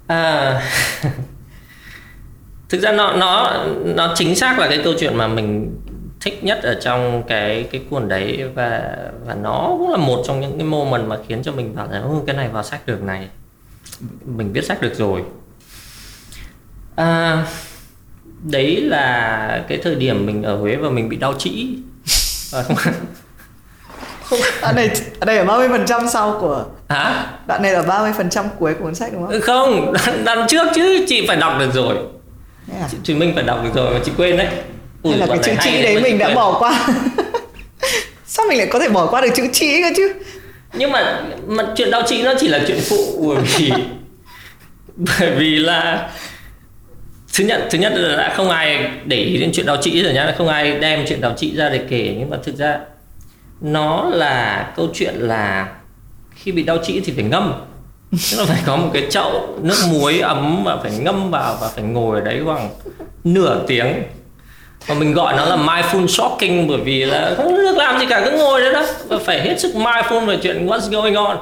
à, 0.07 0.63
thực 2.69 2.81
ra 2.81 2.93
nó 2.93 3.13
nó 3.13 3.65
nó 3.85 4.13
chính 4.17 4.37
xác 4.37 4.59
là 4.59 4.69
cái 4.69 4.81
câu 4.85 4.95
chuyện 4.99 5.17
mà 5.17 5.29
mình 5.29 5.77
thích 6.21 6.45
nhất 6.45 6.63
ở 6.63 6.81
trong 6.81 7.23
cái 7.29 7.69
cái 7.73 7.83
cuốn 7.91 8.09
đấy. 8.09 8.45
Và 8.55 8.97
và 9.27 9.35
nó 9.35 9.67
cũng 9.79 9.91
là 9.91 9.97
một 9.97 10.23
trong 10.27 10.41
những 10.41 10.59
cái 10.59 10.67
moment 10.67 11.07
mà 11.07 11.17
khiến 11.29 11.43
cho 11.43 11.53
mình 11.53 11.77
bảo 11.77 11.89
là 11.91 12.03
cái 12.27 12.37
này 12.37 12.49
vào 12.49 12.63
sách 12.63 12.87
được 12.87 13.03
này. 13.03 13.29
Mình 14.25 14.53
viết 14.53 14.65
sách 14.65 14.83
được 14.83 14.95
rồi. 14.95 15.23
À, 16.97 17.47
đấy 18.43 18.77
là 18.77 19.65
cái 19.69 19.79
thời 19.83 19.95
điểm 19.95 20.27
mình 20.27 20.43
ở 20.43 20.57
Huế 20.57 20.77
và 20.77 20.91
mình 20.91 21.09
bị 21.09 21.17
đau 21.17 21.35
trĩ. 21.39 21.69
Không 22.53 22.77
không 24.31 24.39
đoạn 24.63 24.77
này 24.77 24.91
đoạn 25.21 25.27
này 25.27 25.37
là 25.37 25.45
30 25.45 25.69
phần 25.69 25.87
trăm 25.87 26.09
sau 26.09 26.39
của 26.41 26.65
hả? 26.89 27.27
Đoạn 27.47 27.63
này 27.63 27.73
là 27.73 27.83
30 27.83 28.13
phần 28.17 28.31
trăm 28.31 28.45
cuối 28.59 28.75
của 28.75 28.85
cuốn 28.85 28.95
sách 28.95 29.13
đúng 29.13 29.27
không? 29.27 29.41
Không 29.41 29.93
đoạn, 29.93 30.25
đoạn 30.25 30.47
trước 30.49 30.69
chứ 30.75 31.05
chị 31.09 31.25
phải 31.27 31.37
đọc 31.37 31.57
được 31.59 31.71
rồi. 31.75 31.97
À? 32.81 32.89
chị, 32.91 32.97
chị 33.03 33.15
Minh 33.15 33.33
phải 33.35 33.45
đọc 33.45 33.65
được 33.65 33.71
rồi 33.75 33.95
mà 33.95 34.01
chị 34.05 34.13
quên 34.17 34.37
đấy. 34.37 34.49
Ui, 35.03 35.17
là 35.17 35.27
cái 35.27 35.39
chữ 35.39 35.53
trĩ 35.65 35.83
đấy 35.83 36.01
mình 36.03 36.19
đã 36.19 36.35
bỏ 36.35 36.59
qua. 36.59 36.89
Sao 38.27 38.47
mình 38.49 38.59
lại 38.59 38.67
có 38.71 38.79
thể 38.79 38.89
bỏ 38.89 39.07
qua 39.07 39.21
được 39.21 39.31
chữ 39.35 39.47
trĩ 39.53 39.83
cơ 39.83 39.91
chứ? 39.97 40.13
Nhưng 40.73 40.93
mà 40.93 41.23
mà 41.47 41.65
chuyện 41.77 41.91
đau 41.91 42.03
trĩ 42.07 42.23
nó 42.23 42.35
chỉ 42.39 42.49
là 42.49 42.61
chuyện 42.67 42.79
phụ 42.89 43.25
bởi 43.29 43.45
vì 43.57 43.73
bởi 44.97 45.31
vì 45.31 45.57
là 45.57 46.11
thứ 47.35 47.45
nhất 47.45 47.67
thứ 47.71 47.79
nhất 47.79 47.93
là 47.97 48.17
đã 48.17 48.35
không 48.37 48.51
ai 48.51 48.91
để 49.05 49.17
ý 49.17 49.37
đến 49.39 49.51
chuyện 49.55 49.67
đào 49.67 49.77
trị 49.77 50.03
rồi 50.03 50.13
nhá. 50.13 50.35
Không 50.39 50.49
ai 50.49 50.79
đem 50.79 51.05
chuyện 51.09 51.21
đào 51.21 51.35
trị 51.37 51.57
ra 51.57 51.69
để 51.69 51.81
kể. 51.91 52.15
Nhưng 52.19 52.31
mà 52.31 52.37
thực 52.43 52.57
ra 52.57 52.79
nó 53.61 54.11
là 54.13 54.67
câu 54.77 54.89
chuyện 54.95 55.15
là 55.15 55.69
khi 56.35 56.53
bị 56.53 56.63
đau 56.63 56.79
trĩ 56.83 57.01
thì 57.01 57.13
phải 57.13 57.25
ngâm. 57.25 57.53
Tức 58.13 58.39
là 58.39 58.45
phải 58.45 58.63
có 58.67 58.77
một 58.77 58.91
cái 58.93 59.07
chậu 59.11 59.59
nước 59.63 59.77
muối 59.91 60.21
ấm 60.21 60.65
và 60.65 60.77
phải 60.77 60.93
ngâm 60.93 61.31
vào 61.31 61.57
và 61.61 61.69
phải 61.69 61.85
ngồi 61.85 62.19
ở 62.21 62.25
đấy 62.25 62.41
khoảng 62.45 62.71
nửa 63.25 63.65
tiếng. 63.67 64.03
Và 64.87 64.95
mình 64.95 65.13
gọi 65.13 65.35
nó 65.37 65.45
là 65.45 65.57
mindful 65.57 66.07
shocking 66.07 66.69
bởi 66.69 66.79
vì 66.79 67.05
là 67.05 67.35
không 67.37 67.57
được 67.57 67.77
làm 67.77 68.01
gì 68.01 68.07
cả, 68.07 68.23
cứ 68.25 68.39
ngồi 68.39 68.61
đấy 68.61 68.73
đó. 68.73 68.87
Và 69.09 69.19
phải 69.19 69.41
hết 69.41 69.61
sức 69.61 69.75
mindful 69.75 70.27
về 70.27 70.39
chuyện 70.43 70.67
what's 70.67 70.91
going 70.91 71.15
on. 71.15 71.37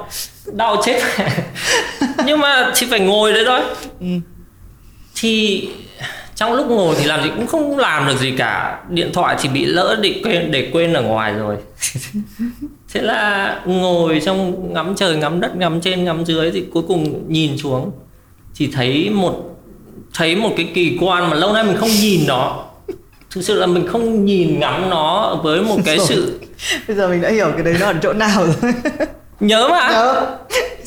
Đau 0.45 0.81
chết. 0.85 1.01
Nhưng 2.25 2.39
mà 2.39 2.71
thì 2.75 2.87
phải 2.89 2.99
ngồi 2.99 3.33
đấy 3.33 3.43
thôi. 3.47 3.59
Ừ 3.99 4.07
thì 5.19 5.69
trong 6.35 6.53
lúc 6.53 6.67
ngồi 6.67 6.95
thì 6.99 7.05
làm 7.05 7.23
gì 7.23 7.29
cũng 7.35 7.47
không 7.47 7.77
làm 7.77 8.07
được 8.07 8.17
gì 8.17 8.31
cả. 8.37 8.79
Điện 8.89 9.09
thoại 9.13 9.35
thì 9.41 9.49
bị 9.49 9.65
lỡ 9.65 9.99
để 10.01 10.21
quên 10.23 10.51
để 10.51 10.69
quên 10.73 10.93
ở 10.93 11.01
ngoài 11.01 11.33
rồi. 11.33 11.57
Thế 12.93 13.01
là 13.01 13.55
ngồi 13.65 14.21
trong 14.25 14.73
ngắm 14.73 14.95
trời 14.95 15.15
ngắm 15.15 15.39
đất 15.39 15.55
ngắm 15.55 15.81
trên 15.81 16.03
ngắm 16.03 16.25
dưới 16.25 16.51
thì 16.51 16.63
cuối 16.73 16.83
cùng 16.87 17.23
nhìn 17.27 17.57
xuống. 17.57 17.91
Thì 18.55 18.69
thấy 18.73 19.09
một 19.09 19.59
thấy 20.13 20.35
một 20.35 20.53
cái 20.57 20.71
kỳ 20.73 20.97
quan 21.01 21.29
mà 21.29 21.35
lâu 21.35 21.53
nay 21.53 21.63
mình 21.63 21.77
không 21.77 21.89
nhìn 21.89 22.21
nó. 22.27 22.65
Thực 23.31 23.41
sự 23.41 23.59
là 23.59 23.65
mình 23.65 23.87
không 23.87 24.25
nhìn 24.25 24.59
ngắm 24.59 24.89
nó 24.89 25.39
với 25.43 25.61
một 25.61 25.77
cái 25.85 25.99
sự 25.99 26.39
bây 26.87 26.97
giờ 26.97 27.07
mình 27.07 27.21
đã 27.21 27.29
hiểu 27.29 27.51
cái 27.53 27.63
đấy 27.63 27.75
nó 27.79 27.85
ở 27.85 27.93
chỗ 28.01 28.13
nào 28.13 28.45
rồi. 28.45 28.73
Nhớ 29.39 29.67
mà. 29.69 29.89
Nhớ 29.91 30.37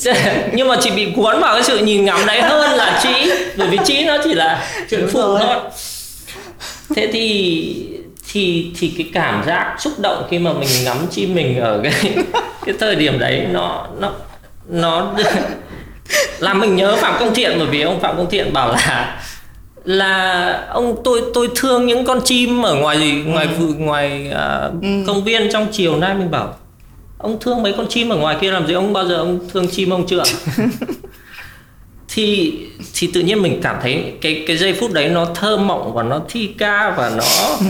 nhưng 0.53 0.69
mà 0.69 0.77
chỉ 0.81 0.91
bị 0.91 1.13
cuốn 1.17 1.41
vào 1.41 1.55
cái 1.55 1.63
sự 1.63 1.79
nhìn 1.79 2.05
ngắm 2.05 2.27
đấy 2.27 2.43
hơn 2.43 2.71
là 2.77 3.01
trí 3.03 3.33
bởi 3.57 3.69
vì 3.69 3.79
trí 3.85 4.05
nó 4.05 4.17
chỉ 4.25 4.35
là 4.35 4.69
chuyện 4.91 5.09
phụ 5.13 5.39
thôi. 5.39 5.57
thế 6.97 7.09
thì 7.13 7.87
thì 8.33 8.73
thì 8.79 8.93
cái 8.99 9.11
cảm 9.15 9.45
giác 9.47 9.77
xúc 9.79 9.93
động 9.99 10.27
khi 10.31 10.39
mà 10.39 10.53
mình 10.53 10.69
ngắm 10.85 10.97
chim 11.11 11.35
mình 11.35 11.61
ở 11.61 11.81
cái 11.83 11.93
cái 12.67 12.75
thời 12.81 12.95
điểm 12.95 13.19
đấy 13.19 13.47
nó 13.53 13.87
nó 13.99 14.13
nó 14.69 15.15
làm 16.39 16.61
mình 16.61 16.77
nhớ 16.77 16.97
phạm 16.97 17.15
công 17.21 17.35
thiện. 17.35 17.55
Bởi 17.59 17.67
vì 17.67 17.81
ông 17.81 18.01
phạm 18.01 18.17
công 18.17 18.31
thiện 18.31 18.53
bảo 18.53 18.69
là 18.69 19.19
là 19.85 20.67
ông 20.71 20.97
tôi 21.05 21.23
tôi 21.35 21.49
thương 21.57 21.87
những 21.87 22.05
con 22.05 22.21
chim 22.25 22.63
ở 22.63 22.75
ngoài 22.75 23.23
ngoài 23.27 23.49
ừ. 23.59 23.75
ngoài 23.79 24.31
uh, 24.31 24.83
ừ. 24.83 24.89
công 25.07 25.25
viên 25.25 25.53
trong 25.53 25.67
chiều 25.73 25.97
nay. 25.97 26.15
Mình 26.15 26.31
bảo 26.31 26.55
ông 27.23 27.41
thương 27.41 27.63
mấy 27.63 27.75
con 27.77 27.87
chim 27.89 28.09
ở 28.09 28.17
ngoài 28.17 28.37
kia 28.41 28.51
làm 28.51 28.67
gì 28.67 28.75
ông 28.75 28.93
bao 28.93 29.07
giờ 29.07 29.17
ông 29.17 29.49
thương 29.53 29.69
chim 29.69 29.91
ông 29.91 30.07
chưa 30.07 30.23
thì 32.09 32.59
thì 32.95 33.11
tự 33.15 33.21
nhiên 33.21 33.43
mình 33.43 33.61
cảm 33.63 33.77
thấy 33.83 34.15
cái 34.21 34.45
cái 34.47 34.57
giây 34.57 34.73
phút 34.81 34.93
đấy 34.93 35.09
nó 35.09 35.25
thơ 35.25 35.57
mộng 35.57 35.95
và 35.95 36.03
nó 36.03 36.21
thi 36.29 36.55
ca 36.59 36.95
và 36.97 37.11
nó 37.11 37.57
ừ. 37.61 37.67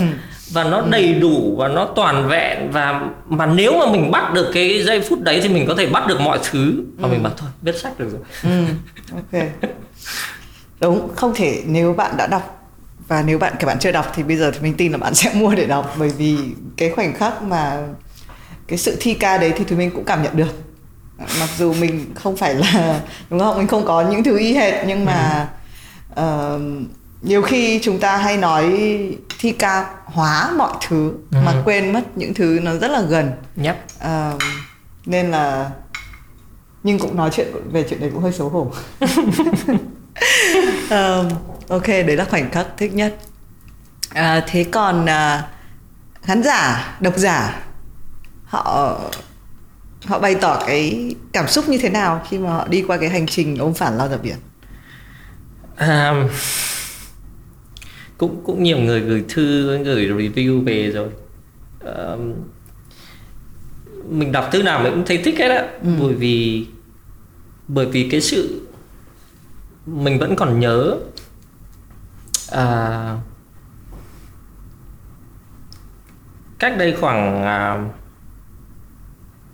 và 0.51 0.63
nó 0.63 0.81
đầy 0.89 1.13
đủ 1.13 1.55
và 1.57 1.67
nó 1.67 1.85
toàn 1.85 2.27
vẹn 2.27 2.71
và 2.71 3.01
mà 3.29 3.45
nếu 3.45 3.79
mà 3.79 3.91
mình 3.91 4.11
bắt 4.11 4.33
được 4.33 4.51
cái 4.53 4.83
giây 4.83 5.01
phút 5.01 5.21
đấy 5.21 5.39
thì 5.43 5.49
mình 5.49 5.67
có 5.67 5.75
thể 5.75 5.85
bắt 5.85 6.07
được 6.07 6.21
mọi 6.21 6.39
thứ 6.51 6.83
và 6.97 7.07
ừ. 7.07 7.11
mình 7.11 7.23
bảo 7.23 7.33
thôi 7.37 7.49
biết 7.61 7.79
sách 7.79 7.99
được 7.99 8.09
rồi 8.11 8.21
ừ. 8.43 8.65
ok 9.15 9.43
đúng 10.79 11.15
không 11.15 11.33
thể 11.35 11.63
nếu 11.65 11.93
bạn 11.93 12.17
đã 12.17 12.27
đọc 12.27 12.69
và 13.07 13.21
nếu 13.21 13.39
bạn 13.39 13.53
các 13.59 13.67
bạn 13.67 13.79
chưa 13.79 13.91
đọc 13.91 14.11
thì 14.15 14.23
bây 14.23 14.37
giờ 14.37 14.51
thì 14.51 14.59
mình 14.61 14.73
tin 14.73 14.91
là 14.91 14.97
bạn 14.97 15.15
sẽ 15.15 15.31
mua 15.33 15.55
để 15.55 15.65
đọc 15.65 15.95
bởi 15.99 16.09
vì 16.09 16.37
cái 16.77 16.89
khoảnh 16.89 17.13
khắc 17.13 17.43
mà 17.43 17.77
cái 18.67 18.77
sự 18.77 18.97
thi 18.99 19.13
ca 19.13 19.37
đấy 19.37 19.53
thì 19.57 19.63
tụi 19.63 19.77
mình 19.77 19.91
cũng 19.91 20.05
cảm 20.05 20.23
nhận 20.23 20.35
được. 20.35 20.63
Mặc 21.17 21.49
dù 21.57 21.73
mình 21.73 22.05
không 22.15 22.37
phải 22.37 22.55
là 22.55 23.01
đúng 23.29 23.39
không? 23.39 23.57
Mình 23.57 23.67
không 23.67 23.85
có 23.85 24.01
những 24.01 24.23
thứ 24.23 24.37
y 24.37 24.53
hệt 24.53 24.73
nhưng 24.87 25.05
mà 25.05 25.49
uh, 26.11 26.61
nhiều 27.21 27.41
khi 27.41 27.79
chúng 27.83 27.99
ta 27.99 28.17
hay 28.17 28.37
nói 28.37 28.73
thi 29.39 29.51
ca 29.51 29.89
hóa 30.05 30.51
mọi 30.57 30.73
thứ 30.87 31.13
ừ. 31.31 31.37
mà 31.45 31.53
quên 31.65 31.93
mất 31.93 32.17
những 32.17 32.33
thứ 32.33 32.59
nó 32.63 32.75
rất 32.75 32.91
là 32.91 33.01
gần. 33.01 33.31
Yep. 33.63 33.77
uh, 33.97 34.41
nên 35.05 35.31
là 35.31 35.71
nhưng 36.83 36.99
cũng 36.99 37.17
nói 37.17 37.29
chuyện 37.33 37.47
về 37.71 37.85
chuyện 37.89 37.99
đấy 37.99 38.09
cũng 38.13 38.23
hơi 38.23 38.31
xấu 38.31 38.49
hổ. 38.49 38.71
Um, 40.89 41.29
ok 41.67 41.87
đấy 41.87 42.15
là 42.15 42.25
khoảnh 42.25 42.51
khắc 42.51 42.67
thích 42.77 42.93
nhất. 42.93 43.17
À, 44.09 44.43
thế 44.47 44.63
còn 44.63 45.05
uh, 45.05 45.43
khán 46.21 46.43
giả 46.43 46.95
độc 46.99 47.17
giả 47.17 47.63
họ 48.53 48.99
họ 50.05 50.19
bày 50.19 50.35
tỏ 50.35 50.63
cái 50.67 51.15
cảm 51.31 51.47
xúc 51.47 51.69
như 51.69 51.77
thế 51.77 51.89
nào 51.89 52.25
khi 52.29 52.37
mà 52.37 52.49
họ 52.49 52.67
đi 52.67 52.81
qua 52.81 52.97
cái 52.97 53.09
hành 53.09 53.25
trình 53.25 53.57
ôm 53.57 53.73
phản 53.73 53.97
lao 53.97 54.09
ra 54.09 54.17
biển? 54.17 54.35
À, 55.75 56.27
cũng 58.17 58.43
cũng 58.45 58.63
nhiều 58.63 58.77
người 58.77 59.01
gửi 59.01 59.23
thư 59.29 59.77
gửi 59.83 60.07
review 60.07 60.63
về 60.63 60.91
rồi. 60.91 61.09
À, 61.85 62.15
mình 64.09 64.31
đọc 64.31 64.49
thư 64.51 64.63
nào 64.63 64.83
mình 64.83 64.93
cũng 64.93 65.05
thấy 65.05 65.17
thích 65.17 65.35
hết 65.39 65.47
á. 65.47 65.67
Ừ. 65.83 65.89
bởi 65.99 66.13
vì 66.13 66.67
bởi 67.67 67.85
vì 67.85 68.09
cái 68.09 68.21
sự 68.21 68.67
mình 69.85 70.19
vẫn 70.19 70.35
còn 70.35 70.59
nhớ 70.59 70.97
à, 72.51 73.17
cách 76.59 76.77
đây 76.77 76.95
khoảng 76.99 77.43
à, 77.43 77.85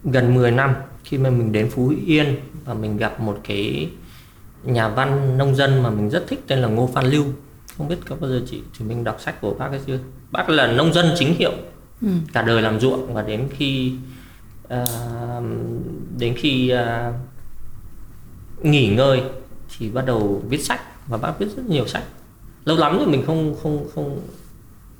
gần 0.03 0.35
10 0.35 0.51
năm 0.51 0.73
khi 1.03 1.17
mà 1.17 1.29
mình 1.29 1.51
đến 1.51 1.69
Phú 1.69 1.93
Yên 2.05 2.35
và 2.65 2.73
mình 2.73 2.97
gặp 2.97 3.19
một 3.19 3.39
cái 3.43 3.89
nhà 4.63 4.87
văn 4.87 5.37
nông 5.37 5.55
dân 5.55 5.83
mà 5.83 5.89
mình 5.89 6.09
rất 6.09 6.25
thích 6.27 6.43
tên 6.47 6.59
là 6.59 6.67
Ngô 6.67 6.89
Phan 6.93 7.05
Lưu. 7.05 7.25
Không 7.77 7.87
biết 7.87 7.97
có 8.09 8.15
bao 8.15 8.29
giờ 8.29 8.41
chị 8.47 8.61
thì 8.77 8.85
mình 8.85 9.03
đọc 9.03 9.17
sách 9.21 9.41
của 9.41 9.53
bác 9.53 9.67
ấy 9.67 9.79
chưa? 9.87 9.99
Bác 10.31 10.49
là 10.49 10.67
nông 10.67 10.93
dân 10.93 11.05
chính 11.17 11.33
hiệu. 11.33 11.53
Ừ. 12.01 12.07
cả 12.33 12.41
đời 12.41 12.61
làm 12.61 12.79
ruộng 12.79 13.13
và 13.13 13.21
đến 13.21 13.49
khi 13.51 13.93
uh, 14.73 15.43
đến 16.17 16.33
khi 16.37 16.73
uh, 16.73 17.15
nghỉ 18.65 18.87
ngơi 18.87 19.23
thì 19.77 19.89
bắt 19.89 20.05
đầu 20.05 20.41
viết 20.49 20.63
sách 20.63 20.81
và 21.07 21.17
bác 21.17 21.39
viết 21.39 21.47
rất 21.55 21.63
nhiều 21.65 21.87
sách. 21.87 22.03
Lâu 22.65 22.77
lắm 22.77 22.97
rồi 22.97 23.07
mình 23.07 23.23
không 23.25 23.55
không 23.63 23.87
không 23.95 24.19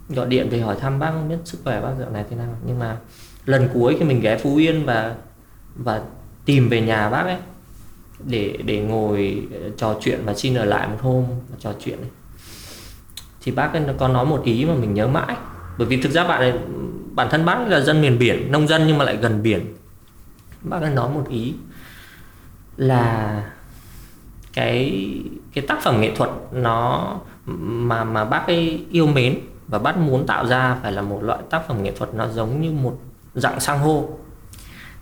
gọi 0.10 0.28
điện 0.28 0.50
về 0.50 0.62
hỏi 0.62 0.76
thăm 0.80 1.00
bác 1.00 1.12
không 1.12 1.30
biết 1.30 1.38
sức 1.46 1.58
khỏe 1.64 1.82
bác 1.82 1.94
dạo 2.00 2.10
này 2.10 2.26
thế 2.30 2.36
nào? 2.36 2.56
Nhưng 2.66 2.80
mà 2.80 2.98
lần 3.50 3.70
cuối 3.74 3.96
khi 4.00 4.06
mình 4.06 4.22
ghé 4.22 4.38
Phú 4.38 4.56
Yên 4.56 4.86
và 4.86 5.16
và 5.76 6.02
tìm 6.46 6.70
về 6.70 6.82
nhà 6.82 7.10
bác 7.10 7.22
ấy 7.22 7.38
để 8.24 8.58
để 8.66 8.82
ngồi 8.82 9.48
ờ, 9.54 9.70
trò 9.78 9.98
chuyện 10.02 10.20
và 10.26 10.34
xin 10.34 10.56
ở 10.56 10.66
lại 10.66 10.88
một 10.88 10.98
hôm 11.02 11.26
và 11.50 11.58
trò 11.60 11.74
chuyện 11.80 11.98
ấy. 11.98 12.10
thì 13.42 13.52
bác 13.52 13.74
ấy 13.74 13.82
có 13.98 14.08
nói 14.08 14.26
một 14.26 14.44
ý 14.44 14.66
mà 14.66 14.74
mình 14.74 14.94
nhớ 14.94 15.08
mãi 15.08 15.36
bởi 15.78 15.88
vì 15.88 16.02
thực 16.02 16.12
ra 16.12 16.28
bạn 16.28 16.40
ấy, 16.40 16.54
bản 17.12 17.28
thân 17.32 17.46
bác 17.46 17.68
là 17.68 17.80
dân 17.80 18.02
miền 18.02 18.20
biển 18.20 18.52
nông 18.52 18.68
dân 18.68 18.88
nhưng 18.88 18.98
mà 18.98 19.06
lại 19.06 19.18
gần 19.18 19.44
biển 19.44 19.76
bác 20.62 20.82
ấy 20.82 20.92
nói 20.92 21.10
một 21.10 21.26
ý 21.30 21.54
là 22.78 23.44
cái 24.54 25.04
cái 25.54 25.64
tác 25.68 25.82
phẩm 25.84 26.02
nghệ 26.02 26.16
thuật 26.16 26.30
nó 26.52 27.16
mà 27.58 28.04
mà 28.04 28.26
bác 28.26 28.48
ấy 28.48 28.86
yêu 28.92 29.08
mến 29.08 29.40
và 29.68 29.80
bác 29.80 29.98
muốn 29.98 30.26
tạo 30.28 30.48
ra 30.48 30.78
phải 30.82 30.92
là 30.92 31.02
một 31.02 31.24
loại 31.24 31.40
tác 31.50 31.68
phẩm 31.68 31.84
nghệ 31.84 31.92
thuật 31.92 32.14
nó 32.14 32.28
giống 32.28 32.62
như 32.62 32.72
một 32.72 33.00
dạng 33.36 33.60
san 33.60 33.80
hô. 33.80 34.10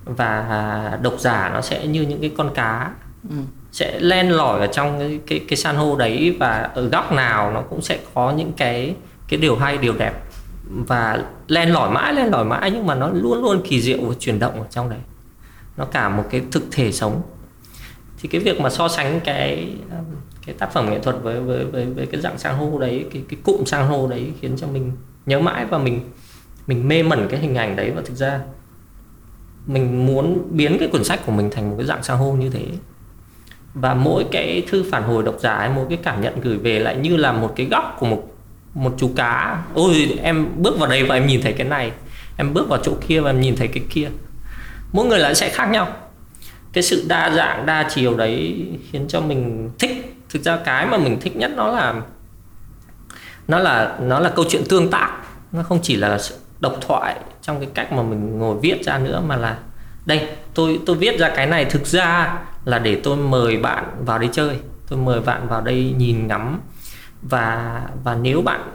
Và 0.06 1.00
độc 1.02 1.20
giả 1.20 1.50
nó 1.54 1.62
sẽ 1.62 1.88
như 1.88 2.02
những 2.02 2.22
cái 2.22 2.32
con 2.38 2.54
cá. 2.54 2.92
Ừ. 3.30 3.36
sẽ 3.72 4.00
len 4.00 4.30
lỏi 4.30 4.60
ở 4.60 4.68
trong 4.68 5.00
cái 5.00 5.20
cái, 5.28 5.46
cái 5.48 5.58
san 5.58 5.76
hô 5.76 5.96
đấy 5.96 6.36
và 6.40 6.70
ở 6.74 6.90
góc 6.90 7.12
nào 7.12 7.52
nó 7.52 7.62
cũng 7.62 7.82
sẽ 7.82 8.00
có 8.14 8.32
những 8.32 8.54
cái 8.58 8.96
cái 9.28 9.40
điều 9.40 9.56
hay 9.56 9.78
điều 9.78 9.94
đẹp. 9.94 10.14
Và 10.70 11.24
len 11.48 11.70
lỏi 11.70 11.92
mãi 11.92 12.14
len 12.14 12.32
lỏi 12.32 12.46
mãi 12.46 12.72
nhưng 12.72 12.86
mà 12.86 12.96
nó 12.96 13.10
luôn 13.14 13.42
luôn 13.42 13.62
kỳ 13.64 13.82
diệu 13.82 13.98
và 14.02 14.16
chuyển 14.20 14.40
động 14.40 14.62
ở 14.62 14.68
trong 14.70 14.90
đấy. 14.90 15.00
Nó 15.78 15.86
cả 15.86 16.10
một 16.10 16.24
cái 16.30 16.42
thực 16.52 16.64
thể 16.72 16.92
sống. 16.92 17.22
Thì 18.22 18.30
cái 18.30 18.42
việc 18.42 18.62
mà 18.62 18.70
so 18.70 18.88
sánh 18.88 19.20
cái 19.20 19.76
cái 20.46 20.56
tác 20.60 20.72
phẩm 20.74 20.90
nghệ 20.90 21.00
thuật 21.00 21.16
với 21.22 21.40
với 21.40 21.66
với, 21.66 21.86
với 21.86 22.06
cái 22.06 22.22
dạng 22.22 22.38
san 22.38 22.56
hô 22.56 22.80
đấy 22.80 23.06
cái 23.14 23.24
cái 23.30 23.40
cụm 23.44 23.64
san 23.64 23.88
hô 23.88 24.08
đấy 24.08 24.32
khiến 24.42 24.56
cho 24.58 24.68
mình 24.68 24.92
nhớ 25.26 25.40
mãi 25.40 25.66
và 25.66 25.78
mình 25.78 26.10
mình 26.68 26.88
mê 26.88 27.04
mẩn 27.04 27.28
cái 27.30 27.40
hình 27.40 27.56
ảnh 27.56 27.76
đấy 27.76 27.92
và 27.96 28.02
thực 28.06 28.16
ra 28.16 28.40
mình 29.66 30.06
muốn 30.06 30.48
biến 30.52 30.78
cái 30.80 30.88
cuốn 30.88 31.04
sách 31.04 31.20
của 31.26 31.32
mình 31.32 31.50
thành 31.52 31.70
một 31.70 31.76
cái 31.78 31.86
dạng 31.88 32.04
san 32.04 32.18
hô 32.18 32.32
như 32.32 32.50
thế. 32.50 32.66
Và 33.74 33.94
mỗi 33.94 34.26
cái 34.32 34.64
thư 34.68 34.86
phản 34.92 35.04
hồi 35.04 35.24
độc 35.24 35.36
giả 35.40 35.54
ấy, 35.54 35.70
mỗi 35.70 35.86
cái 35.90 35.98
cảm 36.04 36.22
nhận 36.22 36.42
gửi 36.42 36.58
về 36.58 36.80
lại 36.80 36.98
như 36.98 37.16
là 37.16 37.32
một 37.32 37.54
cái 37.56 37.66
góc 37.66 37.98
của 38.00 38.06
một 38.06 38.24
một 38.74 38.94
chú 38.98 39.12
cá. 39.16 39.64
Ôi 39.74 40.18
em 40.22 40.48
bước 40.58 40.80
vào 40.80 40.90
đây 40.90 41.04
và 41.04 41.16
em 41.16 41.28
nhìn 41.28 41.42
thấy 41.42 41.54
cái 41.54 41.68
này 41.68 41.92
em 42.38 42.54
bước 42.54 42.70
vào 42.70 42.80
chỗ 42.84 42.94
kia 43.08 43.20
và 43.20 43.30
em 43.30 43.42
nhìn 43.42 43.56
thấy 43.56 43.68
cái 43.68 43.84
kia. 43.90 44.10
Mỗi 44.92 45.06
người 45.06 45.20
lại 45.20 45.36
sẽ 45.36 45.50
khác 45.50 45.66
nhau. 45.66 45.88
Cái 46.74 46.84
sự 46.84 47.06
đa 47.08 47.32
dạng 47.36 47.66
đa 47.66 47.90
chiều 47.96 48.18
đấy 48.18 48.68
khiến 48.92 49.06
cho 49.08 49.22
mình 49.22 49.70
thích. 49.80 50.16
Thực 50.30 50.44
ra 50.44 50.58
cái 50.66 50.86
mà 50.86 50.98
mình 50.98 51.20
thích 51.22 51.36
nhất 51.36 51.52
nó 51.56 51.68
là 51.72 52.02
nó 53.48 53.60
là 53.60 53.98
nó 54.02 54.20
là 54.20 54.30
câu 54.30 54.46
chuyện 54.50 54.64
tương 54.70 54.92
tác. 54.92 55.12
Nó 55.52 55.64
không 55.64 55.80
chỉ 55.82 55.96
là 55.96 56.20
độc 56.60 56.78
thoại 56.82 57.20
trong 57.42 57.60
cái 57.60 57.70
cách 57.74 57.94
mà 57.94 58.04
mình 58.04 58.40
ngồi 58.40 58.58
viết 58.62 58.86
ra 58.86 58.98
nữa 58.98 59.22
mà 59.28 59.36
là 59.36 59.58
đây 60.06 60.30
tôi 60.54 60.80
tôi 60.86 60.96
viết 60.96 61.20
ra 61.20 61.32
cái 61.36 61.48
này 61.48 61.66
thực 61.66 61.88
ra 61.88 62.40
là 62.66 62.80
để 62.80 63.02
tôi 63.04 63.18
mời 63.18 63.58
bạn 63.58 64.06
vào 64.06 64.20
đây 64.20 64.30
chơi 64.34 64.60
tôi 64.90 65.00
mời 65.00 65.22
bạn 65.22 65.48
vào 65.48 65.62
đây 65.62 65.94
nhìn 65.98 66.28
ngắm. 66.28 66.62
Và 67.22 67.82
và 68.04 68.16
nếu 68.16 68.42
bạn 68.42 68.72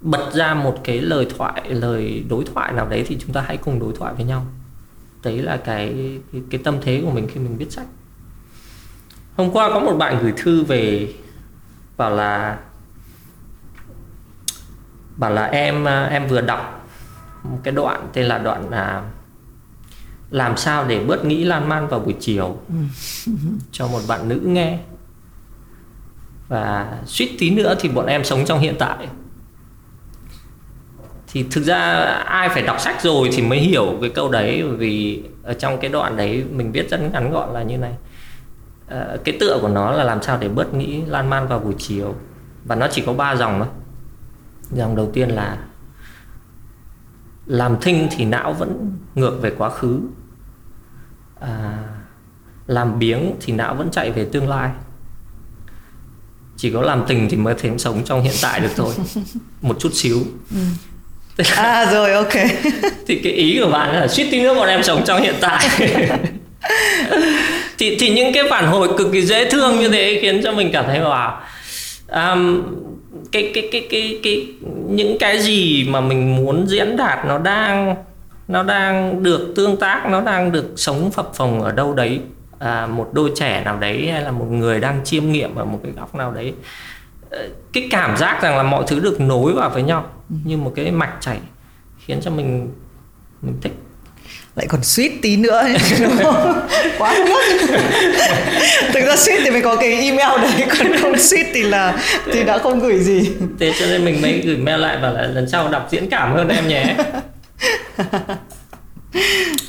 bật 0.00 0.30
ra 0.34 0.54
một 0.54 0.80
cái 0.84 1.00
lời 1.00 1.26
thoại 1.38 1.62
lời 1.70 2.24
đối 2.28 2.44
thoại 2.44 2.72
nào 2.72 2.88
đấy 2.88 3.04
thì 3.06 3.18
chúng 3.20 3.32
ta 3.32 3.44
hãy 3.46 3.56
cùng 3.56 3.80
đối 3.80 3.92
thoại 3.98 4.14
với 4.14 4.24
nhau. 4.24 4.46
Đấy 5.22 5.38
là 5.38 5.56
cái 5.56 6.18
cái, 6.32 6.42
cái 6.50 6.60
tâm 6.64 6.76
thế 6.82 7.00
của 7.04 7.10
mình 7.10 7.28
khi 7.28 7.40
mình 7.40 7.56
viết 7.56 7.72
sách. 7.72 7.86
Hôm 9.36 9.50
qua 9.50 9.68
có 9.68 9.80
một 9.80 9.94
bạn 9.94 10.18
gửi 10.22 10.32
thư 10.36 10.64
về 10.64 11.14
bảo 11.96 12.10
là 12.10 12.58
bảo 15.16 15.30
là 15.30 15.44
em 15.44 15.84
em 15.84 16.26
vừa 16.26 16.40
đọc 16.40 16.85
cái 17.62 17.74
đoạn 17.74 18.08
tên 18.12 18.26
là 18.26 18.38
đoạn 18.38 18.70
là 18.70 19.02
làm 20.30 20.56
sao 20.56 20.84
để 20.84 21.04
bớt 21.04 21.24
nghĩ 21.24 21.44
lan 21.44 21.68
man 21.68 21.88
vào 21.88 22.00
buổi 22.00 22.14
chiều 22.20 22.56
cho 23.72 23.88
một 23.88 24.00
bạn 24.08 24.28
nữ 24.28 24.40
nghe. 24.44 24.78
Và 26.48 26.98
suýt 27.04 27.36
tí 27.38 27.50
nữa 27.50 27.74
thì 27.80 27.88
bọn 27.88 28.06
em 28.06 28.24
sống 28.24 28.44
trong 28.44 28.60
hiện 28.60 28.74
tại. 28.78 29.08
Thì 31.32 31.46
thực 31.50 31.64
ra 31.64 31.80
ai 32.24 32.48
phải 32.48 32.62
đọc 32.62 32.80
sách 32.80 33.02
rồi 33.02 33.30
thì 33.32 33.42
mới 33.42 33.58
hiểu 33.58 33.98
cái 34.00 34.10
câu 34.10 34.30
đấy 34.30 34.62
vì 34.62 35.22
ở 35.42 35.54
trong 35.54 35.80
cái 35.80 35.90
đoạn 35.90 36.16
đấy 36.16 36.44
mình 36.50 36.72
viết 36.72 36.90
rất 36.90 37.00
ngắn 37.00 37.30
gọn 37.30 37.54
là 37.54 37.62
như 37.62 37.78
này. 37.78 37.92
À, 38.88 39.16
cái 39.24 39.36
tựa 39.40 39.58
của 39.62 39.68
nó 39.68 39.92
là 39.92 40.04
làm 40.04 40.22
sao 40.22 40.38
để 40.40 40.48
bớt 40.48 40.74
nghĩ 40.74 41.02
lan 41.06 41.30
man 41.30 41.48
vào 41.48 41.58
buổi 41.58 41.74
chiều. 41.78 42.14
Và 42.64 42.74
nó 42.74 42.88
chỉ 42.90 43.02
có 43.06 43.12
ba 43.12 43.36
dòng 43.36 43.58
thôi. 43.58 43.68
Dòng 44.70 44.96
đầu 44.96 45.10
tiên 45.12 45.28
là 45.28 45.58
làm 47.46 47.76
thinh 47.80 48.08
thì 48.16 48.24
não 48.24 48.52
vẫn 48.52 48.92
ngược 49.14 49.38
về 49.42 49.52
quá 49.58 49.70
khứ. 49.70 50.00
À, 51.40 51.78
làm 52.66 52.98
biếng 52.98 53.32
thì 53.40 53.52
não 53.52 53.74
vẫn 53.74 53.90
chạy 53.90 54.10
về 54.10 54.26
tương 54.32 54.48
lai. 54.48 54.70
Chỉ 56.56 56.70
có 56.70 56.82
làm 56.82 57.04
tình 57.08 57.28
thì 57.28 57.36
mới 57.36 57.54
thêm 57.58 57.78
sống 57.78 58.02
trong 58.04 58.22
hiện 58.22 58.34
tại 58.42 58.60
được 58.60 58.70
thôi. 58.76 58.94
Một 59.62 59.76
chút 59.80 59.90
xíu. 59.94 60.18
Ừ. 60.50 61.44
à 61.56 61.92
rồi 61.92 62.12
ok. 62.12 62.32
Thì 63.06 63.20
cái 63.24 63.32
ý 63.32 63.60
của 63.62 63.70
bạn 63.70 64.00
là 64.00 64.08
suýt 64.08 64.28
tí 64.30 64.42
nữa 64.42 64.54
bọn 64.54 64.68
em 64.68 64.82
sống 64.82 65.02
trong 65.06 65.22
hiện 65.22 65.34
tại. 65.40 65.68
Thì 67.78 67.96
thì 68.00 68.14
những 68.14 68.32
cái 68.32 68.42
phản 68.50 68.66
hồi 68.66 68.88
cực 68.98 69.12
kỳ 69.12 69.22
dễ 69.22 69.50
thương 69.50 69.78
như 69.80 69.88
thế 69.88 70.18
khiến 70.22 70.40
cho 70.44 70.52
mình 70.52 70.70
cảm 70.72 70.84
thấy 70.86 71.00
wow 71.00 71.32
um, 72.08 72.62
cái, 73.32 73.50
cái 73.54 73.68
cái 73.72 73.86
cái 73.90 74.20
cái 74.22 74.46
những 74.88 75.16
cái 75.20 75.38
gì 75.38 75.88
mà 75.88 76.00
mình 76.00 76.36
muốn 76.36 76.66
diễn 76.66 76.96
đạt 76.96 77.26
nó 77.26 77.38
đang 77.38 77.94
nó 78.48 78.62
đang 78.62 79.22
được 79.22 79.52
tương 79.56 79.76
tác 79.76 80.06
nó 80.10 80.20
đang 80.20 80.52
được 80.52 80.72
sống 80.76 81.10
phập 81.10 81.34
phồng 81.34 81.62
ở 81.62 81.72
đâu 81.72 81.94
đấy 81.94 82.20
à, 82.58 82.86
một 82.86 83.10
đôi 83.12 83.32
trẻ 83.34 83.62
nào 83.64 83.78
đấy 83.78 84.08
hay 84.12 84.22
là 84.22 84.30
một 84.30 84.46
người 84.50 84.80
đang 84.80 85.04
chiêm 85.04 85.32
nghiệm 85.32 85.54
ở 85.54 85.64
một 85.64 85.80
cái 85.82 85.92
góc 85.92 86.14
nào 86.14 86.32
đấy 86.32 86.54
ờ, 87.30 87.48
cái 87.72 87.88
cảm 87.90 88.16
giác 88.16 88.42
rằng 88.42 88.56
là 88.56 88.62
mọi 88.62 88.84
thứ 88.86 89.00
được 89.00 89.20
nối 89.20 89.52
vào 89.52 89.70
với 89.70 89.82
nhau 89.82 90.04
như 90.44 90.56
một 90.56 90.72
cái 90.76 90.90
mạch 90.90 91.16
chảy 91.20 91.38
khiến 91.98 92.20
cho 92.20 92.30
mình 92.30 92.72
mình 93.42 93.58
thích 93.62 93.72
lại 94.56 94.66
còn 94.66 94.82
suýt 94.82 95.12
tí 95.22 95.36
nữa 95.36 95.62
quá 96.98 97.14
nước 97.26 97.68
thực 98.92 99.06
ra 99.06 99.16
suýt 99.16 99.40
thì 99.44 99.50
mới 99.50 99.62
có 99.62 99.76
cái 99.76 99.90
email 99.90 100.40
đấy 100.42 100.66
còn 100.78 100.86
không 101.02 101.18
suýt 101.18 101.46
thì 101.54 101.62
là 101.62 101.98
thì 102.32 102.44
đã 102.44 102.58
không 102.58 102.80
gửi 102.80 102.98
gì. 102.98 103.30
Thế 103.60 103.72
cho 103.80 103.86
nên 103.86 104.04
mình 104.04 104.22
mới 104.22 104.40
gửi 104.44 104.56
mail 104.56 104.80
lại 104.80 104.98
và 105.02 105.10
là 105.10 105.22
lần 105.22 105.48
sau 105.48 105.68
đọc 105.68 105.88
diễn 105.90 106.10
cảm 106.10 106.34
hơn 106.34 106.48
em 106.48 106.68
nhé. 106.68 106.96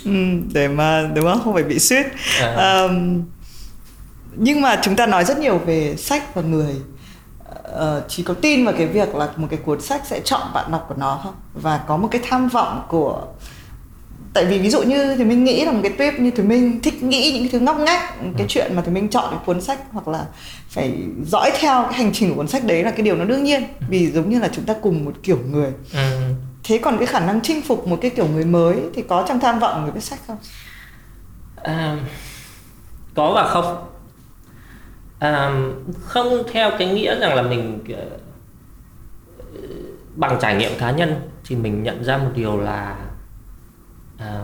Ừ, 0.05 0.11
để 0.53 0.67
mà 0.67 1.09
đúng 1.15 1.25
không? 1.25 1.41
Không 1.43 1.53
phải 1.53 1.63
bị 1.63 1.79
suýt. 1.79 2.05
À. 2.41 2.81
um, 2.81 3.23
nhưng 4.35 4.61
mà 4.61 4.79
chúng 4.81 4.95
ta 4.95 5.05
nói 5.05 5.25
rất 5.25 5.37
nhiều 5.37 5.57
về 5.57 5.95
sách 5.97 6.35
và 6.35 6.41
người. 6.41 6.75
Uh, 7.75 8.03
chỉ 8.07 8.23
có 8.23 8.33
tin 8.33 8.65
vào 8.65 8.73
cái 8.77 8.87
việc 8.87 9.15
là 9.15 9.27
một 9.35 9.47
cái 9.49 9.59
cuốn 9.65 9.81
sách 9.81 10.01
sẽ 10.05 10.19
chọn 10.19 10.41
bạn 10.53 10.71
đọc 10.71 10.85
của 10.89 10.95
nó 10.97 11.19
không? 11.23 11.33
Và 11.53 11.79
có 11.87 11.97
một 11.97 12.07
cái 12.11 12.21
tham 12.29 12.47
vọng 12.47 12.85
của 12.87 13.23
tại 14.37 14.45
vì 14.45 14.59
ví 14.59 14.69
dụ 14.69 14.83
như 14.83 15.15
thì 15.15 15.23
mình 15.23 15.43
nghĩ 15.43 15.65
là 15.65 15.71
một 15.71 15.79
cái 15.83 15.91
tuyếp 15.97 16.19
như 16.19 16.31
thì 16.31 16.43
mình 16.43 16.81
thích 16.81 17.03
nghĩ 17.03 17.31
những 17.31 17.43
cái 17.43 17.49
thứ 17.51 17.59
ngóc 17.59 17.79
ngách 17.79 18.15
cái 18.19 18.31
ừ. 18.37 18.45
chuyện 18.47 18.75
mà 18.75 18.81
thì 18.85 18.91
mình 18.91 19.09
chọn 19.09 19.25
cái 19.31 19.39
cuốn 19.45 19.61
sách 19.61 19.79
hoặc 19.91 20.07
là 20.07 20.25
phải 20.69 20.93
dõi 21.25 21.51
theo 21.59 21.83
cái 21.83 21.93
hành 21.93 22.11
trình 22.13 22.29
của 22.29 22.35
cuốn 22.35 22.47
sách 22.47 22.63
đấy 22.63 22.83
là 22.83 22.91
cái 22.91 23.01
điều 23.01 23.15
nó 23.15 23.25
đương 23.25 23.43
nhiên 23.43 23.61
ừ. 23.61 23.85
vì 23.89 24.11
giống 24.11 24.29
như 24.29 24.39
là 24.39 24.49
chúng 24.53 24.65
ta 24.65 24.73
cùng 24.81 25.05
một 25.05 25.13
kiểu 25.23 25.39
người 25.51 25.71
ừ. 25.93 25.99
thế 26.63 26.77
còn 26.77 26.97
cái 26.97 27.07
khả 27.07 27.19
năng 27.19 27.41
chinh 27.41 27.61
phục 27.61 27.87
một 27.87 27.97
cái 28.01 28.11
kiểu 28.11 28.27
người 28.27 28.45
mới 28.45 28.77
thì 28.95 29.01
có 29.01 29.25
trong 29.27 29.39
tham 29.39 29.59
vọng 29.59 29.81
người 29.81 29.91
viết 29.91 30.03
sách 30.03 30.19
không 30.27 30.37
à, 31.63 31.97
có 33.15 33.31
và 33.35 33.47
không 33.47 33.85
à, 35.19 35.51
không 35.99 36.43
theo 36.53 36.71
cái 36.79 36.87
nghĩa 36.87 37.19
rằng 37.19 37.35
là 37.35 37.41
mình 37.41 37.83
ờ, 37.89 38.05
bằng 40.15 40.37
trải 40.41 40.55
nghiệm 40.55 40.71
cá 40.79 40.91
nhân 40.91 41.29
thì 41.45 41.55
mình 41.55 41.83
nhận 41.83 42.03
ra 42.03 42.17
một 42.17 42.29
điều 42.35 42.57
là 42.57 42.95
à, 44.17 44.41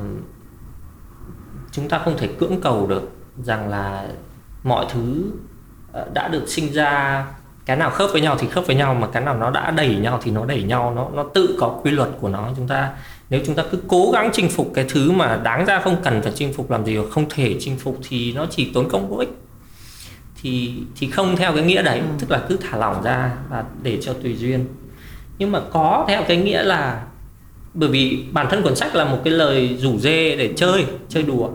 chúng 1.71 1.89
ta 1.89 1.99
không 1.99 2.17
thể 2.17 2.29
cưỡng 2.39 2.61
cầu 2.61 2.87
được 2.87 3.11
rằng 3.43 3.69
là 3.69 4.07
mọi 4.63 4.85
thứ 4.89 5.31
ờ, 5.93 6.07
đã 6.13 6.27
được 6.27 6.49
sinh 6.49 6.73
ra 6.73 7.25
cái 7.65 7.77
nào 7.77 7.89
khớp 7.89 8.09
với 8.11 8.21
nhau 8.21 8.35
thì 8.39 8.47
khớp 8.47 8.67
với 8.67 8.75
nhau 8.75 8.93
mà 8.93 9.07
cái 9.07 9.23
nào 9.23 9.37
nó 9.37 9.51
đã 9.51 9.71
đẩy 9.71 9.95
nhau 9.95 10.19
thì 10.23 10.31
nó 10.31 10.45
đẩy 10.45 10.63
nhau 10.63 10.93
nó 10.95 11.09
nó 11.13 11.23
tự 11.33 11.57
có 11.59 11.79
quy 11.83 11.91
luật 11.91 12.09
của 12.21 12.29
nó. 12.29 12.49
Chúng 12.55 12.67
ta 12.67 12.89
nếu 13.29 13.41
chúng 13.45 13.55
ta 13.55 13.63
cứ 13.71 13.79
cố 13.87 14.11
gắng 14.13 14.29
chinh 14.33 14.49
phục 14.49 14.71
cái 14.73 14.85
thứ 14.89 15.11
mà 15.11 15.39
đáng 15.43 15.65
ra 15.65 15.79
không 15.79 15.97
cần 16.03 16.21
phải 16.21 16.31
chinh 16.35 16.53
phục 16.53 16.71
làm 16.71 16.85
gì 16.85 16.97
hoặc 16.97 17.07
không 17.11 17.29
thể 17.29 17.55
chinh 17.59 17.77
phục 17.77 17.97
thì 18.09 18.33
nó 18.33 18.45
chỉ 18.49 18.71
tốn 18.73 18.89
công 18.89 19.09
vô 19.09 19.17
ích. 19.17 19.29
Thì 20.41 20.73
thì 20.95 21.09
không 21.09 21.35
theo 21.35 21.53
cái 21.55 21.63
nghĩa 21.63 21.81
đấy 21.81 21.99
ừ. 21.99 22.05
tức 22.19 22.31
là 22.31 22.41
cứ 22.49 22.57
thả 22.61 22.77
lỏng 22.77 23.03
ra 23.03 23.31
và 23.49 23.63
để 23.81 23.97
cho 24.01 24.13
tùy 24.13 24.35
duyên. 24.37 24.65
Nhưng 25.37 25.51
mà 25.51 25.61
có 25.71 26.05
theo 26.07 26.23
cái 26.27 26.37
nghĩa 26.37 26.63
là 26.63 27.03
bởi 27.73 27.89
vì 27.89 28.25
bản 28.31 28.47
thân 28.49 28.63
cuốn 28.63 28.75
sách 28.75 28.95
là 28.95 29.05
một 29.05 29.17
cái 29.23 29.33
lời 29.33 29.77
rủ 29.79 29.99
dê 29.99 30.35
để 30.35 30.53
chơi 30.55 30.85
chơi 31.09 31.23
đùa. 31.23 31.49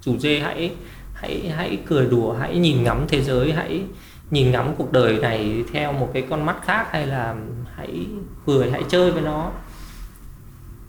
Rủ 0.00 0.18
dê 0.18 0.38
hãy 0.38 0.70
hãy 1.14 1.52
hãy 1.56 1.78
cười 1.86 2.06
đùa 2.06 2.32
hãy 2.40 2.56
nhìn 2.58 2.84
ngắm 2.84 3.04
thế 3.08 3.22
giới 3.22 3.52
hãy 3.52 3.82
nhìn 4.30 4.50
ngắm 4.50 4.74
cuộc 4.78 4.92
đời 4.92 5.18
này 5.18 5.64
theo 5.72 5.92
một 5.92 6.10
cái 6.14 6.22
con 6.30 6.46
mắt 6.46 6.56
khác 6.64 6.86
hay 6.90 7.06
là 7.06 7.34
hãy 7.76 8.06
cười 8.46 8.70
hãy 8.70 8.82
chơi 8.88 9.10
với 9.10 9.22
nó. 9.22 9.50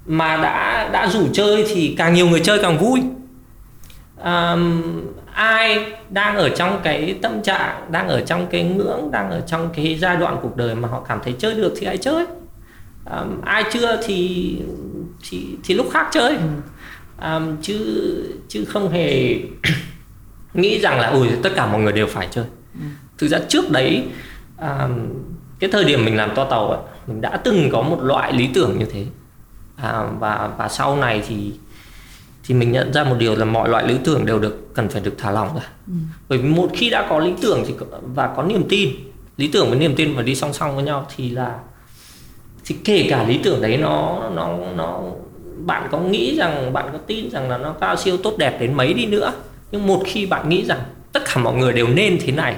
Mà 0.05 0.37
đã 0.37 0.89
đã 0.93 1.07
rủ 1.07 1.27
chơi 1.33 1.65
thì 1.67 1.95
càng 1.97 2.13
nhiều 2.13 2.27
người 2.27 2.39
chơi 2.39 2.59
càng 2.61 2.77
vui. 2.77 3.01
Um, 4.23 4.81
ai 5.33 5.93
đang 6.09 6.35
ở 6.35 6.49
trong 6.49 6.79
cái 6.83 7.19
tâm 7.21 7.41
trạng 7.43 7.91
đang 7.91 8.07
ở 8.07 8.21
trong 8.21 8.47
cái 8.47 8.63
ngưỡng 8.63 9.11
đang 9.11 9.31
ở 9.31 9.41
trong 9.47 9.69
cái 9.75 9.97
giai 10.01 10.17
đoạn 10.17 10.37
cuộc 10.41 10.57
đời 10.57 10.75
mà 10.75 10.87
họ 10.87 11.05
cảm 11.07 11.19
thấy 11.23 11.35
chơi 11.39 11.53
được 11.53 11.73
thì 11.77 11.87
hãy 11.87 11.97
chơi 11.97 12.25
um, 13.11 13.41
ai 13.41 13.63
chưa 13.73 14.01
thì 14.05 14.57
thì 15.29 15.47
thì 15.63 15.75
lúc 15.75 15.89
khác 15.91 16.07
chơi. 16.11 16.37
Um, 17.21 17.57
chứ 17.61 17.79
chứ 18.47 18.65
không 18.65 18.91
hề 18.91 19.35
nghĩ 20.53 20.79
rằng 20.79 20.99
là 20.99 21.07
ui 21.07 21.27
tất 21.43 21.49
cả 21.55 21.67
mọi 21.67 21.81
người 21.81 21.93
đều 21.93 22.07
phải 22.07 22.27
chơi. 22.31 22.45
Thực 23.17 23.27
ra 23.27 23.39
trước 23.49 23.71
đấy 23.71 24.03
um, 24.61 24.91
cái 25.59 25.69
thời 25.71 25.83
điểm 25.83 26.05
mình 26.05 26.17
làm 26.17 26.35
to 26.35 26.45
tàu 26.45 26.71
ấy, 26.71 26.79
mình 27.07 27.21
đã 27.21 27.37
từng 27.37 27.69
có 27.71 27.81
một 27.81 28.03
loại 28.03 28.33
lý 28.33 28.49
tưởng 28.53 28.79
như 28.79 28.85
thế. 28.85 29.05
À, 29.75 30.03
và 30.19 30.49
và 30.57 30.69
sau 30.69 30.97
này 30.97 31.23
thì 31.27 31.53
thì 32.43 32.55
mình 32.55 32.71
nhận 32.71 32.93
ra 32.93 33.03
một 33.03 33.15
điều 33.19 33.35
là 33.35 33.45
mọi 33.45 33.69
loại 33.69 33.87
lý 33.87 33.97
tưởng 34.03 34.25
đều 34.25 34.39
được 34.39 34.73
cần 34.73 34.89
phải 34.89 35.01
được 35.01 35.13
thả 35.17 35.31
lỏng 35.31 35.55
ra. 35.55 35.61
Ừ. 35.87 35.93
bởi 36.29 36.39
vì 36.39 36.49
một 36.49 36.69
khi 36.73 36.89
đã 36.89 37.07
có 37.09 37.19
lý 37.19 37.33
tưởng 37.41 37.63
thì 37.67 37.73
và 38.15 38.33
có 38.35 38.43
niềm 38.43 38.63
tin 38.69 38.89
lý 39.37 39.47
tưởng 39.47 39.69
với 39.69 39.79
niềm 39.79 39.95
tin 39.95 40.15
và 40.15 40.21
đi 40.21 40.35
song 40.35 40.53
song 40.53 40.75
với 40.75 40.83
nhau 40.83 41.07
thì 41.15 41.29
là 41.29 41.59
thì 42.65 42.75
kể 42.85 43.07
cả 43.09 43.23
lý 43.27 43.39
tưởng 43.43 43.61
đấy 43.61 43.77
nó 43.77 44.29
nó 44.35 44.57
nó, 44.75 45.01
bạn 45.57 45.87
có 45.91 45.99
nghĩ 45.99 46.35
rằng, 46.37 46.73
bạn 46.73 46.89
có 46.91 46.97
tin 46.97 47.29
rằng 47.29 47.49
là 47.49 47.57
nó 47.57 47.71
cao 47.71 47.95
siêu 47.95 48.17
tốt 48.17 48.37
đẹp 48.37 48.57
đến 48.59 48.73
mấy 48.73 48.93
đi 48.93 49.05
nữa? 49.05 49.33
Nhưng 49.71 49.87
một 49.87 50.01
khi 50.05 50.25
bạn 50.25 50.49
nghĩ 50.49 50.65
rằng 50.65 50.79
tất 51.11 51.23
cả 51.25 51.41
mọi 51.41 51.53
người 51.53 51.73
đều 51.73 51.87
nên 51.87 52.17
thế 52.21 52.31
này, 52.31 52.55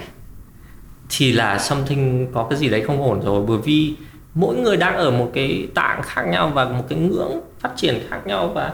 thì 1.10 1.32
là 1.32 1.60
something 1.60 2.28
có 2.34 2.47
cái 2.49 2.60
gì 2.60 2.70
đấy 2.70 2.82
không 2.82 3.03
ổn 3.03 3.22
rồi. 3.26 3.45
Bởi 3.47 3.58
vì 3.58 3.93
mỗi 4.34 4.56
người 4.56 4.78
đang 4.78 4.95
ở 4.97 5.12
một 5.12 5.32
cái 5.34 5.68
tạng 5.74 6.01
khác 6.03 6.24
nhau 6.28 6.51
và 6.53 6.66
một 6.66 6.84
cái 6.89 6.99
ngưỡng 6.99 7.41
phát 7.60 7.70
triển 7.76 7.99
khác 8.10 8.28
nhau 8.28 8.47
và 8.47 8.74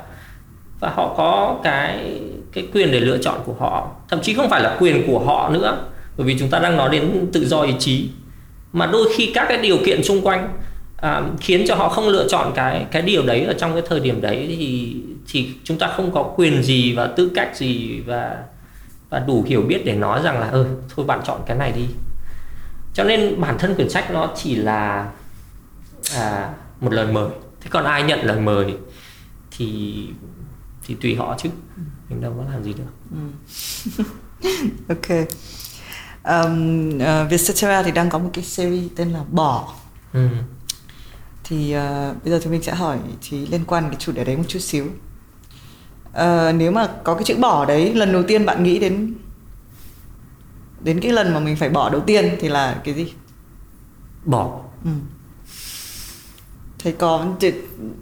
và 0.79 0.89
họ 0.89 1.13
có 1.17 1.59
cái 1.63 2.21
cái 2.53 2.67
quyền 2.73 2.91
để 2.91 2.99
lựa 2.99 3.17
chọn 3.17 3.39
của 3.45 3.53
họ. 3.59 3.89
Thậm 4.09 4.21
chí 4.21 4.33
không 4.33 4.49
phải 4.49 4.63
là 4.63 4.77
quyền 4.79 5.07
của 5.07 5.19
họ 5.19 5.49
nữa, 5.49 5.77
bởi 6.17 6.27
vì 6.27 6.35
chúng 6.39 6.49
ta 6.49 6.59
đang 6.59 6.77
nói 6.77 6.89
đến 6.89 7.27
tự 7.33 7.45
do 7.45 7.61
ý 7.61 7.73
chí. 7.79 8.09
Mà 8.73 8.85
đôi 8.85 9.07
khi 9.15 9.31
các 9.33 9.45
cái 9.49 9.57
điều 9.57 9.77
kiện 9.85 10.03
xung 10.03 10.21
quanh 10.21 10.49
à, 11.01 11.23
khiến 11.39 11.65
cho 11.67 11.75
họ 11.75 11.89
không 11.89 12.07
lựa 12.07 12.27
chọn 12.27 12.51
cái 12.55 12.85
cái 12.91 13.01
điều 13.01 13.25
đấy 13.25 13.43
ở 13.43 13.53
trong 13.53 13.73
cái 13.73 13.83
thời 13.89 13.99
điểm 13.99 14.21
đấy 14.21 14.55
thì 14.57 14.95
thì 15.27 15.51
chúng 15.63 15.77
ta 15.77 15.93
không 15.95 16.11
có 16.11 16.23
quyền 16.23 16.63
gì 16.63 16.93
và 16.95 17.07
tư 17.07 17.31
cách 17.35 17.55
gì 17.55 17.99
và 17.99 18.43
và 19.09 19.19
đủ 19.19 19.43
hiểu 19.47 19.61
biết 19.61 19.81
để 19.85 19.95
nói 19.95 20.21
rằng 20.23 20.39
là 20.39 20.47
ơ 20.47 20.63
ừ, 20.63 20.67
thôi 20.95 21.05
bạn 21.05 21.21
chọn 21.25 21.41
cái 21.45 21.57
này 21.57 21.71
đi. 21.71 21.87
Cho 22.93 23.03
nên 23.03 23.41
bản 23.41 23.57
thân 23.57 23.75
quyển 23.75 23.89
sách 23.89 24.11
nó 24.11 24.29
chỉ 24.35 24.55
là 24.55 25.11
à, 26.15 26.53
một 26.79 26.93
lời 26.93 27.07
mời. 27.07 27.29
Thế 27.61 27.69
còn 27.69 27.85
ai 27.85 28.03
nhận 28.03 28.25
lời 28.25 28.39
mời 28.39 28.75
thì 29.51 30.07
thì 30.87 30.95
tùy 31.01 31.15
họ 31.15 31.35
chứ. 31.37 31.49
Mình 32.09 32.21
đâu 32.21 32.33
có 32.37 32.53
làm 32.53 32.63
gì 32.63 32.73
được. 32.73 32.83
Ừ. 33.11 34.03
ok. 34.87 35.27
Um, 36.23 36.89
uh, 36.89 37.29
Vietcetera 37.29 37.83
thì 37.83 37.91
đang 37.91 38.09
có 38.09 38.17
một 38.19 38.29
cái 38.33 38.43
series 38.43 38.91
tên 38.95 39.09
là 39.09 39.23
bỏ. 39.31 39.73
Ừ 40.13 40.27
thì 41.51 41.75
uh, 41.77 42.23
bây 42.23 42.31
giờ 42.33 42.39
thì 42.43 42.51
mình 42.51 42.63
sẽ 42.63 42.75
hỏi 42.75 42.97
thì 43.21 43.45
liên 43.45 43.61
quan 43.67 43.83
cái 43.83 43.95
chủ 43.99 44.11
đề 44.11 44.23
đấy 44.23 44.37
một 44.37 44.43
chút 44.47 44.59
xíu. 44.59 44.85
Uh, 46.09 46.55
nếu 46.55 46.71
mà 46.71 46.87
có 47.03 47.13
cái 47.13 47.23
chữ 47.23 47.35
bỏ 47.39 47.65
đấy 47.65 47.93
lần 47.93 48.11
đầu 48.11 48.23
tiên 48.23 48.45
bạn 48.45 48.63
nghĩ 48.63 48.79
đến 48.79 49.13
đến 50.79 50.99
cái 50.99 51.11
lần 51.11 51.33
mà 51.33 51.39
mình 51.39 51.55
phải 51.55 51.69
bỏ 51.69 51.89
đầu 51.89 52.01
tiên 52.01 52.35
thì 52.39 52.49
là 52.49 52.81
cái 52.83 52.93
gì? 52.93 53.13
Bỏ. 54.25 54.59
Ừ. 54.85 54.91
thế 56.79 56.91
có 56.91 57.25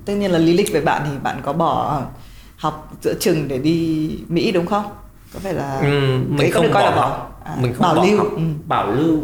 tất 0.06 0.14
nhiên 0.14 0.32
là 0.32 0.40
lý 0.40 0.54
lịch 0.54 0.74
về 0.74 0.82
bạn 0.82 1.02
thì 1.06 1.18
bạn 1.24 1.42
có 1.44 1.54
bỏ 1.54 2.02
học 2.58 2.94
giữa 3.02 3.14
chừng 3.20 3.48
để 3.48 3.58
đi 3.58 4.10
mỹ 4.28 4.52
đúng 4.52 4.66
không? 4.66 4.86
Có 5.34 5.40
phải 5.40 5.54
là 5.54 5.80
ừ, 5.80 6.20
mình 6.30 6.52
không 6.52 6.74
coi 6.74 6.84
bỏ, 6.84 6.90
là 6.90 6.96
bỏ. 6.96 7.28
à, 7.46 7.58
mình 7.62 7.74
không 7.74 7.82
bảo 7.82 7.96
bỏ 7.96 8.06
lưu. 8.06 8.18
học, 8.18 8.28
ừ. 8.36 8.42
bảo 8.68 8.92
lưu 8.92 9.24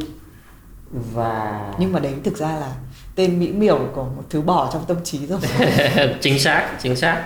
và 1.14 1.74
nhưng 1.80 1.92
mà 1.92 2.00
đấy 2.00 2.14
thực 2.24 2.38
ra 2.38 2.56
là 2.56 2.72
tên 3.16 3.40
mỹ 3.40 3.52
miều 3.52 3.80
của 3.94 4.04
một 4.04 4.24
thứ 4.30 4.42
bỏ 4.42 4.70
trong 4.74 4.84
tâm 4.88 4.98
trí 5.04 5.28
rồi. 5.28 5.40
Chính 6.22 6.40
xác 6.40 6.78
chính 6.82 6.96
xác. 6.96 7.24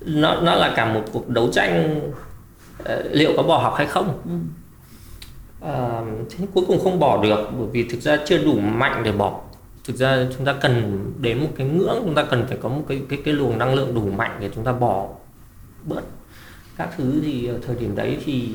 Nó 0.00 0.40
nó 0.40 0.54
là 0.54 0.72
cả 0.76 0.92
một 0.92 1.04
cuộc 1.12 1.28
đấu 1.28 1.48
tranh 1.52 2.00
uh, 2.82 2.88
liệu 3.10 3.32
có 3.36 3.42
bỏ 3.42 3.58
học 3.58 3.74
hay 3.76 3.86
không. 3.86 4.20
Ừ. 4.24 4.38
uh, 5.70 6.30
thế 6.30 6.46
cuối 6.54 6.64
cùng 6.66 6.80
không 6.84 6.98
bỏ 6.98 7.22
được 7.22 7.50
bởi 7.58 7.68
vì 7.72 7.88
thực 7.88 8.00
ra 8.00 8.16
chưa 8.26 8.38
đủ 8.38 8.54
mạnh 8.58 9.02
để 9.04 9.12
bỏ. 9.12 9.40
Thực 9.84 9.96
ra 9.96 10.26
chúng 10.36 10.44
ta 10.46 10.52
cần 10.52 11.04
đến 11.20 11.38
một 11.40 11.50
cái 11.56 11.66
ngưỡng 11.66 12.02
chúng 12.04 12.14
ta 12.14 12.24
cần 12.24 12.46
phải 12.48 12.58
có 12.60 12.68
một 12.68 12.82
cái 12.88 13.02
cái 13.08 13.18
cái 13.24 13.34
luồng 13.34 13.58
năng 13.58 13.74
lượng 13.74 13.94
đủ 13.94 14.10
mạnh 14.16 14.36
để 14.40 14.50
chúng 14.54 14.64
ta 14.64 14.72
bỏ 14.72 15.08
bớt 15.84 16.02
các 16.76 16.88
thứ. 16.96 17.20
Thì 17.24 17.46
ở 17.46 17.58
thời 17.66 17.76
điểm 17.76 17.96
đấy 17.96 18.18
thì 18.24 18.50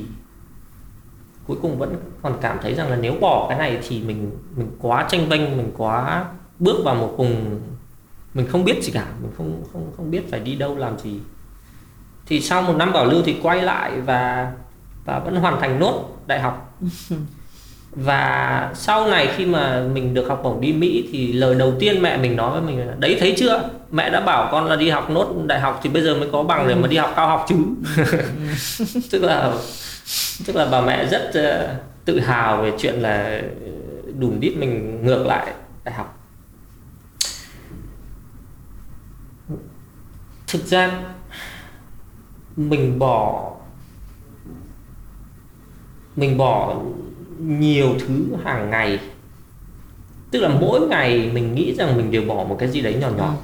cuối 1.47 1.57
cùng 1.61 1.77
vẫn 1.77 1.95
còn 2.21 2.37
cảm 2.41 2.57
thấy 2.61 2.73
rằng 2.73 2.89
là 2.89 2.95
nếu 2.95 3.13
bỏ 3.21 3.45
cái 3.49 3.57
này 3.57 3.79
thì 3.87 4.01
mình 4.01 4.31
mình 4.55 4.71
quá 4.79 5.05
tranh 5.09 5.29
vinh 5.29 5.57
mình 5.57 5.71
quá 5.77 6.25
bước 6.59 6.83
vào 6.83 6.95
một 6.95 7.13
vùng 7.17 7.59
mình 8.33 8.47
không 8.47 8.65
biết 8.65 8.83
gì 8.83 8.91
cả 8.91 9.05
mình 9.21 9.31
không 9.37 9.63
không 9.73 9.91
không 9.97 10.11
biết 10.11 10.31
phải 10.31 10.39
đi 10.39 10.55
đâu 10.55 10.77
làm 10.77 10.99
gì. 10.99 11.19
Thì 12.25 12.41
sau 12.41 12.61
một 12.61 12.73
năm 12.77 12.93
bảo 12.93 13.05
lưu 13.05 13.21
thì 13.25 13.35
quay 13.41 13.61
lại 13.61 13.91
và 14.01 14.51
và 15.05 15.19
vẫn 15.19 15.35
hoàn 15.35 15.61
thành 15.61 15.79
nốt 15.79 16.17
đại 16.27 16.39
học. 16.39 16.79
Và 17.95 18.71
sau 18.75 19.07
này 19.07 19.29
khi 19.35 19.45
mà 19.45 19.83
mình 19.93 20.13
được 20.13 20.27
học 20.27 20.41
bổng 20.43 20.61
đi 20.61 20.73
Mỹ 20.73 21.09
thì 21.11 21.33
lời 21.33 21.55
đầu 21.55 21.73
tiên 21.79 22.01
mẹ 22.01 22.17
mình 22.17 22.35
nói 22.35 22.51
với 22.51 22.61
mình 22.61 22.87
là 22.87 22.93
đấy 22.99 23.17
thấy 23.19 23.33
chưa? 23.37 23.69
Mẹ 23.91 24.09
đã 24.09 24.19
bảo 24.19 24.49
con 24.51 24.65
là 24.65 24.75
đi 24.75 24.89
học 24.89 25.09
nốt 25.09 25.33
đại 25.45 25.59
học 25.59 25.79
thì 25.83 25.89
bây 25.89 26.01
giờ 26.01 26.15
mới 26.15 26.29
có 26.31 26.43
bằng 26.43 26.67
để 26.67 26.75
mà 26.75 26.87
đi 26.87 26.97
học 26.97 27.13
cao 27.15 27.27
học 27.27 27.45
chứ. 27.49 27.55
Tức 29.11 29.23
là 29.23 29.53
tức 30.47 30.55
là 30.55 30.67
bà 30.71 30.81
mẹ 30.81 31.05
rất 31.05 31.29
uh, 31.29 31.69
tự 32.05 32.19
hào 32.19 32.57
về 32.61 32.71
chuyện 32.79 32.95
là 32.95 33.41
đùn 34.19 34.39
đít 34.39 34.57
mình 34.57 35.01
ngược 35.05 35.25
lại 35.25 35.47
đại 35.83 35.95
học 35.95 36.12
thực 40.53 40.67
ra 40.67 41.01
mình 42.55 42.99
bỏ 42.99 43.51
mình 46.15 46.37
bỏ 46.37 46.81
nhiều 47.39 47.95
thứ 47.99 48.25
hàng 48.43 48.69
ngày 48.69 48.99
tức 50.31 50.39
là 50.39 50.49
mỗi 50.49 50.87
ngày 50.87 51.31
mình 51.33 51.55
nghĩ 51.55 51.75
rằng 51.75 51.97
mình 51.97 52.11
đều 52.11 52.21
bỏ 52.21 52.43
một 52.43 52.55
cái 52.59 52.69
gì 52.69 52.81
đấy 52.81 52.95
nhỏ 53.01 53.09
nhỏ 53.17 53.27
ừ. 53.27 53.35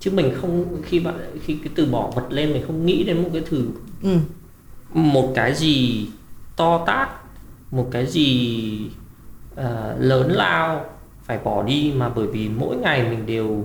chứ 0.00 0.10
mình 0.10 0.34
không 0.40 0.82
khi 0.82 1.00
bạn 1.00 1.14
khi 1.44 1.54
cái 1.54 1.72
từ 1.74 1.86
bỏ 1.86 2.10
vật 2.14 2.26
lên 2.30 2.52
mình 2.52 2.62
không 2.66 2.86
nghĩ 2.86 3.04
đến 3.04 3.22
một 3.22 3.28
cái 3.32 3.42
thứ 3.46 3.66
ừ. 4.02 4.18
một 4.94 5.32
cái 5.34 5.54
gì 5.54 6.06
to 6.56 6.84
tát 6.86 7.08
một 7.70 7.88
cái 7.90 8.06
gì 8.06 8.90
uh, 9.52 9.66
lớn 9.98 10.32
lao 10.32 10.84
phải 11.22 11.38
bỏ 11.44 11.62
đi 11.62 11.92
mà 11.96 12.08
bởi 12.08 12.26
vì 12.26 12.48
mỗi 12.48 12.76
ngày 12.76 13.02
mình 13.10 13.26
đều 13.26 13.64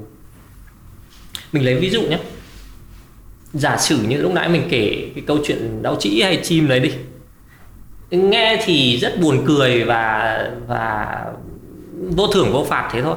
mình 1.52 1.66
lấy 1.66 1.76
ví 1.76 1.90
dụ 1.90 2.02
nhé 2.02 2.20
giả 3.54 3.78
sử 3.78 3.98
như 4.08 4.18
lúc 4.18 4.34
nãy 4.34 4.50
mình 4.50 4.68
kể 4.70 5.10
cái 5.16 5.24
câu 5.28 5.38
chuyện 5.46 5.84
đau 5.84 5.96
trĩ 6.00 6.22
hay 6.22 6.40
chim 6.44 6.68
đấy 6.68 6.80
đi. 6.80 6.92
Nghe 8.12 8.62
thì 8.66 8.98
rất 8.98 9.20
buồn 9.22 9.44
cười 9.48 9.84
và 9.84 10.38
và 10.68 11.08
vô 12.16 12.28
thưởng 12.28 12.52
vô 12.52 12.66
phạt 12.70 12.90
thế 12.94 13.02
thôi. 13.02 13.16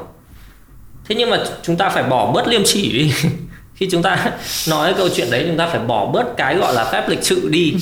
Thế 1.09 1.15
nhưng 1.15 1.31
mà 1.31 1.45
chúng 1.63 1.77
ta 1.77 1.89
phải 1.89 2.03
bỏ 2.03 2.33
bớt 2.33 2.49
liêm 2.49 2.63
chỉ 2.65 2.93
đi. 2.93 3.13
Khi 3.75 3.89
chúng 3.91 4.03
ta 4.03 4.33
nói 4.69 4.95
câu 4.95 5.09
chuyện 5.15 5.31
đấy 5.31 5.45
chúng 5.47 5.57
ta 5.57 5.67
phải 5.67 5.81
bỏ 5.81 6.07
bớt 6.07 6.37
cái 6.37 6.57
gọi 6.57 6.75
là 6.75 6.85
phép 6.85 7.09
lịch 7.09 7.23
sự 7.23 7.49
đi. 7.49 7.75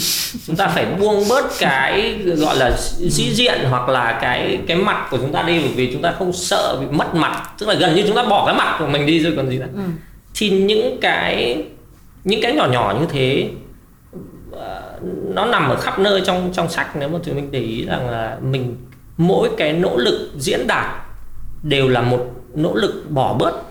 Chúng 0.46 0.56
ta 0.56 0.68
phải 0.68 0.86
buông 0.86 1.28
bớt 1.28 1.44
cái 1.58 2.18
gọi 2.24 2.56
là 2.56 2.76
sĩ 3.10 3.34
diện 3.34 3.60
hoặc 3.70 3.88
là 3.88 4.18
cái 4.22 4.58
cái 4.66 4.76
mặt 4.76 5.06
của 5.10 5.16
chúng 5.16 5.32
ta 5.32 5.42
đi 5.42 5.58
bởi 5.58 5.68
vì 5.68 5.92
chúng 5.92 6.02
ta 6.02 6.14
không 6.18 6.32
sợ 6.32 6.78
bị 6.80 6.86
mất 6.90 7.14
mặt. 7.14 7.50
Tức 7.58 7.68
là 7.68 7.74
gần 7.74 7.94
như 7.94 8.02
chúng 8.06 8.16
ta 8.16 8.22
bỏ 8.22 8.46
cái 8.46 8.54
mặt 8.54 8.76
của 8.78 8.86
mình 8.86 9.06
đi 9.06 9.20
rồi 9.20 9.32
còn 9.36 9.50
gì 9.50 9.58
nữa. 9.58 9.68
Ừ. 9.74 9.82
thì 10.34 10.50
những 10.50 10.98
cái 11.00 11.56
những 12.24 12.42
cái 12.42 12.52
nhỏ 12.52 12.66
nhỏ 12.66 12.96
như 13.00 13.06
thế 13.10 13.50
ờ, 14.52 14.98
nó 15.34 15.46
nằm 15.46 15.68
ở 15.68 15.76
khắp 15.76 15.98
nơi 15.98 16.22
trong 16.26 16.50
trong 16.52 16.68
sách. 16.68 16.96
Nếu 16.96 17.08
mà 17.08 17.18
chúng 17.24 17.34
mình 17.34 17.50
để 17.50 17.60
ý 17.60 17.84
rằng 17.84 18.10
là 18.10 18.38
mình, 18.42 18.76
mỗi 19.16 19.50
cái 19.56 19.72
nỗ 19.72 19.96
lực 19.96 20.30
diễn 20.38 20.66
đạt 20.66 20.86
đều 21.62 21.88
là 21.88 22.02
một 22.02 22.26
nỗ 22.54 22.74
lực 22.74 23.10
bỏ 23.10 23.34
bớt. 23.34 23.62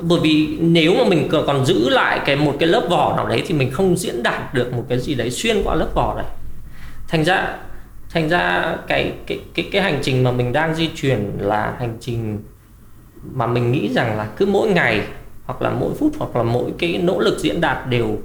Bởi 0.00 0.20
vì 0.22 0.58
nếu 0.60 0.94
mà 0.94 1.04
mình 1.04 1.28
còn 1.46 1.66
giữ 1.66 1.88
lại 1.88 2.20
cái 2.26 2.36
một 2.36 2.56
cái 2.58 2.68
lớp 2.68 2.86
vỏ 2.90 3.16
nào 3.16 3.28
đấy 3.28 3.42
thì 3.46 3.54
mình 3.54 3.70
không 3.70 3.96
diễn 3.96 4.22
đạt 4.22 4.54
được 4.54 4.72
một 4.72 4.84
cái 4.88 4.98
gì 4.98 5.14
đấy 5.14 5.30
xuyên 5.30 5.62
qua 5.64 5.74
lớp 5.74 5.88
vỏ 5.94 6.14
này 6.16 6.26
thành 7.08 7.24
ra 7.24 7.56
thành 8.10 8.28
ra 8.28 8.76
cái 8.86 9.12
cái 9.26 9.40
cái 9.54 9.68
cái 9.72 9.82
hành 9.82 9.98
trình 10.02 10.24
mà 10.24 10.32
mình 10.32 10.52
đang 10.52 10.74
di 10.74 10.90
chuyển 10.94 11.32
là 11.38 11.74
hành 11.78 11.96
trình 12.00 12.38
mà 13.32 13.46
mình 13.46 13.72
nghĩ 13.72 13.88
rằng 13.94 14.18
là 14.18 14.24
cứ 14.36 14.46
mỗi 14.46 14.68
ngày 14.68 15.02
hoặc 15.46 15.62
là 15.62 15.70
mỗi 15.70 15.94
phút 15.94 16.12
hoặc 16.18 16.36
là 16.36 16.42
mỗi 16.42 16.72
cái 16.78 16.98
nỗ 16.98 17.20
lực 17.20 17.38
diễn 17.38 17.60
đạt 17.60 17.88
đều 17.88 18.18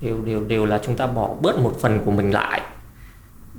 đều 0.00 0.24
đều 0.24 0.44
đều 0.44 0.66
là 0.66 0.80
chúng 0.84 0.96
ta 0.96 1.06
bỏ 1.06 1.34
bớt 1.40 1.58
một 1.58 1.76
phần 1.80 2.00
của 2.04 2.10
mình 2.10 2.30
lại 2.30 2.60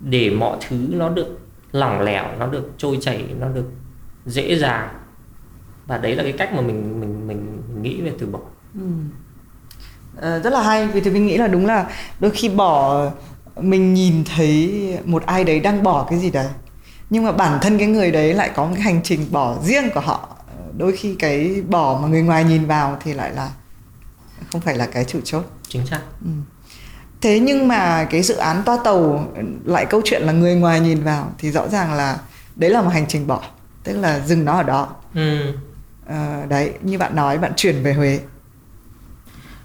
để 0.03 0.30
mọi 0.30 0.57
thứ 0.68 0.78
nó 0.89 1.09
được 1.09 1.39
lỏng 1.72 2.01
lẻo 2.01 2.26
nó 2.39 2.47
được 2.47 2.72
trôi 2.78 2.97
chảy 3.01 3.26
nó 3.39 3.47
được 3.47 3.65
dễ 4.26 4.55
dàng. 4.55 4.89
Và 5.88 5.97
đấy 5.97 6.15
là 6.15 6.24
cái 6.24 6.32
cách 6.32 6.53
mà 6.53 6.61
mình 6.61 6.99
mình 6.99 7.28
mình, 7.28 7.61
mình 7.74 7.82
nghĩ 7.82 8.01
về 8.01 8.11
từ 8.20 8.28
bỏ. 8.28 8.39
Ừ. 8.74 8.82
à, 10.22 10.39
rất 10.39 10.53
là 10.53 10.61
hay 10.61 10.88
vì 10.88 11.01
thì 11.01 11.11
mình 11.11 11.28
nghĩ 11.28 11.38
là 11.38 11.47
đúng 11.47 11.65
là 11.65 11.89
đôi 12.20 12.32
khi 12.32 12.49
bỏ 12.49 13.05
mình 13.61 13.93
nhìn 13.93 14.24
thấy 14.36 14.97
một 15.05 15.26
ai 15.26 15.43
đấy 15.43 15.59
đang 15.59 15.84
bỏ 15.84 16.07
cái 16.09 16.20
gì 16.20 16.32
đấy 16.32 16.47
nhưng 17.09 17.24
mà 17.24 17.32
bản 17.32 17.59
thân 17.61 17.78
cái 17.78 17.88
người 17.88 18.11
đấy 18.11 18.34
lại 18.34 18.51
có 18.55 18.65
một 18.65 18.72
cái 18.74 18.82
hành 18.82 19.03
trình 19.03 19.26
bỏ 19.32 19.57
riêng 19.63 19.89
của 19.93 19.99
họ 19.99 20.37
đôi 20.78 20.91
khi 20.91 21.15
cái 21.19 21.61
bỏ 21.69 21.99
mà 22.01 22.07
người 22.07 22.21
ngoài 22.21 22.43
nhìn 22.43 22.65
vào 22.65 22.97
thì 23.03 23.13
lại 23.13 23.32
là 23.34 23.49
không 24.51 24.61
phải 24.61 24.75
là 24.75 24.86
cái 24.86 25.05
chủ 25.05 25.19
chốt 25.23 25.43
chính 25.67 25.86
xác 25.86 25.99
ừ. 26.21 26.30
thế 27.21 27.39
nhưng 27.39 27.67
mà 27.67 28.07
cái 28.09 28.21
dự 28.21 28.36
án 28.36 28.63
toa 28.65 28.78
tàu 28.84 29.28
lại 29.65 29.86
câu 29.86 30.01
chuyện 30.05 30.21
là 30.21 30.32
người 30.32 30.55
ngoài 30.55 30.80
nhìn 30.80 31.03
vào 31.03 31.32
thì 31.38 31.51
rõ 31.51 31.67
ràng 31.67 31.93
là 31.93 32.19
đấy 32.55 32.69
là 32.69 32.82
một 32.82 32.89
hành 32.89 33.05
trình 33.07 33.28
bỏ 33.28 33.41
tức 33.84 33.93
là 33.93 34.19
dừng 34.19 34.45
nó 34.45 34.57
ở 34.57 34.63
đó 34.63 34.88
ừ. 35.15 35.53
à, 36.07 36.45
đấy 36.49 36.71
như 36.82 36.97
bạn 36.97 37.15
nói 37.15 37.38
bạn 37.38 37.51
chuyển 37.55 37.84
về 37.84 37.93
huế 37.93 38.19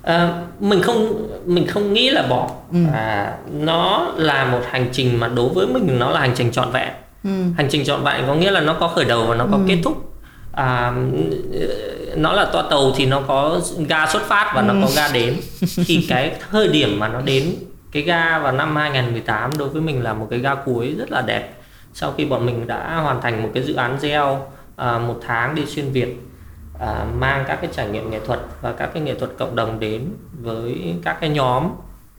à, 0.02 0.42
mình 0.60 0.82
không 0.82 1.28
mình 1.46 1.66
không 1.66 1.92
nghĩ 1.92 2.10
là 2.10 2.26
bỏ 2.30 2.50
ừ. 2.72 2.78
à, 2.92 3.36
nó 3.52 4.12
là 4.16 4.44
một 4.44 4.60
hành 4.70 4.88
trình 4.92 5.20
mà 5.20 5.28
đối 5.28 5.48
với 5.48 5.66
mình 5.66 5.98
nó 5.98 6.10
là 6.10 6.20
hành 6.20 6.32
trình 6.36 6.52
trọn 6.52 6.70
vẹn 6.72 6.88
ừ. 7.24 7.30
hành 7.56 7.68
trình 7.70 7.84
trọn 7.84 8.04
vẹn 8.04 8.24
có 8.26 8.34
nghĩa 8.34 8.50
là 8.50 8.60
nó 8.60 8.76
có 8.80 8.88
khởi 8.88 9.04
đầu 9.04 9.26
và 9.26 9.34
nó 9.34 9.46
có 9.50 9.56
ừ. 9.56 9.62
kết 9.68 9.78
thúc 9.84 10.11
à, 10.52 10.92
nó 12.16 12.32
là 12.32 12.44
toa 12.52 12.62
tàu 12.70 12.92
thì 12.96 13.06
nó 13.06 13.20
có 13.20 13.60
ga 13.88 14.06
xuất 14.06 14.22
phát 14.22 14.52
và 14.54 14.60
ừ. 14.60 14.66
nó 14.66 14.86
có 14.86 14.92
ga 14.96 15.08
đến. 15.12 15.36
Thì 15.86 16.06
cái 16.08 16.36
thời 16.50 16.68
điểm 16.68 16.98
mà 16.98 17.08
nó 17.08 17.20
đến 17.20 17.54
cái 17.92 18.02
ga 18.02 18.38
vào 18.38 18.52
năm 18.52 18.76
2018 18.76 19.50
đối 19.58 19.68
với 19.68 19.82
mình 19.82 20.02
là 20.02 20.14
một 20.14 20.26
cái 20.30 20.38
ga 20.38 20.54
cuối 20.54 20.94
rất 20.98 21.10
là 21.10 21.22
đẹp. 21.22 21.54
Sau 21.94 22.12
khi 22.12 22.24
bọn 22.24 22.46
mình 22.46 22.66
đã 22.66 22.96
hoàn 22.96 23.20
thành 23.20 23.42
một 23.42 23.48
cái 23.54 23.62
dự 23.62 23.74
án 23.74 24.00
gieo 24.00 24.46
à, 24.76 24.98
một 24.98 25.20
tháng 25.26 25.54
đi 25.54 25.66
xuyên 25.66 25.92
Việt 25.92 26.16
à, 26.80 27.06
mang 27.18 27.44
các 27.48 27.58
cái 27.60 27.70
trải 27.72 27.88
nghiệm 27.88 28.10
nghệ 28.10 28.20
thuật 28.26 28.40
và 28.60 28.72
các 28.72 28.90
cái 28.94 29.02
nghệ 29.02 29.14
thuật 29.14 29.30
cộng 29.38 29.56
đồng 29.56 29.80
đến 29.80 30.08
với 30.42 30.94
các 31.04 31.16
cái 31.20 31.30
nhóm 31.30 31.68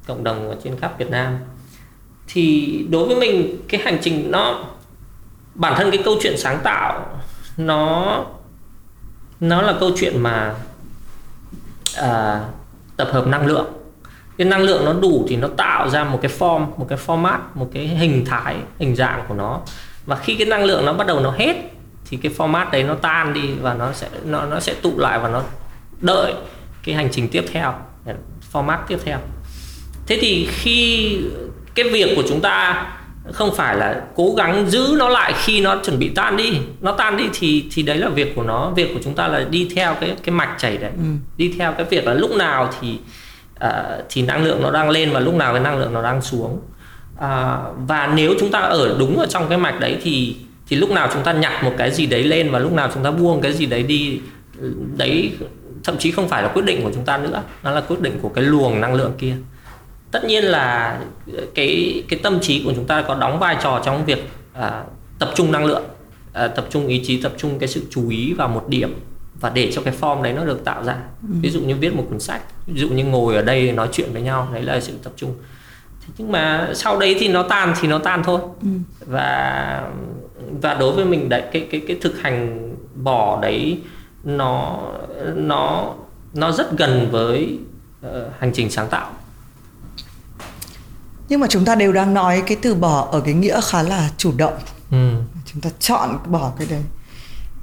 cộng 0.08 0.24
đồng 0.24 0.50
ở 0.50 0.56
trên 0.64 0.80
khắp 0.80 0.98
Việt 0.98 1.10
Nam. 1.10 1.38
Thì 2.28 2.78
đối 2.90 3.08
với 3.08 3.16
mình 3.16 3.58
cái 3.70 3.82
hành 3.82 3.98
trình 4.02 4.32
nó 4.32 4.66
bản 5.56 5.74
thân 5.78 5.92
cái 5.92 6.02
câu 6.06 6.16
chuyện 6.22 6.38
sáng 6.38 6.60
tạo 6.64 7.06
nó 7.58 8.26
nó 9.40 9.62
là 9.62 9.74
câu 9.80 9.92
chuyện 9.96 10.24
mà 10.24 10.56
à, 11.98 12.46
tập 12.98 13.10
hợp 13.12 13.28
năng 13.28 13.46
lượng. 13.46 13.68
Cái 14.38 14.48
năng 14.48 14.62
lượng 14.62 14.86
nó 14.86 14.94
đủ 14.94 15.26
thì 15.30 15.36
nó 15.36 15.48
tạo 15.58 15.90
ra 15.90 16.04
một 16.04 16.20
cái 16.22 16.32
form 16.40 16.66
một 16.78 16.86
cái 16.90 17.00
format 17.06 17.40
một 17.54 17.70
cái 17.74 17.88
hình 17.88 18.26
thái 18.26 18.56
hình 18.80 18.96
dạng 18.96 19.24
của 19.28 19.34
nó. 19.34 19.60
Và 20.06 20.16
khi 20.16 20.36
cái 20.36 20.48
năng 20.48 20.64
lượng 20.64 20.86
nó 20.86 20.94
bắt 20.94 21.08
đầu 21.08 21.20
nó 21.20 21.32
hết 21.32 21.56
thì 22.06 22.18
cái 22.18 22.32
format 22.38 22.72
đấy 22.72 22.84
nó 22.84 22.96
tan 22.96 23.34
đi 23.34 23.54
và 23.62 23.74
nó 23.74 23.92
sẽ 23.94 24.10
nó 24.26 24.46
nó 24.46 24.60
sẽ 24.60 24.74
tụ 24.74 24.98
lại 24.98 25.20
và 25.20 25.30
nó 25.30 25.44
đợi 26.02 26.34
cái 26.84 26.96
hành 26.96 27.10
trình 27.12 27.28
tiếp 27.30 27.46
theo 27.52 27.74
format 28.54 28.78
tiếp 28.88 29.00
theo. 29.06 29.20
Thế 30.08 30.18
thì 30.22 30.48
khi 30.52 31.20
cái 31.76 31.90
việc 31.90 32.14
của 32.16 32.24
chúng 32.30 32.42
ta 32.42 32.86
không 33.32 33.56
phải 33.56 33.76
là 33.76 34.02
cố 34.16 34.34
gắng 34.38 34.70
giữ 34.70 34.96
nó 34.98 35.10
lại 35.10 35.34
khi 35.44 35.62
nó 35.62 35.78
chuẩn 35.84 36.00
bị 36.00 36.10
tan 36.10 36.38
đi. 36.38 36.58
Nó 36.82 36.92
tan 36.92 37.18
đi 37.18 37.24
thì 37.34 37.66
thì 37.72 37.84
đấy 37.84 37.98
là 37.98 38.10
việc 38.10 38.36
của 38.36 38.44
nó. 38.44 38.72
Việc 38.76 38.94
của 38.94 39.00
chúng 39.04 39.14
ta 39.14 39.28
là 39.28 39.46
đi 39.50 39.70
theo 39.76 39.96
cái 40.02 40.16
cái 40.24 40.36
mạch 40.36 40.56
chảy 40.58 40.78
đấy. 40.78 40.92
Ừ. 40.98 41.04
đi 41.38 41.54
theo 41.60 41.72
cái 41.72 41.86
việc 41.90 42.08
là 42.08 42.14
lúc 42.14 42.32
nào 42.32 42.70
thì 42.82 42.98
uh, 43.66 43.70
thì 44.10 44.22
năng 44.22 44.44
lượng 44.44 44.62
nó 44.62 44.72
đang 44.72 44.90
lên 44.90 45.12
và 45.12 45.20
lúc 45.20 45.34
nào 45.34 45.54
cái 45.54 45.64
năng 45.64 45.80
lượng 45.80 45.94
nó 45.94 46.02
đang 46.02 46.22
xuống. 46.22 46.62
Uh, 47.16 47.22
và 47.88 48.12
nếu 48.16 48.34
chúng 48.40 48.52
ta 48.52 48.60
ở 48.60 48.96
đúng 49.00 49.20
ở 49.20 49.26
trong 49.26 49.50
cái 49.50 49.58
mạch 49.58 49.80
đấy 49.80 49.98
thì 50.04 50.36
thì 50.68 50.76
lúc 50.76 50.92
nào 50.92 51.10
chúng 51.14 51.24
ta 51.24 51.34
nhặt 51.34 51.64
một 51.64 51.74
cái 51.78 51.92
gì 51.92 52.06
đấy 52.06 52.24
lên 52.24 52.52
và 52.52 52.60
lúc 52.60 52.72
nào 52.72 52.90
chúng 52.94 53.04
ta 53.04 53.12
buông 53.12 53.42
cái 53.42 53.54
gì 53.54 53.66
đấy 53.66 53.84
đi 53.84 54.20
đấy 54.98 55.32
thậm 55.84 55.98
chí 55.98 56.12
không 56.12 56.30
phải 56.30 56.44
là 56.44 56.50
quyết 56.50 56.66
định 56.66 56.84
của 56.84 56.92
chúng 56.94 57.06
ta 57.06 57.18
nữa. 57.18 57.44
Nó 57.64 57.72
là 57.72 57.82
quyết 57.82 58.02
định 58.02 58.20
của 58.22 58.30
cái 58.30 58.44
luồng 58.44 58.82
năng 58.82 58.94
lượng 58.94 59.14
kia 59.18 59.36
tất 60.14 60.26
nhiên 60.26 60.44
là 60.44 61.00
cái 61.56 62.04
cái 62.10 62.20
tâm 62.24 62.40
trí 62.40 62.64
của 62.64 62.74
chúng 62.76 62.86
ta 62.86 63.02
có 63.02 63.16
đóng 63.16 63.40
vai 63.40 63.58
trò 63.64 63.82
trong 63.86 64.06
việc 64.06 64.30
à, 64.54 64.84
tập 65.20 65.30
trung 65.36 65.52
năng 65.52 65.66
lượng 65.66 65.84
à, 66.34 66.48
tập 66.48 66.66
trung 66.70 66.88
ý 66.88 67.04
chí 67.06 67.22
tập 67.22 67.34
trung 67.38 67.60
cái 67.60 67.70
sự 67.70 67.82
chú 67.90 68.10
ý 68.10 68.34
vào 68.34 68.48
một 68.48 68.66
điểm 68.68 68.94
và 69.40 69.50
để 69.50 69.72
cho 69.72 69.82
cái 69.82 69.94
form 70.02 70.22
đấy 70.22 70.34
nó 70.34 70.46
được 70.46 70.66
tạo 70.66 70.84
ra 70.84 70.94
ừ. 71.22 71.36
ví 71.42 71.50
dụ 71.50 71.60
như 71.62 71.76
viết 71.76 71.96
một 71.96 72.06
cuốn 72.10 72.20
sách 72.20 72.42
ví 72.68 72.82
dụ 72.82 72.90
như 72.90 73.06
ngồi 73.06 73.36
ở 73.36 73.42
đây 73.42 73.72
nói 73.72 73.90
chuyện 73.92 74.14
với 74.14 74.22
nhau 74.22 74.48
đấy 74.54 74.64
là 74.64 74.80
sự 74.80 74.94
tập 75.04 75.14
trung 75.16 75.36
thế 76.02 76.14
nhưng 76.18 76.32
mà 76.32 76.70
sau 76.74 77.00
đấy 77.00 77.16
thì 77.20 77.28
nó 77.28 77.44
tan 77.44 77.74
thì 77.82 77.88
nó 77.88 78.00
tan 78.00 78.24
thôi 78.24 78.42
ừ. 78.62 78.68
và 79.00 79.90
và 80.62 80.74
đối 80.74 80.92
với 80.92 81.06
mình 81.06 81.30
đấy 81.30 81.44
cái 81.52 81.68
cái 81.72 81.82
cái 81.88 81.98
thực 82.02 82.22
hành 82.22 82.70
bỏ 82.96 83.42
đấy 83.42 83.80
nó 84.24 84.80
nó 85.36 85.94
nó 86.34 86.52
rất 86.52 86.78
gần 86.78 87.08
với 87.12 87.58
uh, 88.08 88.12
hành 88.40 88.52
trình 88.54 88.70
sáng 88.70 88.88
tạo 88.90 89.12
nhưng 91.30 91.40
mà 91.40 91.48
chúng 91.50 91.66
ta 91.66 91.76
đều 91.76 91.94
đang 91.94 92.14
nói 92.14 92.44
cái 92.48 92.58
từ 92.62 92.76
bỏ 92.76 93.08
ở 93.12 93.22
cái 93.22 93.34
nghĩa 93.34 93.62
khá 93.62 93.84
là 93.84 94.10
chủ 94.18 94.32
động 94.38 94.54
ừ. 94.92 95.14
chúng 95.46 95.62
ta 95.62 95.70
chọn 95.80 96.18
bỏ 96.26 96.52
cái 96.58 96.68
đấy 96.68 96.84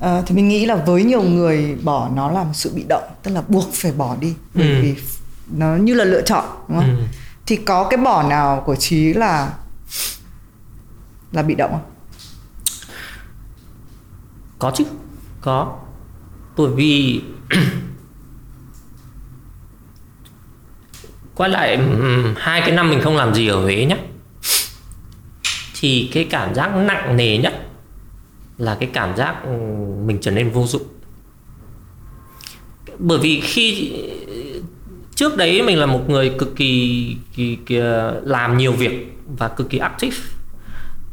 à, 0.01 0.23
thì 0.27 0.35
mình 0.35 0.49
nghĩ 0.49 0.67
là 0.67 0.75
với 0.75 1.05
nhiều 1.05 1.23
người 1.23 1.77
bỏ 1.83 2.09
nó 2.15 2.31
là 2.31 2.45
một 2.45 2.53
sự 2.55 2.73
bị 2.75 2.85
động 2.89 3.03
tức 3.23 3.31
là 3.31 3.43
buộc 3.49 3.69
phải 3.73 3.93
bỏ 3.93 4.17
đi 4.21 4.35
bởi 4.55 4.69
ừ. 4.69 4.83
vì 4.83 4.95
nó 5.51 5.77
như 5.77 5.95
là 5.95 6.05
lựa 6.05 6.23
chọn 6.23 6.45
đúng 6.69 6.79
không 6.79 6.97
ừ. 6.99 7.05
thì 7.47 7.57
có 7.57 7.89
cái 7.91 7.97
bỏ 7.97 8.23
nào 8.23 8.63
của 8.67 8.77
trí 8.77 9.13
là 9.13 9.53
là 11.33 11.43
bị 11.43 11.55
động 11.55 11.71
không 11.71 11.91
có 14.59 14.71
chứ 14.75 14.85
có 15.41 15.79
bởi 16.57 16.71
vì 16.75 17.23
quay 21.41 21.51
lại 21.51 21.79
hai 22.37 22.61
cái 22.61 22.71
năm 22.71 22.91
mình 22.91 23.01
không 23.01 23.17
làm 23.17 23.35
gì 23.35 23.49
ở 23.49 23.61
Huế 23.61 23.85
nhé 23.85 23.97
thì 25.81 26.11
cái 26.13 26.25
cảm 26.25 26.55
giác 26.55 26.77
nặng 26.77 27.17
nề 27.17 27.39
nhất 27.39 27.67
là 28.59 28.77
cái 28.81 28.89
cảm 28.93 29.17
giác 29.17 29.47
mình 30.05 30.19
trở 30.21 30.31
nên 30.31 30.51
vô 30.51 30.67
dụng. 30.67 30.83
Bởi 32.99 33.19
vì 33.19 33.41
khi 33.41 33.93
trước 35.15 35.37
đấy 35.37 35.63
mình 35.63 35.79
là 35.79 35.87
một 35.87 36.11
người 36.11 36.33
cực 36.39 36.57
kỳ, 36.57 37.17
kỳ, 37.37 37.59
kỳ 37.67 37.77
ờ, 37.77 38.21
làm 38.25 38.57
nhiều 38.57 38.73
việc 38.73 39.13
và 39.39 39.49
cực 39.49 39.71
kỳ 39.71 39.79
active. 39.79 40.17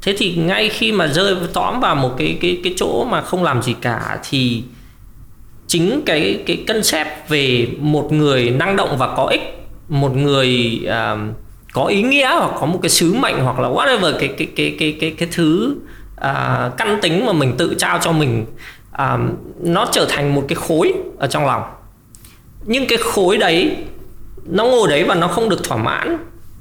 Thế 0.02 0.16
thì 0.18 0.36
ngay 0.36 0.70
khi 0.70 0.92
mà 0.92 1.08
rơi 1.08 1.36
tõm 1.54 1.80
vào 1.80 1.96
một 1.96 2.16
cái 2.18 2.38
cái 2.42 2.60
cái 2.64 2.74
chỗ 2.78 3.06
mà 3.06 3.22
không 3.22 3.44
làm 3.44 3.62
gì 3.62 3.76
cả 3.82 4.20
thì 4.30 4.64
chính 5.68 6.02
cái 6.06 6.44
cái 6.46 6.64
concept 6.68 7.30
về 7.30 7.68
một 7.80 8.12
người 8.12 8.50
năng 8.50 8.76
động 8.76 8.98
và 8.98 9.16
có 9.16 9.26
ích 9.26 9.57
một 9.90 10.16
người 10.16 10.82
uh, 10.86 11.20
có 11.74 11.86
ý 11.86 12.02
nghĩa 12.02 12.28
hoặc 12.28 12.52
có 12.60 12.66
một 12.66 12.80
cái 12.82 12.90
sứ 12.90 13.14
mệnh 13.14 13.40
hoặc 13.40 13.60
là 13.60 13.70
whatever 13.70 14.14
cái 14.20 14.28
cái 14.38 14.48
cái 14.56 14.76
cái 14.80 14.98
cái 15.02 15.12
cái 15.12 15.30
thứ 15.32 15.76
uh, 16.16 16.78
căn 16.78 17.00
tính 17.02 17.26
mà 17.26 17.34
mình 17.34 17.56
tự 17.58 17.76
trao 17.78 18.00
cho 18.00 18.12
mình 18.12 18.46
uh, 18.94 19.20
nó 19.64 19.86
trở 19.92 20.06
thành 20.10 20.36
một 20.36 20.46
cái 20.48 20.56
khối 20.56 20.94
ở 21.18 21.28
trong 21.28 21.46
lòng. 21.46 21.64
Nhưng 22.66 22.88
cái 22.88 22.98
khối 22.98 23.38
đấy 23.38 23.76
nó 24.46 24.66
ngồi 24.66 24.88
đấy 24.90 25.04
và 25.04 25.16
nó 25.16 25.28
không 25.28 25.50
được 25.50 25.64
thỏa 25.64 25.78
mãn 25.78 26.18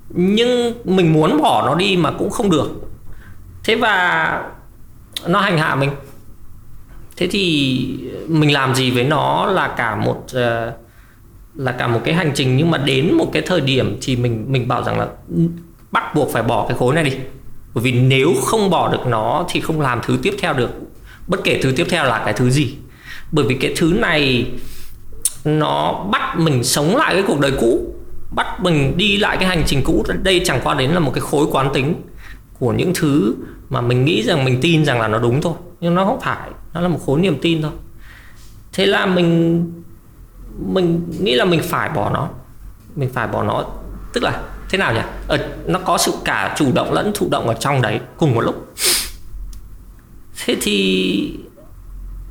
nhưng 0.08 0.74
mình 0.84 1.12
muốn 1.12 1.42
bỏ 1.42 1.62
nó 1.66 1.74
đi 1.74 1.96
mà 1.96 2.10
cũng 2.10 2.30
không 2.30 2.50
được. 2.50 2.70
Thế 3.64 3.76
và 3.76 4.42
nó 5.26 5.40
hành 5.40 5.58
hạ 5.58 5.74
mình. 5.74 5.90
Thế 7.16 7.26
thì 7.30 7.98
mình 8.26 8.52
làm 8.52 8.74
gì 8.74 8.90
với 8.90 9.04
nó 9.04 9.46
là 9.46 9.68
cả 9.68 9.96
một 9.96 10.24
uh, 10.24 10.85
là 11.56 11.72
cả 11.72 11.86
một 11.86 12.00
cái 12.04 12.14
hành 12.14 12.32
trình, 12.34 12.56
nhưng 12.56 12.70
mà 12.70 12.78
đến 12.78 13.14
một 13.14 13.30
cái 13.32 13.42
thời 13.42 13.60
điểm 13.60 13.98
thì 14.02 14.16
mình 14.16 14.44
mình 14.48 14.68
bảo 14.68 14.82
rằng 14.82 14.98
là 14.98 15.08
bắt 15.90 16.14
buộc 16.14 16.32
phải 16.32 16.42
bỏ 16.42 16.66
cái 16.68 16.76
khối 16.76 16.94
này 16.94 17.04
đi. 17.04 17.12
Bởi 17.74 17.84
vì 17.84 17.92
nếu 17.92 18.32
không 18.44 18.70
bỏ 18.70 18.92
được 18.92 19.06
nó 19.06 19.44
thì 19.48 19.60
không 19.60 19.80
làm 19.80 20.00
thứ 20.04 20.18
tiếp 20.22 20.34
theo 20.38 20.54
được. 20.54 20.70
Bất 21.26 21.40
kể 21.44 21.60
thứ 21.62 21.72
tiếp 21.76 21.86
theo 21.88 22.04
là 22.04 22.22
cái 22.24 22.34
thứ 22.34 22.50
gì. 22.50 22.74
Bởi 23.32 23.44
vì 23.48 23.54
cái 23.54 23.74
thứ 23.76 23.92
này 23.98 24.46
nó 25.44 26.06
bắt 26.12 26.38
mình 26.38 26.64
sống 26.64 26.96
lại 26.96 27.14
cái 27.14 27.24
cuộc 27.26 27.40
đời 27.40 27.52
cũ, 27.60 27.94
bắt 28.34 28.60
mình 28.60 28.96
đi 28.96 29.16
lại 29.16 29.36
cái 29.36 29.48
hành 29.48 29.62
trình 29.66 29.82
cũ. 29.84 30.04
Đây 30.22 30.40
chẳng 30.44 30.60
qua 30.64 30.74
đến 30.74 30.90
là 30.90 31.00
một 31.00 31.10
cái 31.14 31.20
khối 31.20 31.46
quán 31.50 31.70
tính 31.74 31.94
của 32.58 32.72
những 32.72 32.92
thứ 32.94 33.34
mà 33.68 33.80
mình 33.80 34.04
nghĩ 34.04 34.22
rằng, 34.22 34.44
mình 34.44 34.58
tin 34.60 34.84
rằng 34.84 35.00
là 35.00 35.08
nó 35.08 35.18
đúng 35.18 35.40
thôi. 35.40 35.52
Nhưng 35.80 35.94
nó 35.94 36.04
không 36.04 36.20
phải, 36.20 36.50
nó 36.74 36.80
là 36.80 36.88
một 36.88 36.98
khối 37.06 37.20
niềm 37.20 37.38
tin 37.42 37.62
thôi. 37.62 37.70
Thế 38.72 38.86
là 38.86 39.06
mình 39.06 39.64
mình 40.58 41.12
nghĩ 41.20 41.34
là 41.34 41.44
mình 41.44 41.60
phải 41.62 41.88
bỏ 41.88 42.10
nó 42.10 42.28
mình 42.96 43.10
phải 43.12 43.26
bỏ 43.26 43.42
nó 43.42 43.64
tức 44.12 44.22
là 44.22 44.42
thế 44.70 44.78
nào 44.78 44.94
nhỉ 44.94 45.00
ở 45.28 45.38
nó 45.66 45.78
có 45.78 45.98
sự 45.98 46.12
cả 46.24 46.54
chủ 46.56 46.72
động 46.74 46.92
lẫn 46.92 47.12
thụ 47.14 47.28
động 47.30 47.48
ở 47.48 47.54
trong 47.54 47.82
đấy 47.82 48.00
cùng 48.16 48.34
một 48.34 48.40
lúc 48.40 48.74
thế 50.44 50.56
thì 50.60 51.38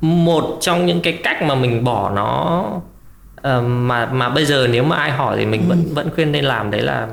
một 0.00 0.58
trong 0.60 0.86
những 0.86 1.00
cái 1.00 1.20
cách 1.24 1.42
mà 1.42 1.54
mình 1.54 1.84
bỏ 1.84 2.10
nó 2.10 2.64
uh, 3.36 3.64
mà 3.64 4.06
mà 4.06 4.28
bây 4.28 4.44
giờ 4.44 4.66
nếu 4.70 4.84
mà 4.84 4.96
ai 4.96 5.10
hỏi 5.10 5.36
thì 5.38 5.46
mình 5.46 5.60
ừ. 5.60 5.68
vẫn 5.68 5.94
vẫn 5.94 6.10
khuyên 6.14 6.32
nên 6.32 6.44
làm 6.44 6.70
đấy 6.70 6.82
là 6.82 7.08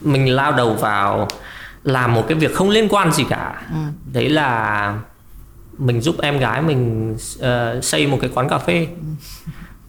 mình 0.00 0.34
lao 0.34 0.52
đầu 0.52 0.74
vào 0.74 1.28
làm 1.84 2.14
một 2.14 2.24
cái 2.28 2.38
việc 2.38 2.54
không 2.54 2.70
liên 2.70 2.88
quan 2.88 3.12
gì 3.12 3.24
cả 3.28 3.62
ừ. 3.70 3.76
đấy 4.12 4.28
là 4.28 4.94
mình 5.78 6.00
giúp 6.00 6.16
em 6.22 6.38
gái 6.38 6.62
mình 6.62 7.12
uh, 7.38 7.84
xây 7.84 8.06
một 8.06 8.18
cái 8.20 8.30
quán 8.34 8.48
cà 8.48 8.58
phê. 8.58 8.86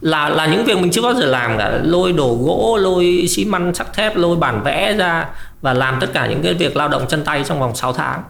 Là 0.01 0.29
là 0.29 0.45
những 0.45 0.65
việc 0.65 0.77
mình 0.77 0.91
chưa 0.91 1.01
bao 1.01 1.13
giờ 1.13 1.25
làm 1.25 1.57
cả. 1.57 1.79
Lôi 1.83 2.13
đồ 2.13 2.38
gỗ 2.41 2.77
lôi 2.81 3.25
xi 3.29 3.45
măng 3.45 3.73
sắt 3.73 3.93
thép 3.93 4.15
lôi 4.15 4.38
bản 4.38 4.63
vẽ 4.63 4.93
ra 4.93 5.25
và 5.61 5.73
làm 5.73 5.97
tất 6.01 6.07
cả 6.13 6.27
những 6.27 6.41
cái 6.41 6.53
việc 6.53 6.75
lao 6.75 6.88
động 6.88 7.05
chân 7.09 7.23
tay 7.23 7.43
trong 7.45 7.59
vòng 7.59 7.75
6 7.75 7.93
tháng. 7.93 8.23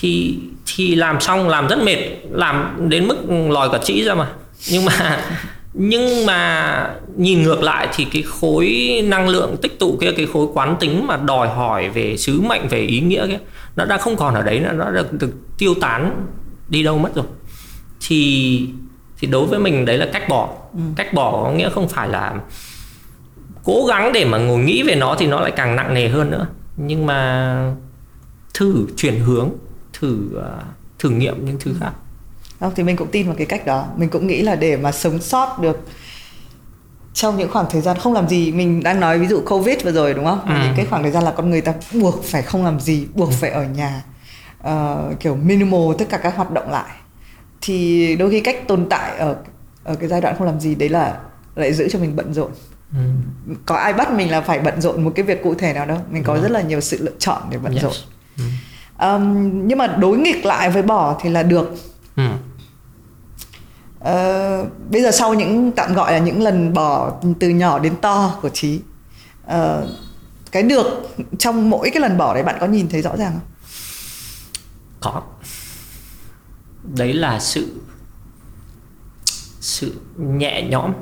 Thì 0.00 0.38
thì 0.66 0.94
làm 0.94 1.20
xong 1.20 1.48
làm 1.48 1.68
rất 1.68 1.78
mệt. 1.82 1.98
Làm 2.30 2.88
đến 2.88 3.08
mức 3.08 3.16
lòi 3.48 3.68
cả 3.68 3.78
chỉ 3.84 4.04
ra 4.04 4.14
mà. 4.14 4.26
Nhưng 4.70 4.84
mà 4.84 5.20
nhưng 5.74 6.26
mà 6.26 6.90
nhìn 7.16 7.42
ngược 7.42 7.62
lại 7.62 7.88
thì 7.94 8.04
cái 8.04 8.22
khối 8.22 8.88
năng 9.04 9.28
lượng 9.28 9.56
tích 9.62 9.78
tụ 9.78 9.98
kia 10.00 10.12
cái 10.16 10.26
khối 10.32 10.46
quán 10.54 10.76
tính 10.80 11.06
mà 11.06 11.16
đòi 11.16 11.48
hỏi 11.48 11.88
về 11.88 12.16
sứ 12.16 12.40
mệnh 12.40 12.68
về 12.68 12.80
ý 12.80 13.00
nghĩa 13.00 13.26
kia 13.26 13.38
nó 13.78 13.84
đã 13.84 13.98
không 13.98 14.16
còn 14.16 14.34
ở 14.34 14.42
đấy 14.42 14.60
nữa. 14.60 14.72
Nó 14.72 14.90
đã 14.90 15.02
được 15.12 15.30
tiêu 15.58 15.74
tán 15.80 16.26
đi 16.68 16.82
đâu 16.82 16.98
mất 16.98 17.14
rồi. 17.14 17.26
Thì 18.00 18.68
thì 19.20 19.28
đối 19.28 19.46
với 19.46 19.58
mình 19.58 19.84
đấy 19.84 19.98
là 19.98 20.06
cách 20.12 20.28
bỏ. 20.28 20.54
Ừ. 20.74 20.80
cách 20.96 21.14
bỏ 21.14 21.44
có 21.44 21.52
nghĩa 21.52 21.70
không 21.70 21.88
phải 21.88 22.08
là 22.08 22.34
cố 23.64 23.86
gắng 23.88 24.12
để 24.12 24.24
mà 24.24 24.38
ngồi 24.38 24.58
nghĩ 24.58 24.82
về 24.82 24.94
nó 24.94 25.16
thì 25.18 25.26
nó 25.26 25.40
lại 25.40 25.52
càng 25.56 25.76
nặng 25.76 25.94
nề 25.94 26.08
hơn 26.08 26.30
nữa. 26.30 26.46
Nhưng 26.76 27.06
mà 27.06 27.72
thử 28.54 28.86
chuyển 28.96 29.20
hướng 29.20 29.50
thử 29.92 30.18
uh, 30.36 30.64
thử 30.98 31.10
nghiệm 31.10 31.46
những 31.46 31.56
thứ 31.60 31.74
khác. 31.80 31.92
Không 32.60 32.72
thì 32.76 32.82
mình 32.82 32.96
cũng 32.96 33.08
tin 33.10 33.26
vào 33.26 33.36
cái 33.36 33.46
cách 33.46 33.66
đó. 33.66 33.86
Mình 33.96 34.08
cũng 34.08 34.26
nghĩ 34.26 34.42
là 34.42 34.54
để 34.54 34.76
mà 34.76 34.92
sống 34.92 35.20
sót 35.20 35.58
được 35.60 35.86
trong 37.14 37.36
những 37.36 37.50
khoảng 37.50 37.66
thời 37.70 37.80
gian 37.80 37.98
không 37.98 38.12
làm 38.12 38.28
gì. 38.28 38.52
Mình 38.52 38.82
đang 38.82 39.00
nói 39.00 39.18
ví 39.18 39.26
dụ 39.26 39.42
covid 39.46 39.84
vừa 39.84 39.92
rồi 39.92 40.14
đúng 40.14 40.24
không? 40.24 40.40
Ừ. 40.40 40.54
những 40.64 40.74
cái 40.76 40.86
khoảng 40.86 41.02
thời 41.02 41.12
gian 41.12 41.24
là 41.24 41.30
con 41.30 41.50
người 41.50 41.60
ta 41.60 41.74
buộc 41.92 42.24
phải 42.24 42.42
không 42.42 42.64
làm 42.64 42.80
gì 42.80 43.06
buộc 43.14 43.32
phải 43.32 43.50
ở 43.50 43.64
nhà 43.64 44.02
uh, 44.66 45.20
kiểu 45.20 45.36
minimal 45.36 45.94
tất 45.98 46.04
cả 46.08 46.18
các 46.18 46.36
hoạt 46.36 46.50
động 46.50 46.70
lại 46.70 46.90
thì 47.60 48.16
đôi 48.16 48.30
khi 48.30 48.40
cách 48.40 48.68
tồn 48.68 48.86
tại 48.90 49.18
ở 49.18 49.36
ở 49.84 49.94
cái 49.94 50.08
giai 50.08 50.20
đoạn 50.20 50.34
không 50.38 50.46
làm 50.46 50.60
gì 50.60 50.74
đấy 50.74 50.88
là 50.88 51.18
lại 51.54 51.72
giữ 51.72 51.88
cho 51.88 51.98
mình 51.98 52.16
bận 52.16 52.34
rộn 52.34 52.50
ừ. 52.92 52.98
có 53.66 53.74
ai 53.74 53.92
bắt 53.92 54.12
mình 54.12 54.30
là 54.30 54.40
phải 54.40 54.60
bận 54.60 54.80
rộn 54.80 55.04
một 55.04 55.12
cái 55.14 55.24
việc 55.24 55.42
cụ 55.42 55.54
thể 55.54 55.72
nào 55.72 55.86
đâu 55.86 55.98
mình 56.10 56.22
có 56.22 56.34
ừ. 56.34 56.42
rất 56.42 56.50
là 56.50 56.62
nhiều 56.62 56.80
sự 56.80 56.98
lựa 57.00 57.12
chọn 57.18 57.42
để 57.50 57.58
bận 57.58 57.72
yes. 57.72 57.82
rộn 57.82 57.92
ừ. 58.36 58.44
um, 59.06 59.50
nhưng 59.68 59.78
mà 59.78 59.86
đối 59.86 60.18
nghịch 60.18 60.44
lại 60.44 60.70
với 60.70 60.82
bỏ 60.82 61.18
thì 61.20 61.30
là 61.30 61.42
được 61.42 61.74
ừ. 62.16 62.22
uh, 63.98 64.68
bây 64.90 65.02
giờ 65.02 65.10
sau 65.10 65.34
những 65.34 65.72
tạm 65.72 65.94
gọi 65.94 66.12
là 66.12 66.18
những 66.18 66.42
lần 66.42 66.72
bỏ 66.72 67.12
từ 67.40 67.48
nhỏ 67.48 67.78
đến 67.78 67.96
to 67.96 68.38
của 68.42 68.48
trí 68.48 68.80
uh, 69.46 69.54
cái 70.52 70.62
được 70.62 70.86
trong 71.38 71.70
mỗi 71.70 71.90
cái 71.90 72.00
lần 72.00 72.18
bỏ 72.18 72.34
đấy 72.34 72.42
bạn 72.42 72.56
có 72.60 72.66
nhìn 72.66 72.88
thấy 72.88 73.02
rõ 73.02 73.16
ràng 73.16 73.32
không 73.32 73.57
có 75.14 75.22
đấy 76.82 77.12
là 77.14 77.40
sự 77.40 77.80
sự 79.60 79.92
nhẹ 80.16 80.62
nhõm 80.62 80.92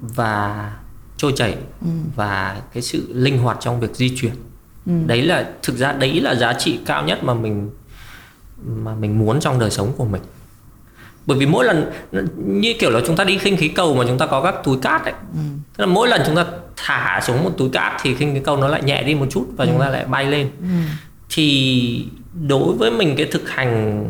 và 0.00 0.72
trôi 1.16 1.32
chảy 1.36 1.56
ừ. 1.80 1.88
và 2.16 2.62
cái 2.72 2.82
sự 2.82 3.12
linh 3.14 3.38
hoạt 3.38 3.58
trong 3.60 3.80
việc 3.80 3.94
di 3.94 4.16
chuyển 4.16 4.32
ừ. 4.86 4.92
đấy 5.06 5.22
là 5.22 5.50
thực 5.62 5.76
ra 5.76 5.92
đấy 5.92 6.20
là 6.20 6.34
giá 6.34 6.52
trị 6.52 6.78
cao 6.86 7.04
nhất 7.04 7.24
mà 7.24 7.34
mình 7.34 7.70
mà 8.66 8.94
mình 8.94 9.18
muốn 9.18 9.40
trong 9.40 9.58
đời 9.58 9.70
sống 9.70 9.92
của 9.96 10.04
mình 10.04 10.22
bởi 11.26 11.38
vì 11.38 11.46
mỗi 11.46 11.64
lần 11.64 11.92
như 12.36 12.74
kiểu 12.78 12.90
là 12.90 13.00
chúng 13.06 13.16
ta 13.16 13.24
đi 13.24 13.38
khinh 13.38 13.56
khí 13.56 13.68
cầu 13.68 13.94
mà 13.94 14.04
chúng 14.08 14.18
ta 14.18 14.26
có 14.26 14.42
các 14.42 14.54
túi 14.64 14.78
cát 14.82 15.04
ấy 15.04 15.14
ừ. 15.32 15.40
tức 15.76 15.86
là 15.86 15.86
mỗi 15.86 16.08
lần 16.08 16.22
chúng 16.26 16.36
ta 16.36 16.46
thả 16.76 17.20
xuống 17.22 17.44
một 17.44 17.50
túi 17.58 17.68
cát 17.70 17.92
thì 18.02 18.14
khinh 18.14 18.34
khí 18.34 18.40
cầu 18.44 18.56
nó 18.56 18.68
lại 18.68 18.82
nhẹ 18.82 19.02
đi 19.02 19.14
một 19.14 19.26
chút 19.30 19.46
và 19.56 19.64
ừ. 19.64 19.70
chúng 19.70 19.80
ta 19.80 19.88
lại 19.88 20.04
bay 20.04 20.26
lên 20.26 20.50
ừ. 20.60 20.66
thì 21.30 22.06
đối 22.32 22.72
với 22.72 22.90
mình 22.90 23.16
cái 23.16 23.26
thực 23.26 23.50
hành 23.50 24.04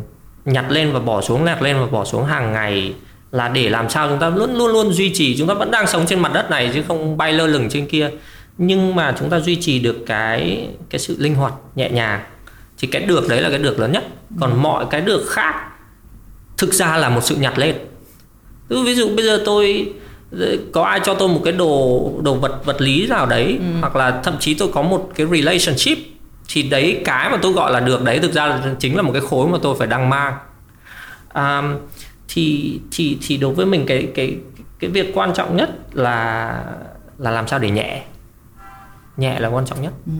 nhặt 0.44 0.70
lên 0.70 0.92
và 0.92 1.00
bỏ 1.00 1.20
xuống 1.20 1.44
nhặt 1.44 1.62
lên 1.62 1.80
và 1.80 1.86
bỏ 1.86 2.04
xuống 2.04 2.24
hàng 2.24 2.52
ngày 2.52 2.94
là 3.32 3.48
để 3.48 3.68
làm 3.68 3.88
sao 3.88 4.08
chúng 4.08 4.18
ta 4.18 4.28
luôn 4.28 4.54
luôn 4.54 4.72
luôn 4.72 4.92
duy 4.92 5.10
trì. 5.14 5.36
Chúng 5.38 5.48
ta 5.48 5.54
vẫn 5.54 5.70
đang 5.70 5.86
sống 5.86 6.06
trên 6.06 6.20
mặt 6.20 6.32
đất 6.32 6.50
này 6.50 6.70
chứ 6.74 6.82
không 6.88 7.16
bay 7.16 7.32
lơ 7.32 7.46
lửng 7.46 7.68
trên 7.70 7.86
kia. 7.86 8.10
Nhưng 8.58 8.94
mà 8.94 9.14
chúng 9.18 9.30
ta 9.30 9.40
duy 9.40 9.56
trì 9.56 9.78
được 9.78 9.96
cái 10.06 10.68
cái 10.90 10.98
sự 10.98 11.16
linh 11.18 11.34
hoạt 11.34 11.52
nhẹ 11.74 11.90
nhàng. 11.90 12.20
Thì 12.78 12.88
cái 12.88 13.02
được 13.02 13.28
đấy 13.28 13.40
là 13.40 13.48
cái 13.50 13.58
được 13.58 13.80
lớn 13.80 13.92
nhất. 13.92 14.04
Còn 14.40 14.50
ừ. 14.50 14.56
mọi 14.56 14.86
cái 14.90 15.00
được 15.00 15.24
khác 15.28 15.54
thực 16.58 16.74
ra 16.74 16.96
là 16.96 17.08
một 17.08 17.20
sự 17.20 17.36
nhặt 17.36 17.58
lên. 17.58 17.74
Ví 18.68 18.94
dụ 18.94 19.16
bây 19.16 19.24
giờ 19.24 19.42
tôi 19.44 19.92
có 20.72 20.82
ai 20.82 21.00
cho 21.04 21.14
tôi 21.14 21.28
một 21.28 21.40
cái 21.44 21.52
đồ 21.52 22.12
đồ 22.22 22.34
vật 22.34 22.64
vật 22.64 22.80
lý 22.80 23.06
nào 23.06 23.26
đấy 23.26 23.56
ừ. 23.58 23.64
hoặc 23.80 23.96
là 23.96 24.20
thậm 24.24 24.34
chí 24.40 24.54
tôi 24.54 24.68
có 24.72 24.82
một 24.82 25.10
cái 25.14 25.26
relationship 25.26 25.98
thì 26.52 26.62
đấy 26.62 27.00
cái 27.04 27.30
mà 27.30 27.38
tôi 27.42 27.52
gọi 27.52 27.72
là 27.72 27.80
được 27.80 28.02
đấy 28.02 28.18
thực 28.18 28.32
ra 28.32 28.46
là 28.46 28.62
chính 28.78 28.96
là 28.96 29.02
một 29.02 29.12
cái 29.12 29.22
khối 29.30 29.48
mà 29.48 29.58
tôi 29.62 29.76
phải 29.78 29.86
đang 29.86 30.10
mang. 30.10 30.34
À, 31.28 31.62
thì 32.28 32.80
thì 32.92 33.18
thì 33.26 33.36
đối 33.36 33.54
với 33.54 33.66
mình 33.66 33.86
cái 33.86 34.08
cái 34.14 34.36
cái 34.78 34.90
việc 34.90 35.10
quan 35.14 35.34
trọng 35.34 35.56
nhất 35.56 35.70
là 35.92 36.54
là 37.18 37.30
làm 37.30 37.48
sao 37.48 37.58
để 37.58 37.70
nhẹ. 37.70 38.02
Nhẹ 39.16 39.40
là 39.40 39.48
quan 39.48 39.66
trọng 39.66 39.82
nhất. 39.82 39.92
Ừ. 40.06 40.12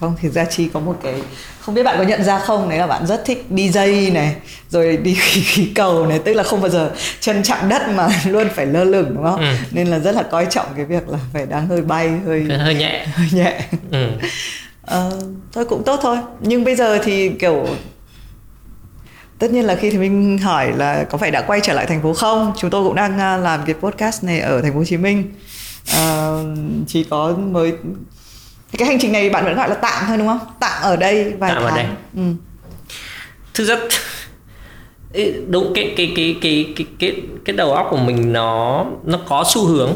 không 0.00 0.16
thì 0.20 0.28
gia 0.28 0.44
chi 0.44 0.68
có 0.72 0.80
một 0.80 0.98
cái 1.02 1.22
không 1.60 1.74
biết 1.74 1.82
bạn 1.82 1.98
có 1.98 2.04
nhận 2.04 2.24
ra 2.24 2.38
không 2.38 2.68
đấy 2.68 2.78
là 2.78 2.86
bạn 2.86 3.06
rất 3.06 3.22
thích 3.24 3.46
đi 3.50 3.68
dây 3.68 4.10
này 4.10 4.36
rồi 4.68 4.96
đi 4.96 5.14
khí, 5.20 5.40
khí 5.40 5.72
cầu 5.74 6.06
này 6.06 6.18
tức 6.18 6.34
là 6.34 6.42
không 6.42 6.60
bao 6.60 6.70
giờ 6.70 6.92
chân 7.20 7.42
chạm 7.42 7.68
đất 7.68 7.82
mà 7.94 8.08
luôn 8.26 8.48
phải 8.54 8.66
lơ 8.66 8.84
lửng 8.84 9.14
đúng 9.14 9.24
không? 9.24 9.40
Ừ. 9.40 9.54
nên 9.70 9.86
là 9.86 9.98
rất 9.98 10.14
là 10.14 10.22
coi 10.22 10.46
trọng 10.50 10.66
cái 10.76 10.84
việc 10.84 11.08
là 11.08 11.18
phải 11.32 11.46
đang 11.46 11.66
hơi 11.68 11.82
bay 11.82 12.08
hơi 12.26 12.44
hơi 12.58 12.74
nhẹ. 12.74 13.06
hơi 13.14 13.28
nhẹ. 13.32 13.60
Ừ 13.90 14.08
uh, 14.94 15.12
thôi 15.52 15.64
cũng 15.64 15.82
tốt 15.84 15.98
thôi. 16.02 16.16
Nhưng 16.40 16.64
bây 16.64 16.76
giờ 16.76 16.98
thì 17.04 17.28
kiểu 17.28 17.66
tất 19.38 19.50
nhiên 19.50 19.64
là 19.64 19.74
khi 19.74 19.90
thì 19.90 19.98
mình 19.98 20.38
hỏi 20.38 20.72
là 20.76 21.04
có 21.10 21.18
phải 21.18 21.30
đã 21.30 21.42
quay 21.42 21.60
trở 21.62 21.72
lại 21.72 21.86
thành 21.86 22.02
phố 22.02 22.14
không? 22.14 22.52
Chúng 22.56 22.70
tôi 22.70 22.84
cũng 22.84 22.94
đang 22.94 23.18
à, 23.18 23.36
làm 23.36 23.60
cái 23.66 23.74
podcast 23.74 24.24
này 24.24 24.40
ở 24.40 24.62
thành 24.62 24.72
phố 24.72 24.78
hồ 24.78 24.84
chí 24.84 24.96
minh. 24.96 25.32
À, 25.94 26.32
chỉ 26.86 27.04
có 27.04 27.34
mới 27.36 27.72
cái 28.78 28.88
hành 28.88 28.98
trình 29.00 29.12
này 29.12 29.30
bạn 29.30 29.44
vẫn 29.44 29.56
gọi 29.56 29.68
là 29.68 29.74
tạm 29.74 30.04
thôi 30.06 30.16
đúng 30.16 30.26
không? 30.26 30.40
Tạm 30.60 30.82
ở 30.82 30.96
đây 30.96 31.32
vài 31.38 31.50
tạm 31.54 31.62
tháng. 31.62 31.72
ở 31.72 31.76
đây. 31.76 31.86
Ừ. 32.16 32.22
thực 33.54 33.64
ra 33.64 33.76
đúng 35.48 35.72
cái 35.74 35.94
cái 35.96 36.12
cái 36.16 36.36
cái 36.42 36.74
cái 36.76 36.86
cái 36.98 37.22
cái 37.44 37.56
đầu 37.56 37.72
óc 37.72 37.86
của 37.90 37.96
mình 37.96 38.32
nó 38.32 38.86
nó 39.04 39.18
có 39.28 39.44
xu 39.48 39.66
hướng. 39.66 39.94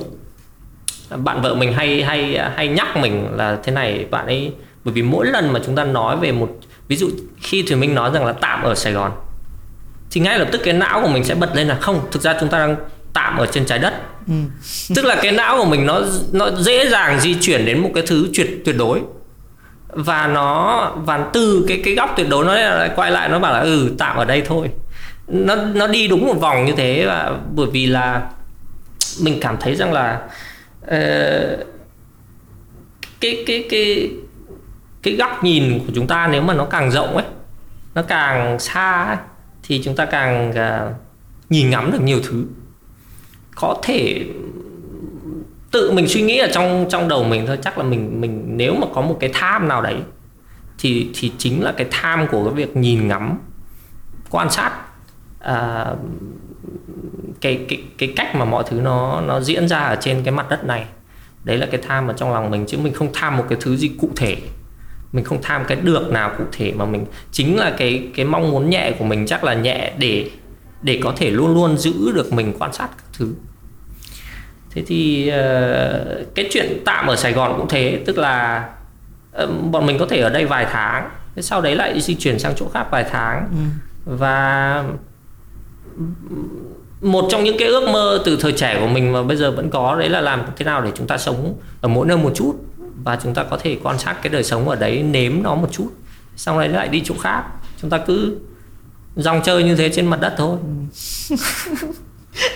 Bạn 1.16 1.42
vợ 1.42 1.54
mình 1.54 1.72
hay 1.72 2.02
hay 2.02 2.38
hay 2.56 2.68
nhắc 2.68 2.96
mình 2.96 3.28
là 3.36 3.58
thế 3.62 3.72
này 3.72 4.06
bạn 4.10 4.26
ấy 4.26 4.52
bởi 4.84 4.94
vì 4.94 5.02
mỗi 5.02 5.26
lần 5.26 5.52
mà 5.52 5.60
chúng 5.66 5.76
ta 5.76 5.84
nói 5.84 6.16
về 6.16 6.32
một 6.32 6.58
ví 6.88 6.96
dụ 6.96 7.10
khi 7.40 7.64
thì 7.66 7.74
mình 7.74 7.94
nói 7.94 8.10
rằng 8.14 8.26
là 8.26 8.32
tạm 8.32 8.62
ở 8.62 8.74
Sài 8.74 8.92
Gòn 8.92 9.12
thì 10.12 10.20
ngay 10.20 10.38
lập 10.38 10.48
tức 10.52 10.60
cái 10.64 10.74
não 10.74 11.00
của 11.02 11.08
mình 11.08 11.24
sẽ 11.24 11.34
bật 11.34 11.56
lên 11.56 11.68
là 11.68 11.74
không 11.74 12.00
thực 12.10 12.22
ra 12.22 12.36
chúng 12.40 12.48
ta 12.48 12.58
đang 12.58 12.76
tạm 13.12 13.36
ở 13.36 13.46
trên 13.46 13.64
trái 13.64 13.78
đất. 13.78 13.94
Ừ. 14.28 14.34
tức 14.94 15.04
là 15.04 15.16
cái 15.22 15.32
não 15.32 15.58
của 15.58 15.64
mình 15.64 15.86
nó 15.86 16.00
nó 16.32 16.50
dễ 16.50 16.88
dàng 16.88 17.20
di 17.20 17.34
chuyển 17.40 17.64
đến 17.64 17.78
một 17.78 17.90
cái 17.94 18.04
thứ 18.06 18.28
tuyệt 18.34 18.62
tuyệt 18.64 18.76
đối. 18.78 19.00
Và 19.88 20.26
nó 20.26 20.90
và 20.96 21.26
từ 21.32 21.64
cái 21.68 21.80
cái 21.84 21.94
góc 21.94 22.14
tuyệt 22.16 22.26
đối 22.30 22.44
nó 22.44 22.54
lại 22.54 22.90
quay 22.96 23.10
lại 23.10 23.28
nó 23.28 23.38
bảo 23.38 23.52
là 23.52 23.60
ừ 23.60 23.90
tạm 23.98 24.16
ở 24.16 24.24
đây 24.24 24.42
thôi. 24.46 24.70
Nó 25.28 25.56
nó 25.56 25.86
đi 25.86 26.08
đúng 26.08 26.26
một 26.26 26.40
vòng 26.40 26.64
như 26.64 26.72
thế 26.76 27.04
và 27.06 27.36
bởi 27.54 27.66
vì 27.72 27.86
là 27.86 28.22
mình 29.20 29.38
cảm 29.40 29.56
thấy 29.60 29.74
rằng 29.74 29.92
là 29.92 30.20
uh, 30.84 31.66
cái 33.20 33.44
cái 33.46 33.64
cái 33.70 34.10
cái 35.02 35.16
góc 35.16 35.44
nhìn 35.44 35.80
của 35.86 35.92
chúng 35.94 36.06
ta 36.06 36.28
nếu 36.32 36.42
mà 36.42 36.54
nó 36.54 36.64
càng 36.64 36.90
rộng 36.90 37.16
ấy 37.16 37.24
nó 37.94 38.02
càng 38.02 38.58
xa 38.58 39.04
ấy, 39.04 39.16
thì 39.62 39.82
chúng 39.84 39.96
ta 39.96 40.04
càng 40.04 40.50
uh, 40.50 40.94
nhìn 41.50 41.70
ngắm 41.70 41.92
được 41.92 42.02
nhiều 42.02 42.20
thứ. 42.24 42.44
Có 43.54 43.76
thể 43.82 44.26
tự 45.70 45.90
mình 45.92 46.08
suy 46.08 46.22
nghĩ 46.22 46.38
ở 46.38 46.48
trong 46.52 46.86
trong 46.88 47.08
đầu 47.08 47.24
mình 47.24 47.46
thôi 47.46 47.58
chắc 47.62 47.78
là 47.78 47.84
mình 47.84 48.20
mình 48.20 48.44
nếu 48.46 48.74
mà 48.74 48.86
có 48.94 49.00
một 49.00 49.16
cái 49.20 49.30
tham 49.32 49.68
nào 49.68 49.82
đấy 49.82 49.96
thì 50.78 51.10
thì 51.14 51.32
chính 51.38 51.62
là 51.62 51.72
cái 51.72 51.86
tham 51.90 52.26
của 52.30 52.44
cái 52.44 52.54
việc 52.54 52.76
nhìn 52.76 53.08
ngắm 53.08 53.38
quan 54.30 54.50
sát 54.50 54.72
à, 55.40 55.86
cái 57.40 57.64
cái 57.68 57.82
cái 57.98 58.12
cách 58.16 58.34
mà 58.34 58.44
mọi 58.44 58.64
thứ 58.66 58.80
nó 58.80 59.20
nó 59.20 59.40
diễn 59.40 59.68
ra 59.68 59.78
ở 59.78 59.96
trên 60.00 60.22
cái 60.24 60.32
mặt 60.32 60.46
đất 60.50 60.64
này. 60.64 60.84
Đấy 61.44 61.58
là 61.58 61.66
cái 61.66 61.80
tham 61.88 62.08
ở 62.08 62.14
trong 62.16 62.32
lòng 62.32 62.50
mình 62.50 62.64
chứ 62.66 62.78
mình 62.78 62.92
không 62.92 63.08
tham 63.12 63.36
một 63.36 63.44
cái 63.48 63.58
thứ 63.60 63.76
gì 63.76 63.90
cụ 64.00 64.10
thể 64.16 64.36
mình 65.12 65.24
không 65.24 65.42
tham 65.42 65.64
cái 65.68 65.76
được 65.76 66.10
nào 66.10 66.32
cụ 66.38 66.44
thể 66.52 66.72
mà 66.72 66.84
mình 66.84 67.06
chính 67.32 67.58
là 67.58 67.74
cái 67.76 68.08
cái 68.16 68.24
mong 68.24 68.50
muốn 68.50 68.70
nhẹ 68.70 68.92
của 68.98 69.04
mình 69.04 69.26
chắc 69.26 69.44
là 69.44 69.54
nhẹ 69.54 69.92
để 69.98 70.30
để 70.82 71.00
có 71.02 71.12
thể 71.16 71.30
luôn 71.30 71.54
luôn 71.54 71.76
giữ 71.76 72.12
được 72.14 72.32
mình 72.32 72.54
quan 72.58 72.72
sát 72.72 72.88
các 72.96 73.04
thứ. 73.12 73.34
Thế 74.70 74.82
thì 74.86 75.30
uh, 75.30 76.34
cái 76.34 76.48
chuyện 76.50 76.82
tạm 76.84 77.06
ở 77.06 77.16
Sài 77.16 77.32
Gòn 77.32 77.54
cũng 77.58 77.68
thế 77.68 78.02
tức 78.06 78.18
là 78.18 78.68
uh, 79.42 79.50
bọn 79.70 79.86
mình 79.86 79.98
có 79.98 80.06
thể 80.06 80.20
ở 80.20 80.30
đây 80.30 80.46
vài 80.46 80.66
tháng 80.70 81.10
thế 81.36 81.42
sau 81.42 81.60
đấy 81.60 81.76
lại 81.76 82.00
di 82.00 82.14
chuyển 82.14 82.38
sang 82.38 82.52
chỗ 82.56 82.68
khác 82.74 82.86
vài 82.90 83.04
tháng. 83.10 83.48
Ừ. 83.50 84.16
và 84.16 84.84
một 87.00 87.26
trong 87.30 87.44
những 87.44 87.56
cái 87.58 87.68
ước 87.68 87.88
mơ 87.90 88.22
từ 88.24 88.36
thời 88.40 88.52
trẻ 88.52 88.76
của 88.80 88.86
mình 88.86 89.12
mà 89.12 89.22
bây 89.22 89.36
giờ 89.36 89.50
vẫn 89.50 89.70
có 89.70 89.96
đấy 89.98 90.08
là 90.08 90.20
làm 90.20 90.42
thế 90.56 90.64
nào 90.64 90.82
để 90.82 90.90
chúng 90.94 91.06
ta 91.06 91.18
sống 91.18 91.54
ở 91.80 91.88
mỗi 91.88 92.06
nơi 92.06 92.16
một 92.16 92.32
chút 92.34 92.56
và 93.04 93.18
chúng 93.22 93.34
ta 93.34 93.44
có 93.50 93.58
thể 93.62 93.78
quan 93.82 93.98
sát 93.98 94.16
cái 94.22 94.32
đời 94.32 94.44
sống 94.44 94.68
ở 94.68 94.76
đấy 94.76 95.02
nếm 95.02 95.42
nó 95.42 95.54
một 95.54 95.68
chút. 95.72 95.88
Xong 96.36 96.58
đấy 96.58 96.68
lại 96.68 96.88
đi 96.88 97.02
chỗ 97.04 97.14
khác. 97.20 97.44
Chúng 97.80 97.90
ta 97.90 97.98
cứ 98.06 98.38
dòng 99.16 99.40
chơi 99.44 99.64
như 99.64 99.76
thế 99.76 99.88
trên 99.88 100.06
mặt 100.06 100.20
đất 100.20 100.34
thôi. 100.36 100.58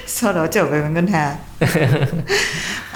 Sau 0.07 0.33
đó 0.33 0.47
trở 0.47 0.65
về 0.65 0.81
với 0.81 0.91
ngân 0.91 1.07
hàng. 1.07 1.37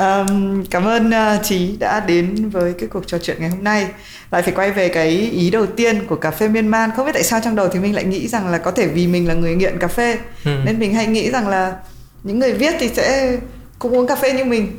Um, 0.00 0.64
cảm 0.64 0.84
ơn 0.84 1.08
uh, 1.08 1.44
trí 1.44 1.76
đã 1.76 2.00
đến 2.00 2.50
với 2.50 2.72
cái 2.78 2.88
cuộc 2.88 3.06
trò 3.06 3.18
chuyện 3.18 3.36
ngày 3.40 3.50
hôm 3.50 3.64
nay. 3.64 3.86
Lại 4.30 4.42
phải 4.42 4.52
quay 4.52 4.70
về 4.70 4.88
cái 4.88 5.08
ý 5.08 5.50
đầu 5.50 5.66
tiên 5.66 6.06
của 6.06 6.16
cà 6.16 6.30
phê 6.30 6.48
miên 6.48 6.68
man 6.68 6.90
không 6.96 7.06
biết 7.06 7.12
tại 7.14 7.22
sao 7.22 7.40
trong 7.44 7.56
đầu 7.56 7.68
thì 7.68 7.80
mình 7.80 7.94
lại 7.94 8.04
nghĩ 8.04 8.28
rằng 8.28 8.48
là 8.48 8.58
có 8.58 8.70
thể 8.70 8.88
vì 8.88 9.06
mình 9.06 9.28
là 9.28 9.34
người 9.34 9.54
nghiện 9.54 9.78
cà 9.78 9.88
phê 9.88 10.18
ừ. 10.44 10.50
nên 10.64 10.78
mình 10.78 10.94
hay 10.94 11.06
nghĩ 11.06 11.30
rằng 11.30 11.48
là 11.48 11.76
những 12.22 12.38
người 12.38 12.52
viết 12.52 12.74
thì 12.78 12.88
sẽ 12.88 13.36
cũng 13.78 13.92
uống 13.92 14.06
cà 14.06 14.16
phê 14.16 14.32
như 14.32 14.44
mình 14.44 14.78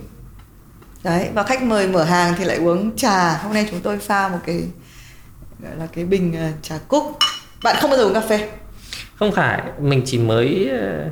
đấy 1.03 1.29
và 1.33 1.43
khách 1.43 1.63
mời 1.63 1.87
mở 1.87 2.03
hàng 2.03 2.33
thì 2.37 2.45
lại 2.45 2.57
uống 2.57 2.95
trà. 2.95 3.37
Hôm 3.37 3.53
nay 3.53 3.67
chúng 3.71 3.79
tôi 3.79 3.99
pha 3.99 4.27
một 4.27 4.39
cái 4.45 4.63
gọi 5.59 5.75
là 5.75 5.87
cái 5.93 6.05
bình 6.05 6.35
uh, 6.49 6.63
trà 6.63 6.77
cúc. 6.87 7.17
Bạn 7.63 7.75
không 7.79 7.89
bao 7.89 7.97
giờ 7.97 8.05
uống 8.05 8.13
cà 8.13 8.21
phê? 8.29 8.49
Không 9.15 9.31
phải 9.31 9.61
mình 9.79 10.01
chỉ 10.05 10.17
mới 10.17 10.69
uh, 10.75 11.11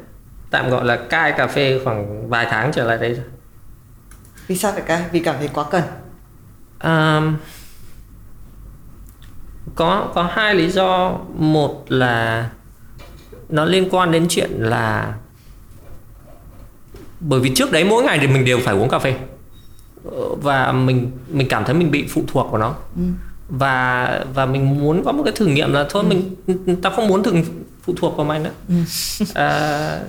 tạm 0.52 0.70
gọi 0.70 0.86
là 0.86 1.00
cai 1.10 1.32
cà 1.32 1.48
phê 1.48 1.80
khoảng 1.84 2.30
vài 2.30 2.48
tháng 2.50 2.72
trở 2.74 2.86
lại 2.86 2.98
đây 2.98 3.14
rồi 3.14 3.26
vì 4.48 4.58
sao 4.58 4.72
phải 4.72 4.82
cai? 4.82 5.04
Vì 5.12 5.20
cảm 5.20 5.36
thấy 5.40 5.50
quá 5.54 5.66
cần. 5.72 5.84
Um, 6.84 7.38
có 9.76 10.12
có 10.16 10.24
hai 10.24 10.56
lý 10.56 10.70
do. 10.70 11.18
Một 11.34 11.86
là 11.88 12.50
nó 13.50 13.66
liên 13.66 13.90
quan 13.92 14.12
đến 14.12 14.26
chuyện 14.30 14.52
là 14.52 15.14
bởi 17.20 17.40
vì 17.40 17.52
trước 17.56 17.72
đấy 17.72 17.84
mỗi 17.84 18.04
ngày 18.04 18.20
thì 18.22 18.28
mình 18.28 18.46
đều 18.46 18.60
phải 18.66 18.76
uống 18.76 18.90
cà 18.90 19.00
phê 19.00 19.16
và 20.42 20.72
mình 20.72 21.12
mình 21.28 21.48
cảm 21.48 21.66
thấy 21.66 21.76
mình 21.76 21.92
bị 21.92 22.06
phụ 22.10 22.24
thuộc 22.28 22.52
vào 22.52 22.62
nó 22.62 22.76
ừ. 22.96 23.02
và 23.50 24.26
và 24.34 24.46
mình 24.46 24.80
muốn 24.80 25.04
có 25.06 25.12
một 25.12 25.24
cái 25.24 25.34
thử 25.36 25.46
nghiệm 25.46 25.74
là 25.74 25.86
thôi 25.90 26.04
ừ. 26.10 26.16
mình 26.48 26.82
ta 26.82 26.90
không 26.90 27.08
muốn 27.08 27.24
thường 27.24 27.44
phụ 27.84 27.94
thuộc 27.98 28.18
vào 28.18 28.26
mày 28.26 28.40
nữa 28.40 28.52
ừ. 28.70 28.76
à, 29.34 30.00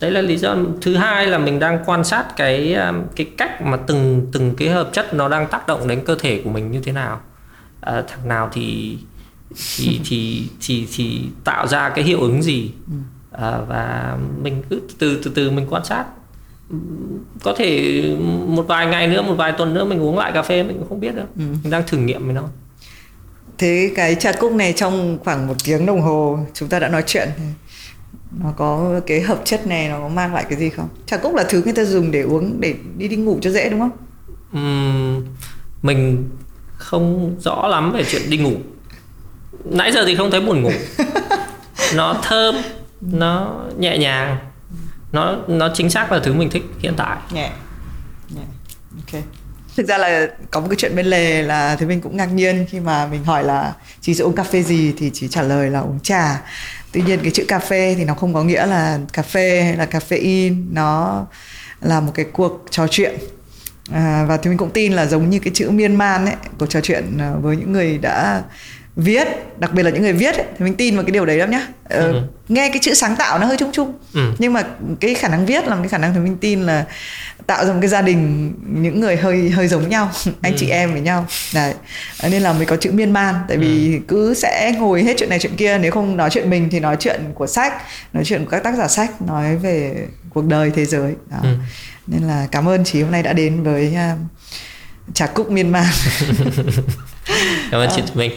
đấy 0.00 0.10
là 0.10 0.20
lý 0.20 0.36
do 0.36 0.56
thứ 0.80 0.96
hai 0.96 1.26
là 1.26 1.38
mình 1.38 1.58
đang 1.58 1.78
quan 1.86 2.04
sát 2.04 2.36
cái 2.36 2.74
um, 2.74 3.02
cái 3.16 3.26
cách 3.36 3.62
mà 3.62 3.76
từng 3.76 4.26
từng 4.32 4.54
cái 4.56 4.68
hợp 4.68 4.90
chất 4.92 5.14
nó 5.14 5.28
đang 5.28 5.46
tác 5.46 5.66
động 5.66 5.88
đến 5.88 6.04
cơ 6.04 6.14
thể 6.18 6.40
của 6.44 6.50
mình 6.50 6.70
như 6.70 6.80
thế 6.80 6.92
nào 6.92 7.20
à, 7.80 8.02
thằng 8.08 8.28
nào 8.28 8.50
thì 8.52 8.98
thì 9.76 10.00
thì 10.04 10.48
thì 10.60 10.88
thì 10.96 11.28
tạo 11.44 11.66
ra 11.66 11.88
cái 11.88 12.04
hiệu 12.04 12.20
ứng 12.20 12.42
gì 12.42 12.70
à, 13.32 13.58
và 13.68 14.16
mình 14.42 14.62
cứ 14.70 14.80
từ 14.98 15.20
từ 15.22 15.30
từ 15.34 15.50
mình 15.50 15.66
quan 15.70 15.84
sát 15.84 16.04
có 17.42 17.54
thể 17.58 18.02
một 18.46 18.64
vài 18.68 18.86
ngày 18.86 19.08
nữa 19.08 19.22
một 19.22 19.34
vài 19.34 19.52
tuần 19.52 19.74
nữa 19.74 19.84
mình 19.84 20.02
uống 20.02 20.18
lại 20.18 20.32
cà 20.32 20.42
phê 20.42 20.62
mình 20.62 20.78
cũng 20.78 20.88
không 20.88 21.00
biết 21.00 21.14
đâu. 21.14 21.26
Ừ. 21.36 21.42
mình 21.62 21.70
đang 21.70 21.82
thử 21.86 21.98
nghiệm 21.98 22.24
với 22.24 22.34
nó. 22.34 22.42
Thế 23.58 23.92
cái 23.94 24.14
trà 24.14 24.32
cúc 24.32 24.52
này 24.52 24.72
trong 24.72 25.18
khoảng 25.24 25.46
một 25.46 25.54
tiếng 25.64 25.86
đồng 25.86 26.00
hồ 26.00 26.38
chúng 26.54 26.68
ta 26.68 26.78
đã 26.78 26.88
nói 26.88 27.02
chuyện. 27.06 27.28
Nó 28.42 28.52
có 28.56 29.00
cái 29.06 29.20
hợp 29.20 29.40
chất 29.44 29.66
này 29.66 29.88
nó 29.88 30.00
có 30.00 30.08
mang 30.08 30.34
lại 30.34 30.44
cái 30.48 30.58
gì 30.58 30.68
không? 30.70 30.88
Trà 31.06 31.16
cúc 31.16 31.34
là 31.34 31.44
thứ 31.48 31.62
người 31.64 31.72
ta 31.72 31.84
dùng 31.84 32.10
để 32.10 32.22
uống 32.22 32.60
để 32.60 32.74
đi 32.96 33.08
đi 33.08 33.16
ngủ 33.16 33.38
cho 33.42 33.50
dễ 33.50 33.70
đúng 33.70 33.80
không? 33.80 33.90
Uhm, 34.56 35.24
mình 35.82 36.28
không 36.76 37.36
rõ 37.40 37.68
lắm 37.68 37.92
về 37.92 38.04
chuyện 38.08 38.22
đi 38.30 38.38
ngủ. 38.38 38.52
Nãy 39.64 39.92
giờ 39.92 40.04
thì 40.06 40.16
không 40.16 40.30
thấy 40.30 40.40
buồn 40.40 40.62
ngủ. 40.62 40.70
Nó 41.94 42.16
thơm 42.22 42.54
nó 43.00 43.64
nhẹ 43.78 43.98
nhàng 43.98 44.36
nó 45.12 45.36
nó 45.48 45.70
chính 45.74 45.90
xác 45.90 46.12
là 46.12 46.20
thứ 46.24 46.32
mình 46.32 46.50
thích 46.50 46.62
hiện 46.78 46.94
tại. 46.96 47.16
Nhẹ. 47.32 47.50
Nhẹ. 48.28 48.42
Ok. 48.96 49.22
Thực 49.76 49.88
ra 49.88 49.98
là 49.98 50.26
có 50.50 50.60
một 50.60 50.66
cái 50.70 50.76
chuyện 50.76 50.96
bên 50.96 51.06
lề 51.06 51.42
là 51.42 51.76
thì 51.76 51.86
mình 51.86 52.00
cũng 52.00 52.16
ngạc 52.16 52.32
nhiên 52.32 52.66
khi 52.68 52.80
mà 52.80 53.06
mình 53.06 53.24
hỏi 53.24 53.44
là 53.44 53.74
chị 54.00 54.14
sẽ 54.14 54.24
uống 54.24 54.34
cà 54.34 54.42
phê 54.42 54.62
gì 54.62 54.94
thì 54.98 55.10
chị 55.14 55.28
trả 55.28 55.42
lời 55.42 55.70
là 55.70 55.80
uống 55.80 56.00
trà. 56.00 56.42
Tuy 56.92 57.02
nhiên 57.02 57.18
cái 57.22 57.30
chữ 57.30 57.44
cà 57.48 57.58
phê 57.58 57.94
thì 57.98 58.04
nó 58.04 58.14
không 58.14 58.34
có 58.34 58.42
nghĩa 58.42 58.66
là 58.66 58.98
cà 59.12 59.22
phê 59.22 59.62
hay 59.62 59.76
là 59.76 59.86
caffeine. 59.86 60.64
Nó 60.72 61.26
là 61.80 62.00
một 62.00 62.12
cái 62.14 62.26
cuộc 62.32 62.64
trò 62.70 62.86
chuyện. 62.90 63.14
À, 63.92 64.24
và 64.28 64.36
thì 64.36 64.48
mình 64.48 64.58
cũng 64.58 64.70
tin 64.70 64.92
là 64.92 65.06
giống 65.06 65.30
như 65.30 65.38
cái 65.38 65.52
chữ 65.54 65.70
miên 65.70 65.96
man 65.96 66.26
ấy 66.26 66.34
cuộc 66.58 66.66
trò 66.66 66.80
chuyện 66.80 67.18
à, 67.18 67.32
với 67.40 67.56
những 67.56 67.72
người 67.72 67.98
đã 67.98 68.42
viết 68.98 69.28
đặc 69.58 69.74
biệt 69.74 69.82
là 69.82 69.90
những 69.90 70.02
người 70.02 70.12
viết 70.12 70.36
ấy, 70.36 70.46
thì 70.58 70.64
mình 70.64 70.74
tin 70.74 70.94
vào 70.94 71.04
cái 71.04 71.10
điều 71.10 71.26
đấy 71.26 71.36
lắm 71.36 71.50
nhá 71.50 71.66
ờ, 71.84 72.12
ừ. 72.12 72.22
nghe 72.48 72.68
cái 72.68 72.78
chữ 72.82 72.94
sáng 72.94 73.16
tạo 73.16 73.38
nó 73.38 73.46
hơi 73.46 73.56
chung 73.56 73.70
chung 73.72 73.92
ừ. 74.14 74.32
nhưng 74.38 74.52
mà 74.52 74.64
cái 75.00 75.14
khả 75.14 75.28
năng 75.28 75.46
viết 75.46 75.68
là 75.68 75.76
cái 75.76 75.88
khả 75.88 75.98
năng 75.98 76.14
thì 76.14 76.20
mình 76.20 76.36
tin 76.36 76.62
là 76.62 76.84
tạo 77.46 77.66
ra 77.66 77.72
một 77.72 77.78
cái 77.80 77.88
gia 77.88 78.02
đình 78.02 78.52
những 78.66 79.00
người 79.00 79.16
hơi 79.16 79.50
hơi 79.50 79.68
giống 79.68 79.88
nhau 79.88 80.10
anh 80.42 80.52
ừ. 80.52 80.56
chị 80.58 80.68
em 80.68 80.92
với 80.92 81.00
nhau 81.00 81.26
đấy 81.54 81.74
nên 82.22 82.42
là 82.42 82.52
mới 82.52 82.66
có 82.66 82.76
chữ 82.76 82.90
miên 82.92 83.10
man 83.10 83.34
tại 83.48 83.56
vì 83.56 83.94
ừ. 83.94 84.00
cứ 84.08 84.34
sẽ 84.34 84.72
ngồi 84.78 85.02
hết 85.02 85.14
chuyện 85.18 85.30
này 85.30 85.38
chuyện 85.38 85.56
kia 85.56 85.78
nếu 85.78 85.92
không 85.92 86.16
nói 86.16 86.30
chuyện 86.30 86.50
mình 86.50 86.68
thì 86.70 86.80
nói 86.80 86.96
chuyện 87.00 87.20
của 87.34 87.46
sách 87.46 87.72
nói 88.12 88.24
chuyện 88.24 88.44
của 88.44 88.50
các 88.50 88.62
tác 88.62 88.74
giả 88.76 88.88
sách 88.88 89.22
nói 89.22 89.56
về 89.56 90.06
cuộc 90.30 90.44
đời 90.44 90.70
thế 90.74 90.84
giới 90.84 91.14
đó. 91.30 91.38
Ừ. 91.42 91.48
nên 92.06 92.22
là 92.22 92.48
cảm 92.52 92.68
ơn 92.68 92.84
chị 92.84 93.02
hôm 93.02 93.10
nay 93.10 93.22
đã 93.22 93.32
đến 93.32 93.62
với 93.62 93.96
uh, 94.12 94.18
trà 95.14 95.26
cúc 95.26 95.50
miên 95.50 95.72
man 95.72 95.86
cảm 97.70 97.80
ơn 97.80 97.88
chị 97.96 98.02
Minh 98.14 98.32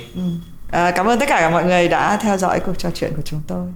à, 0.72 0.92
cảm 0.92 1.06
ơn 1.06 1.20
tất 1.20 1.26
cả 1.30 1.50
mọi 1.50 1.66
người 1.66 1.88
đã 1.88 2.18
theo 2.18 2.38
dõi 2.38 2.60
cuộc 2.60 2.78
trò 2.78 2.90
chuyện 2.94 3.14
của 3.16 3.22
chúng 3.26 3.42
tôi. 3.48 3.68